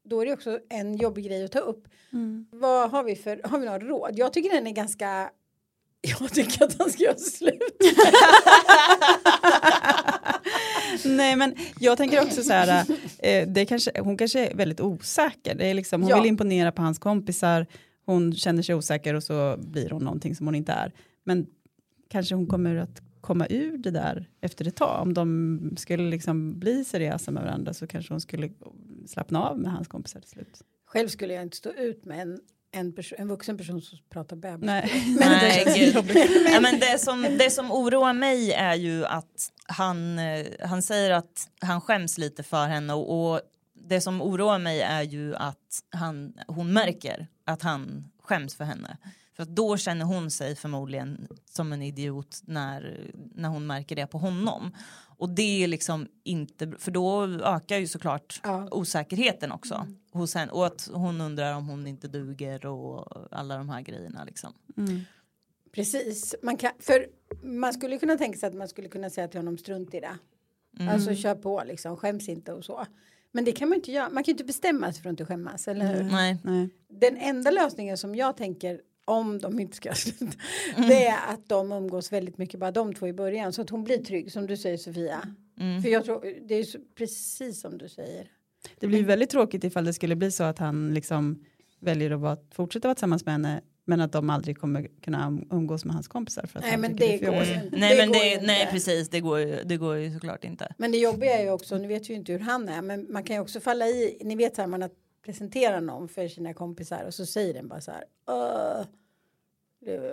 då 0.05 0.21
är 0.21 0.27
det 0.27 0.33
också 0.33 0.59
en 0.71 0.97
jobbig 0.97 1.25
grej 1.25 1.45
att 1.45 1.53
ta 1.53 1.59
upp. 1.59 1.88
Vad 2.51 2.91
har 2.91 3.05
vi 3.05 3.17
för, 3.17 3.41
har 3.45 3.59
vi 3.59 3.67
några 3.67 3.79
råd? 3.79 4.11
Jag 4.17 4.33
tycker 4.33 4.51
den 4.51 4.67
är 4.67 4.71
ganska, 4.73 5.31
jag 6.21 6.33
tycker 6.35 6.65
att 6.65 6.79
han 6.79 6.91
ska 6.91 7.03
göra 7.05 7.17
slut. 7.19 7.62
Nej 11.05 11.37
men 11.37 11.55
jag 11.81 11.97
tänker 11.99 12.23
också 12.23 12.43
så 12.43 12.53
här, 12.53 12.85
eh, 13.19 13.49
det 13.49 13.67
kanske, 13.67 14.01
hon 14.01 14.17
kanske 14.17 14.47
är 14.47 14.55
väldigt 14.55 14.81
osäker. 14.81 15.55
Det 15.55 15.67
är 15.67 15.75
liksom, 15.75 16.03
hon 16.03 16.11
Ja. 16.11 16.17
vill 16.21 16.29
imponera 16.29 16.73
på 16.73 16.83
hans 16.83 16.99
kompisar, 16.99 17.67
hon 18.05 18.33
känner 18.35 18.62
sig 18.62 18.75
osäker 18.75 19.15
och 19.15 19.23
så 19.23 19.57
blir 19.59 19.91
hon 19.91 20.05
någonting 20.05 20.35
som 20.35 20.47
hon 20.47 20.55
inte 20.55 20.73
är. 20.73 20.93
Men 21.25 21.47
kanske 22.09 22.35
hon 22.35 22.47
kommer 22.47 22.77
att 22.77 23.03
komma 23.21 23.47
ur 23.51 23.79
det 23.79 23.91
där 23.91 24.29
efter 24.41 24.69
ett 24.69 24.77
tag. 24.77 25.03
Om 25.03 25.15
de 25.15 25.75
skulle 25.77 26.11
liksom 26.11 26.59
bli 26.59 26.85
seriösa 26.85 27.31
med 27.31 27.43
varandra 27.43 27.75
så 27.75 27.87
kanske 27.87 28.12
hon 28.15 28.21
skulle 28.21 28.51
slappna 29.07 29.49
av 29.49 29.59
med 29.59 29.73
hans 29.73 29.88
kompisar 29.88 30.21
till 30.21 30.31
slut. 30.31 30.61
Själv 30.87 31.09
skulle 31.09 31.35
jag 31.35 31.43
inte 31.43 31.57
stå 31.57 31.71
ut 31.73 32.05
med 32.05 32.21
en, 32.21 32.41
en, 32.73 32.93
perso- 32.95 33.15
en 33.19 33.29
vuxen 33.29 33.59
person 33.59 33.83
som 33.83 33.99
pratar 34.11 34.37
bebis. 34.37 34.67
Nej, 34.67 35.17
Nej, 35.21 35.65
känns 35.65 35.77
gud. 35.77 35.95
jobbigt. 35.95 36.31
ja, 36.53 36.61
men 36.61 36.81
det, 36.81 36.99
som, 36.99 37.23
det 37.23 37.51
som 37.51 37.73
oroar 37.73 38.12
mig 38.12 38.53
är 38.53 38.75
ju 38.75 39.05
att 39.05 39.53
han, 39.67 40.19
eh, 40.19 40.47
han 40.61 40.83
säger 40.83 41.11
att 41.11 41.49
han 41.61 41.81
skäms 41.81 42.19
lite 42.19 42.43
för 42.43 42.67
henne 42.67 42.93
och, 42.95 43.33
och 43.35 43.41
det 43.75 44.01
som 44.01 44.23
oroar 44.23 44.59
mig 44.59 44.81
är 44.81 45.03
ju 45.03 45.35
att 45.35 45.83
han, 45.91 46.35
hon 46.47 46.73
märker 46.73 47.27
att 47.45 47.63
han 47.63 48.11
skäms 48.23 48.55
för 48.55 48.65
henne. 48.65 48.97
För 49.35 49.43
att 49.43 49.49
då 49.49 49.77
känner 49.77 50.05
hon 50.05 50.31
sig 50.31 50.57
förmodligen 50.57 51.29
som 51.45 51.73
en 51.73 51.83
idiot 51.83 52.40
när, 52.45 53.11
när 53.35 53.49
hon 53.49 53.67
märker 53.67 53.97
det 53.97 54.07
på 54.07 54.19
honom. 54.19 54.77
Och 55.17 55.31
det 55.31 55.65
är 55.65 55.69
liksom 55.69 56.09
inte, 56.25 56.73
för 56.79 56.90
då 56.90 57.25
ökar 57.25 57.77
ju 57.79 57.87
såklart 57.87 58.40
Ja. 58.45 58.69
osäkerheten 58.71 59.53
också 59.53 59.87
hos 60.13 60.35
henne. 60.35 60.53
Och 60.53 60.67
att 60.67 60.90
hon 60.93 61.21
undrar 61.21 61.55
om 61.55 61.69
hon 61.69 61.87
inte 61.87 62.09
duger 62.09 62.67
och 62.67 63.27
alla 63.31 63.57
de 63.57 63.69
här 63.69 63.81
grejerna 63.81 64.25
liksom. 64.25 64.53
Mm. 64.77 65.01
Precis, 65.73 66.35
man, 66.43 66.57
kan, 66.57 66.71
för 66.79 67.07
man 67.43 67.73
skulle 67.75 67.99
kunna 67.99 68.17
tänka 68.17 68.38
sig 68.38 68.47
att 68.49 68.55
man 68.55 68.69
skulle 68.69 68.88
kunna 68.88 69.11
säga 69.11 69.29
till 69.29 69.38
honom 69.40 69.59
strunt 69.59 69.95
i 69.95 70.01
det. 70.01 70.19
Mm. 70.79 70.95
Alltså 70.95 71.15
kör 71.15 71.35
på 71.35 71.63
liksom, 71.67 71.97
skäms 71.97 72.29
inte 72.29 72.53
och 72.53 72.65
så. 72.65 72.87
Men 73.33 73.45
det 73.45 73.53
kan 73.53 73.69
man 73.69 73.77
inte 73.77 73.93
göra. 73.93 74.09
Man 74.11 74.25
kan 74.25 74.31
ju 74.31 74.33
inte 74.33 74.45
bestämma 74.45 74.93
sig 74.93 75.03
för 75.03 75.09
att 75.09 75.13
inte 75.13 75.25
skämmas, 75.25 75.69
eller 75.69 75.95
hur? 75.95 76.03
Nej. 76.03 76.39
Nej. 76.45 76.69
Den 76.89 77.17
enda 77.17 77.51
lösningen 77.51 77.99
som 77.99 78.15
jag 78.15 78.37
tänker 78.37 78.81
om 79.05 79.39
de 79.39 79.61
inte 79.61 79.77
ska 79.77 79.93
sluta, 79.95 80.27
Mm. 80.77 80.89
det 80.89 81.07
är 81.07 81.33
att 81.35 81.49
de 81.49 81.73
umgås 81.73 82.13
väldigt 82.13 82.39
mycket 82.39 82.61
bara 82.61 82.71
de 82.71 82.95
två 82.95 83.09
i 83.09 83.13
början 83.13 83.53
så 83.53 83.63
att 83.63 83.71
hon 83.71 83.85
blir 83.85 84.05
trygg 84.05 84.33
som 84.33 84.47
du 84.47 84.57
säger 84.57 84.77
Sofia. 84.77 85.29
Mm. 85.61 85.83
För 85.83 85.89
jag 85.89 86.05
tror 86.05 86.25
det 86.49 86.55
är 86.55 86.65
så, 86.65 86.79
precis 86.99 87.61
som 87.61 87.79
du 87.79 87.89
säger. 87.89 88.29
Det 88.81 88.87
blir 88.87 89.05
väldigt 89.05 89.31
tråkigt 89.31 89.65
ifall 89.65 89.85
det 89.85 89.93
skulle 89.93 90.17
bli 90.17 90.31
så 90.31 90.45
att 90.45 90.59
han 90.59 90.95
liksom 90.95 91.45
väljer 91.81 92.11
att 92.11 92.21
vara, 92.21 92.37
fortsätta 92.55 92.89
vara 92.89 92.95
tillsammans 92.95 93.25
med 93.25 93.35
henne 93.35 93.61
men 93.85 94.01
att 94.01 94.13
de 94.13 94.31
aldrig 94.31 94.59
kommer 94.59 94.89
kunna 95.03 95.19
um- 95.29 95.47
umgås 95.51 95.85
med 95.85 95.95
hans 95.95 96.09
kompisar 96.09 96.47
för 96.47 96.59
att 96.59 96.63
Nej, 96.65 96.71
han 96.71 96.81
men 96.81 96.97
det 96.97 97.15
är 97.15 97.19
för 97.19 97.27
går 97.27 97.45
ju. 97.45 97.71
Nej, 97.81 97.97
men 97.97 98.09
går 98.09 98.15
det, 98.15 98.31
ju 98.35 98.41
nej 98.47 98.69
precis, 98.71 99.09
det 99.09 99.21
går, 99.21 99.65
det 99.65 99.77
går 99.77 99.97
ju 99.97 100.11
såklart 100.15 100.45
inte. 100.45 100.75
Men 100.79 100.93
det 100.93 100.99
jobbiga 100.99 101.39
är 101.39 101.43
ju 101.45 101.51
också, 101.51 101.79
nu 101.79 101.89
vet 101.89 102.11
ju 102.11 102.15
inte 102.15 102.33
hur 102.33 102.39
han 102.39 102.69
är, 102.69 102.83
men 102.83 103.13
man 103.13 103.23
kan 103.25 103.37
ju 103.37 103.43
också 103.43 103.61
falla 103.61 103.87
i, 103.87 104.19
ni 104.25 104.37
vet 104.37 104.57
så 104.57 104.63
här, 104.63 104.69
man 104.69 104.83
att 104.83 104.93
presentera 105.25 105.81
någon 105.81 106.09
för 106.09 106.29
sina 106.29 106.55
kompisar 106.55 107.05
och 107.07 107.15
så 107.15 107.27
säger 107.27 107.55
den 107.55 107.69
bara 107.69 107.81
så 107.81 107.91
här, 107.91 108.05
"Åh, 108.29 108.85
det, 108.85 108.87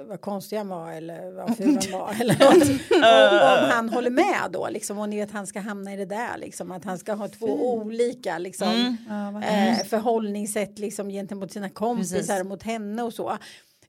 vad 0.07 0.21
konstig 0.21 0.57
han 0.57 0.67
var 0.67 0.91
eller 0.91 1.31
vad 1.31 1.57
ful 1.57 1.79
han 1.91 1.99
var 2.01 2.15
eller 2.21 2.33
något. 2.39 2.69
och, 2.89 3.63
om 3.63 3.69
han 3.71 3.89
håller 3.89 4.09
med 4.09 4.51
då 4.51 4.69
liksom 4.69 4.97
och 4.97 5.09
ni 5.09 5.19
vet 5.19 5.31
han 5.31 5.47
ska 5.47 5.59
hamna 5.59 5.93
i 5.93 5.97
det 5.97 6.05
där 6.05 6.37
liksom 6.37 6.71
att 6.71 6.85
han 6.85 6.97
ska 6.97 7.13
ha 7.13 7.27
två 7.27 7.73
olika 7.73 8.37
liksom 8.37 8.97
Mm. 9.09 9.35
Eh, 9.43 9.83
förhållningssätt 9.85 10.79
liksom 10.79 11.09
gentemot 11.09 11.51
sina 11.51 11.69
kompisar 11.69 12.17
Precis. 12.17 12.43
mot 12.43 12.63
henne 12.63 13.03
och 13.03 13.13
så. 13.13 13.37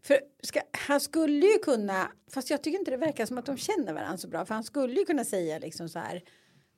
För 0.03 0.19
ska, 0.43 0.61
han 0.89 1.01
skulle 1.01 1.47
ju 1.47 1.59
kunna, 1.59 2.09
fast 2.31 2.51
jag 2.51 2.63
tycker 2.63 2.79
inte 2.79 2.91
det 2.91 2.97
verkar 2.97 3.27
som 3.27 3.39
att 3.39 3.47
de 3.47 3.57
känner 3.57 3.93
varandra 3.93 4.17
så 4.17 4.29
bra, 4.29 4.45
för 4.45 4.55
han 4.55 4.65
skulle 4.65 4.95
ju 4.95 5.05
kunna 5.05 5.25
säga 5.25 5.59
liksom 5.59 5.89
så 5.89 5.99
här, 5.99 6.23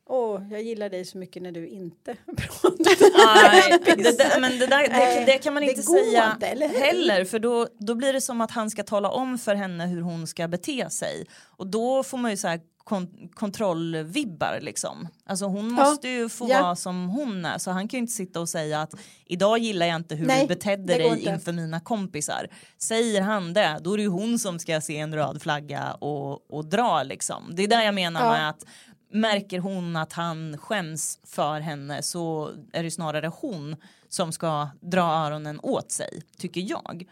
åh, 0.08 0.42
jag 0.50 0.62
gillar 0.62 0.88
dig 0.88 1.04
så 1.04 1.18
mycket 1.18 1.42
när 1.42 1.52
du 1.52 1.68
inte 1.68 2.14
pratar. 2.36 3.86
det, 3.96 4.18
det, 4.18 4.40
men 4.40 4.58
det, 4.58 4.66
där, 4.66 4.82
det, 4.82 4.88
Nej, 4.88 5.24
det 5.26 5.38
kan 5.38 5.54
man 5.54 5.62
inte 5.62 5.82
säga 5.82 6.32
inte, 6.34 6.46
eller 6.46 6.68
heller 6.68 7.24
för 7.24 7.38
då, 7.38 7.68
då 7.78 7.94
blir 7.94 8.12
det 8.12 8.20
som 8.20 8.40
att 8.40 8.50
han 8.50 8.70
ska 8.70 8.82
tala 8.82 9.10
om 9.10 9.38
för 9.38 9.54
henne 9.54 9.86
hur 9.86 10.00
hon 10.00 10.26
ska 10.26 10.48
bete 10.48 10.90
sig 10.90 11.26
och 11.56 11.66
då 11.66 12.02
får 12.02 12.18
man 12.18 12.30
ju 12.30 12.36
så 12.36 12.48
här 12.48 12.60
kon, 12.84 13.28
kontrollvibbar 13.34 14.58
liksom. 14.62 15.08
Alltså 15.26 15.44
hon 15.44 15.76
Ja, 15.78 15.84
måste 15.84 16.08
ju 16.08 16.28
få 16.28 16.48
ja. 16.50 16.62
vara 16.62 16.76
som 16.76 17.08
hon 17.08 17.44
är 17.44 17.58
så 17.58 17.70
han 17.70 17.88
kan 17.88 17.98
ju 17.98 18.02
inte 18.02 18.12
sitta 18.12 18.40
och 18.40 18.48
säga 18.48 18.80
att 18.82 18.94
idag 19.26 19.58
gillar 19.58 19.86
jag 19.86 19.96
inte 19.96 20.14
hur 20.14 20.26
Nej, 20.26 20.40
du 20.42 20.54
betedde 20.54 20.94
dig 20.98 21.06
inte. 21.18 21.30
inför 21.30 21.52
mina 21.52 21.80
kompisar. 21.80 22.46
Säger 22.78 23.20
han 23.20 23.52
det 23.52 23.78
då 23.82 23.92
är 23.92 23.96
det 23.96 24.02
ju 24.02 24.08
hon 24.08 24.38
som 24.38 24.58
ska 24.58 24.80
se 24.80 24.98
en 24.98 25.14
röd 25.14 25.42
flagga 25.42 25.92
och, 25.94 26.50
och 26.56 26.64
dra 26.64 27.02
liksom. 27.02 27.50
Det 27.52 27.62
är 27.62 27.68
där 27.68 27.82
jag 27.82 27.94
menar 27.94 28.24
Ja. 28.24 28.30
med 28.30 28.48
att 28.48 28.64
märker 29.12 29.58
hon 29.58 29.96
att 29.96 30.12
han 30.12 30.58
skäms 30.58 31.18
för 31.24 31.60
henne 31.60 32.02
så 32.02 32.50
är 32.72 32.82
det 32.82 32.90
snarare 32.90 33.26
hon 33.26 33.76
som 34.08 34.32
ska 34.32 34.68
dra 34.80 35.02
öronen 35.02 35.60
åt 35.62 35.92
sig, 35.92 36.22
tycker 36.38 36.60
jag. 36.60 37.04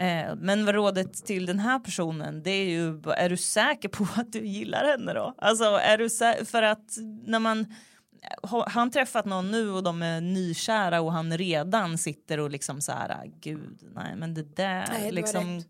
Eh, 0.00 0.34
men 0.36 0.64
vad 0.64 0.74
rådet 0.74 1.26
till 1.26 1.46
den 1.46 1.58
här 1.58 1.78
personen 1.78 2.42
det 2.42 2.50
är 2.50 2.64
ju, 2.64 3.02
är 3.16 3.28
du 3.28 3.36
säker 3.36 3.88
på 3.88 4.06
att 4.16 4.32
du 4.32 4.46
gillar 4.46 4.84
henne 4.84 5.12
då? 5.12 5.34
Alltså 5.38 5.64
är 5.64 5.98
du 5.98 6.10
för 6.44 6.62
att 6.62 6.96
när 7.26 7.38
man 7.38 7.74
har 8.42 8.70
han 8.70 8.90
träffat 8.90 9.24
någon 9.24 9.50
nu 9.50 9.70
och 9.70 9.82
de 9.82 10.02
är 10.02 10.20
nykära 10.20 11.00
och 11.00 11.12
han 11.12 11.38
redan 11.38 11.98
sitter 11.98 12.40
och 12.40 12.50
liksom 12.50 12.80
så 12.80 12.92
här 12.92 13.30
gud 13.40 13.78
nej 13.94 14.16
men 14.16 14.34
det 14.34 14.56
där 14.56 14.88
Nej, 14.92 15.02
det 15.02 15.12
liksom. 15.12 15.62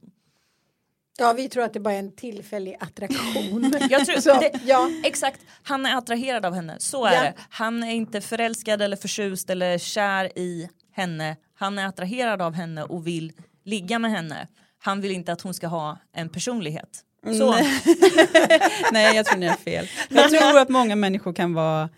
Ja, 1.21 1.33
vi 1.33 1.49
tror 1.49 1.65
att 1.65 1.73
det 1.73 1.81
bara 1.81 1.95
är 1.95 1.99
en 1.99 2.13
tillfällig 2.13 2.77
attraktion. 2.81 3.73
Jag 3.91 4.07
tror, 4.07 4.21
Så, 4.21 4.41
det, 4.41 4.51
ja. 4.65 4.91
Exakt, 5.05 5.41
han 5.63 5.87
är 5.87 5.97
attraherad 5.99 6.47
av 6.47 6.55
henne. 6.55 6.77
Så 6.79 7.05
är 7.07 7.13
Ja. 7.15 7.21
det. 7.23 7.35
Han 7.51 7.83
är 7.85 7.93
inte 7.95 8.21
förälskad 8.21 8.83
eller 8.83 8.97
förtjust 8.97 9.51
eller 9.51 9.79
kär 9.79 10.39
i 10.39 10.69
henne. 10.93 11.37
Han 11.55 11.79
är 11.79 11.87
attraherad 11.87 12.43
av 12.43 12.55
henne 12.55 12.83
och 12.83 13.07
vill 13.07 13.33
ligga 13.65 13.99
med 13.99 14.11
henne. 14.11 14.49
Han 14.79 15.01
vill 15.01 15.11
inte 15.13 15.33
att 15.33 15.41
hon 15.41 15.55
ska 15.55 15.67
ha 15.67 15.99
en 16.15 16.29
personlighet. 16.29 17.05
Så. 17.39 17.53
Nej, 18.93 19.17
jag 19.17 19.27
tror 19.27 19.39
ni 19.39 19.47
har 19.47 19.57
fel. 19.57 19.89
Jag 20.09 20.31
tror 20.31 20.59
att 20.59 20.69
många 20.69 20.97
människor 20.97 21.33
kan 21.33 21.55
vara 21.55 21.89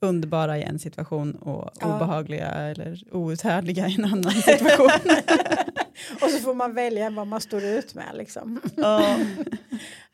underbara 0.00 0.58
i 0.58 0.62
en 0.62 0.78
situation 0.78 1.34
och 1.34 1.70
Ja. 1.80 1.94
obehagliga 1.96 2.46
eller 2.48 2.98
outhärdliga 3.12 3.86
i 3.88 3.94
en 3.94 4.04
annan 4.04 4.32
situation. 4.32 4.90
Och 6.22 6.30
så 6.30 6.38
får 6.38 6.54
man 6.54 6.74
välja 6.74 7.10
vad 7.10 7.26
man 7.26 7.40
står 7.40 7.64
ut 7.64 7.94
med 7.94 8.10
liksom. 8.14 8.60
Ja. 8.76 9.18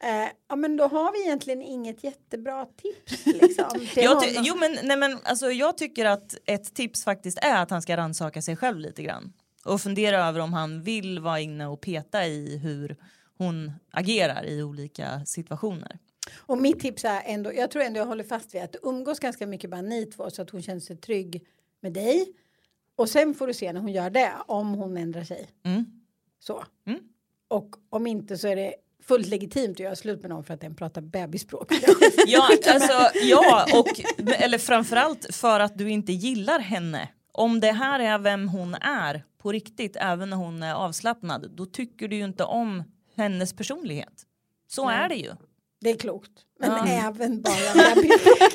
Eh, 0.01 0.29
ja 0.49 0.57
men 0.57 0.77
då 0.77 0.87
har 0.87 1.13
vi 1.13 1.23
egentligen 1.25 1.63
inget 1.63 2.05
jättebra 2.05 2.67
tips 2.67 3.27
liksom. 3.27 3.87
Jag, 3.97 4.23
ty- 4.25 4.37
jo, 4.41 4.57
men, 4.57 4.79
nej, 4.83 4.97
men, 4.97 5.19
alltså, 5.25 5.51
jag 5.51 5.79
tycker 5.79 6.05
att 6.05 6.35
ett 6.47 6.75
tips 6.75 7.05
faktiskt 7.05 7.39
är 7.39 7.63
att 7.63 7.71
han 7.71 7.83
ska 7.83 7.97
rannsaka 7.97 8.43
sig 8.43 8.57
själv 8.57 8.79
lite 8.79 9.03
grann. 9.03 9.33
Och 9.65 9.81
fundera 9.81 10.25
över 10.27 10.41
om 10.41 10.53
han 10.53 10.83
vill 10.83 11.19
vara 11.21 11.41
inne 11.41 11.67
och 11.67 11.81
peta 11.81 12.27
i 12.27 12.57
hur 12.59 12.97
hon 13.39 13.73
agerar 13.91 14.45
i 14.47 14.63
olika 14.63 15.25
situationer. 15.27 15.99
Och 16.37 16.59
mitt 16.59 16.81
tips 16.81 17.05
är 17.05 17.23
ändå, 17.25 17.55
jag 17.55 17.71
tror 17.71 17.83
ändå 17.83 17.99
jag 18.01 18.07
håller 18.07 18.25
fast 18.25 18.55
vid 18.55 18.63
att 18.63 18.77
umgås 18.83 19.21
ganska 19.21 19.47
mycket 19.47 19.71
bara 19.71 19.83
ni 19.83 20.07
två 20.07 20.31
så 20.31 20.43
att 20.43 20.51
hon 20.51 20.63
känner 20.63 20.81
sig 20.81 20.97
trygg 20.97 21.47
med 21.81 21.93
dig. 21.93 22.27
Och 22.97 23.09
sen 23.09 23.35
får 23.35 23.47
du 23.47 23.55
se 23.55 23.73
när 23.73 23.81
hon 23.81 23.93
gör 23.93 24.11
det, 24.11 24.33
om 24.47 24.75
hon 24.75 24.97
ändrar 24.97 25.25
sig. 25.25 25.49
Mm. 25.65 25.85
Så. 26.41 26.65
Mm. 26.87 27.01
Och 27.49 27.69
om 27.91 28.07
inte 28.07 28.39
så 28.39 28.49
är 28.49 28.57
det 28.57 28.75
fullt 29.05 29.27
legitimt 29.27 29.77
att 29.77 29.81
göra 29.81 29.97
slut 29.97 30.21
med 30.21 30.31
någon 30.31 30.45
för 30.45 30.55
att 30.55 30.61
den 30.61 30.75
pratar 30.75 31.01
bebisspråk. 31.01 31.73
Ja, 32.27 32.49
alltså, 32.73 33.19
ja, 33.23 33.67
och 33.75 34.01
eller 34.39 34.59
framförallt 34.59 35.35
för 35.35 35.61
att 35.61 35.79
du 35.79 35.91
inte 35.91 36.13
gillar 36.13 36.59
henne. 36.59 37.09
Om 37.33 37.61
det 37.61 37.73
här 37.73 38.01
är 38.01 38.19
vem 38.19 38.49
hon 38.49 38.75
är 38.75 39.25
på 39.39 39.53
riktigt, 39.53 39.97
även 40.01 40.31
när 40.31 40.37
hon 40.37 40.63
är 40.63 40.75
avslappnad, 40.75 41.51
då 41.57 41.67
tycker 41.67 42.09
du 42.09 42.17
ju 42.17 42.25
inte 42.25 42.45
om 42.45 42.83
hennes 43.17 43.57
personlighet. 43.57 44.23
Så 44.69 44.87
Nej. 44.87 44.97
är 44.97 45.09
det 45.09 45.15
ju. 45.15 45.31
Det 45.81 45.91
är 45.91 45.97
klokt. 45.97 46.31
Men 46.61 46.71
Ja. 46.71 46.87
även 46.87 47.43
bara 47.43 47.95
bebisspråk. 47.95 48.39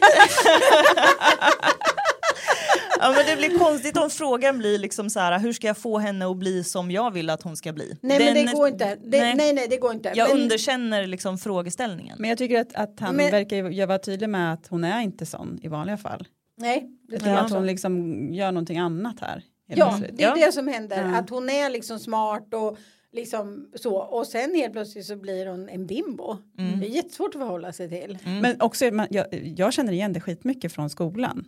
Ja, 3.02 3.14
men 3.16 3.26
det 3.26 3.36
blir 3.48 3.60
konstigt 3.60 3.98
om 3.98 4.10
frågan 4.10 4.58
blir 4.58 4.80
liksom 4.80 5.10
så 5.10 5.20
här, 5.20 5.40
hur 5.40 5.54
ska 5.54 5.68
jag 5.68 5.78
få 5.78 5.98
henne 5.98 6.26
att 6.28 6.38
bli 6.38 6.64
som 6.64 6.92
jag 6.92 7.12
vill 7.12 7.30
att 7.30 7.44
hon 7.44 7.58
ska 7.58 7.74
bli? 7.74 7.98
Nej 8.02 8.20
men 8.26 8.34
Den- 8.36 8.46
det 8.46 8.52
går 8.54 8.68
inte. 8.68 8.96
Det, 8.96 9.20
nej. 9.20 9.36
nej. 9.36 9.54
nej 9.54 9.68
det 9.70 9.78
går 9.78 9.92
inte. 9.92 10.12
Jag 10.16 10.30
men, 10.30 10.42
underkänner 10.42 11.08
liksom 11.08 11.38
frågeställningen. 11.38 12.16
Men 12.20 12.30
jag 12.30 12.38
tycker 12.38 12.62
att, 12.62 12.74
att 12.76 13.00
han 13.00 13.16
Men- 13.16 13.32
verkar 13.32 13.70
ju 13.72 13.86
vara 13.86 14.00
tydlig 14.00 14.30
med 14.30 14.54
att 14.54 14.68
hon 14.68 14.84
är 14.84 15.02
inte 15.02 15.26
sån 15.26 15.60
i 15.64 15.68
vanliga 15.68 15.98
fall. 15.98 16.28
Nej, 16.58 16.90
det 17.08 17.18
tycker 17.18 17.32
jag 17.32 17.46
att 17.46 17.52
hon 17.52 17.66
liksom 17.66 18.26
gör 18.34 18.52
någonting 18.52 18.78
annat 18.78 19.20
här. 19.22 19.44
Ja, 19.68 20.00
det 20.14 20.24
är 20.24 20.28
Ja. 20.38 20.46
det 20.46 20.52
som 20.52 20.68
händer. 20.68 21.06
Ja. 21.06 21.18
Att 21.18 21.30
hon 21.30 21.50
är 21.50 21.70
liksom 21.70 22.00
smart 22.00 22.54
och 22.54 22.78
liksom 23.12 23.70
så. 23.76 23.96
Och 23.96 24.28
sen 24.28 24.56
helt 24.56 24.74
plötsligt 24.74 25.06
så 25.06 25.16
blir 25.16 25.46
hon 25.46 25.70
en 25.70 25.88
bimbo. 25.88 26.38
Mm. 26.60 26.80
Det 26.80 26.86
är 26.88 26.90
jättesvårt 26.90 27.36
att 27.36 27.42
förhålla 27.42 27.74
sig 27.74 27.90
till. 27.90 28.18
Men 28.42 28.62
också, 28.62 28.86
man, 28.92 29.08
jag, 29.10 29.26
jag 29.58 29.74
känner 29.74 29.94
igen 29.94 30.14
det 30.14 30.20
skitmycket 30.22 30.74
från 30.74 30.90
skolan. 30.90 31.46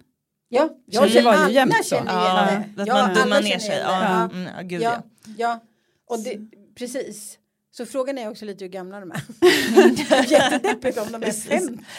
Ja, 0.54 0.70
Så 0.94 1.02
det 1.04 1.10
känner- 1.10 1.38
var 1.38 1.48
ju 1.48 1.54
jämt 1.54 1.76
så. 1.86 1.96
känner 1.96 2.14
Ja, 2.14 2.40
att 2.82 2.88
Ja, 2.88 2.94
man 2.94 3.14
dummar 3.14 3.42
ner 3.42 3.60
sig. 3.60 3.78
Ja, 3.84 4.04
Ja. 4.04 4.38
mm, 4.38 4.50
ja, 4.56 4.62
gud 4.62 4.82
ja. 4.82 4.92
Ja, 4.92 5.02
ja. 5.38 5.60
Och 6.10 6.20
det, 6.20 6.38
precis. 6.78 7.38
Så 7.72 7.86
frågan 7.86 8.18
är 8.18 8.30
också 8.30 8.46
lite 8.46 8.64
hur 8.64 8.72
gamla 8.72 9.00
de 9.00 9.12
är. 9.12 9.22
Jättedeppigt 10.32 10.98
om 10.98 11.12
de 11.12 11.24
är 11.24 11.32
50. 11.32 11.50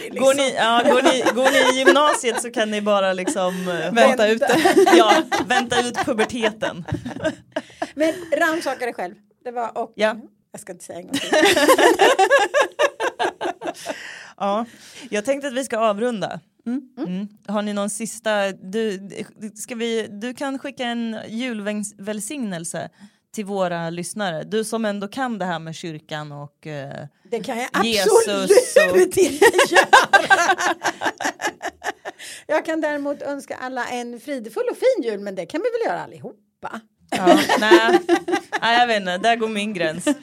Liksom. 0.00 0.24
Går, 0.24 0.34
ni, 0.34 0.54
ja, 0.54 0.82
går, 0.84 1.02
ni, 1.02 1.22
går 1.34 1.50
ni 1.50 1.74
i 1.76 1.78
gymnasiet 1.84 2.42
så 2.42 2.50
kan 2.50 2.70
ni 2.70 2.80
bara 2.82 3.12
liksom 3.12 3.68
eh, 3.68 3.92
Vänta 3.92 4.28
ut 4.28 4.42
ja, 4.96 5.14
vänta 5.46 5.80
ut 5.88 5.94
puberteten. 6.04 6.84
Men 7.94 8.14
rannsaka 8.36 8.84
dig 8.84 8.94
själv. 8.94 9.14
Det 9.44 9.50
var 9.50 9.78
och 9.78 9.92
Ja. 9.96 10.16
jag 10.52 10.60
ska 10.60 10.72
inte 10.72 10.84
säga 10.84 10.98
en 10.98 11.06
gång 11.06 11.12
till. 11.14 11.30
Ja, 14.36 14.64
jag 15.10 15.24
tänkte 15.24 15.48
att 15.48 15.54
vi 15.54 15.64
ska 15.64 15.78
avrunda. 15.78 16.40
Mm. 16.66 16.82
Mm. 16.98 17.28
Har 17.48 17.62
ni 17.62 17.72
någon 17.72 17.90
sista, 17.90 18.52
du, 18.52 19.08
ska 19.54 19.74
vi, 19.74 20.06
du 20.10 20.34
kan 20.34 20.58
skicka 20.58 20.84
en 20.84 21.18
julvälsignelse 21.28 22.90
till 23.34 23.44
våra 23.44 23.90
lyssnare. 23.90 24.44
Du 24.44 24.64
som 24.64 24.84
ändå 24.84 25.08
kan 25.08 25.38
det 25.38 25.44
här 25.44 25.58
med 25.58 25.74
kyrkan 25.74 26.32
och 26.32 26.66
eh, 26.66 27.06
Det 27.30 27.40
kan 27.40 27.58
jag 27.58 27.84
Jesus 27.84 28.28
absolut 28.28 29.16
inte 29.16 29.44
göra. 29.70 30.74
Jag 32.46 32.64
kan 32.64 32.80
däremot 32.80 33.22
önska 33.22 33.56
alla 33.56 33.86
en 33.86 34.20
fridefull 34.20 34.64
och 34.70 34.76
fin 34.76 35.04
jul 35.12 35.20
men 35.20 35.34
det 35.34 35.46
kan 35.46 35.60
vi 35.60 35.68
väl 35.78 35.92
göra 35.92 36.04
allihopa. 36.04 36.80
ja, 37.10 37.40
nej, 37.60 38.00
nej, 38.60 38.80
jag 38.80 38.86
vet 38.86 39.00
inte, 39.00 39.18
där 39.18 39.36
går 39.36 39.48
min 39.48 39.74
gräns. 39.74 40.04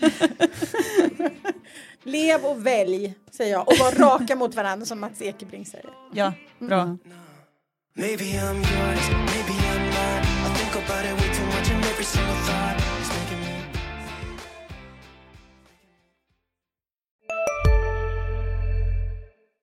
Lev 2.04 2.46
och 2.46 2.66
välj 2.66 3.14
säger 3.32 3.52
jag 3.52 3.68
och 3.68 3.78
var 3.80 3.92
raka 3.92 4.36
mot 4.36 4.56
varandra 4.56 4.86
som 4.86 5.00
Mats 5.00 5.22
Ekebring 5.22 5.66
säger. 5.66 5.90
Ja, 6.14 6.34
bra. 6.60 6.98
Maybe 7.94 8.24
I'm 8.24 8.56
yours, 8.56 9.10
maybe 9.10 9.54
I'm 9.72 9.86
not. 9.86 10.26
I 10.46 10.56
think 10.58 10.76
about 10.76 11.06
it 11.06 11.14
way 11.22 11.36
too 11.36 11.46
much 11.46 11.72
and 11.72 11.86
every 11.86 12.06
single 12.06 12.36
thought 12.36 12.81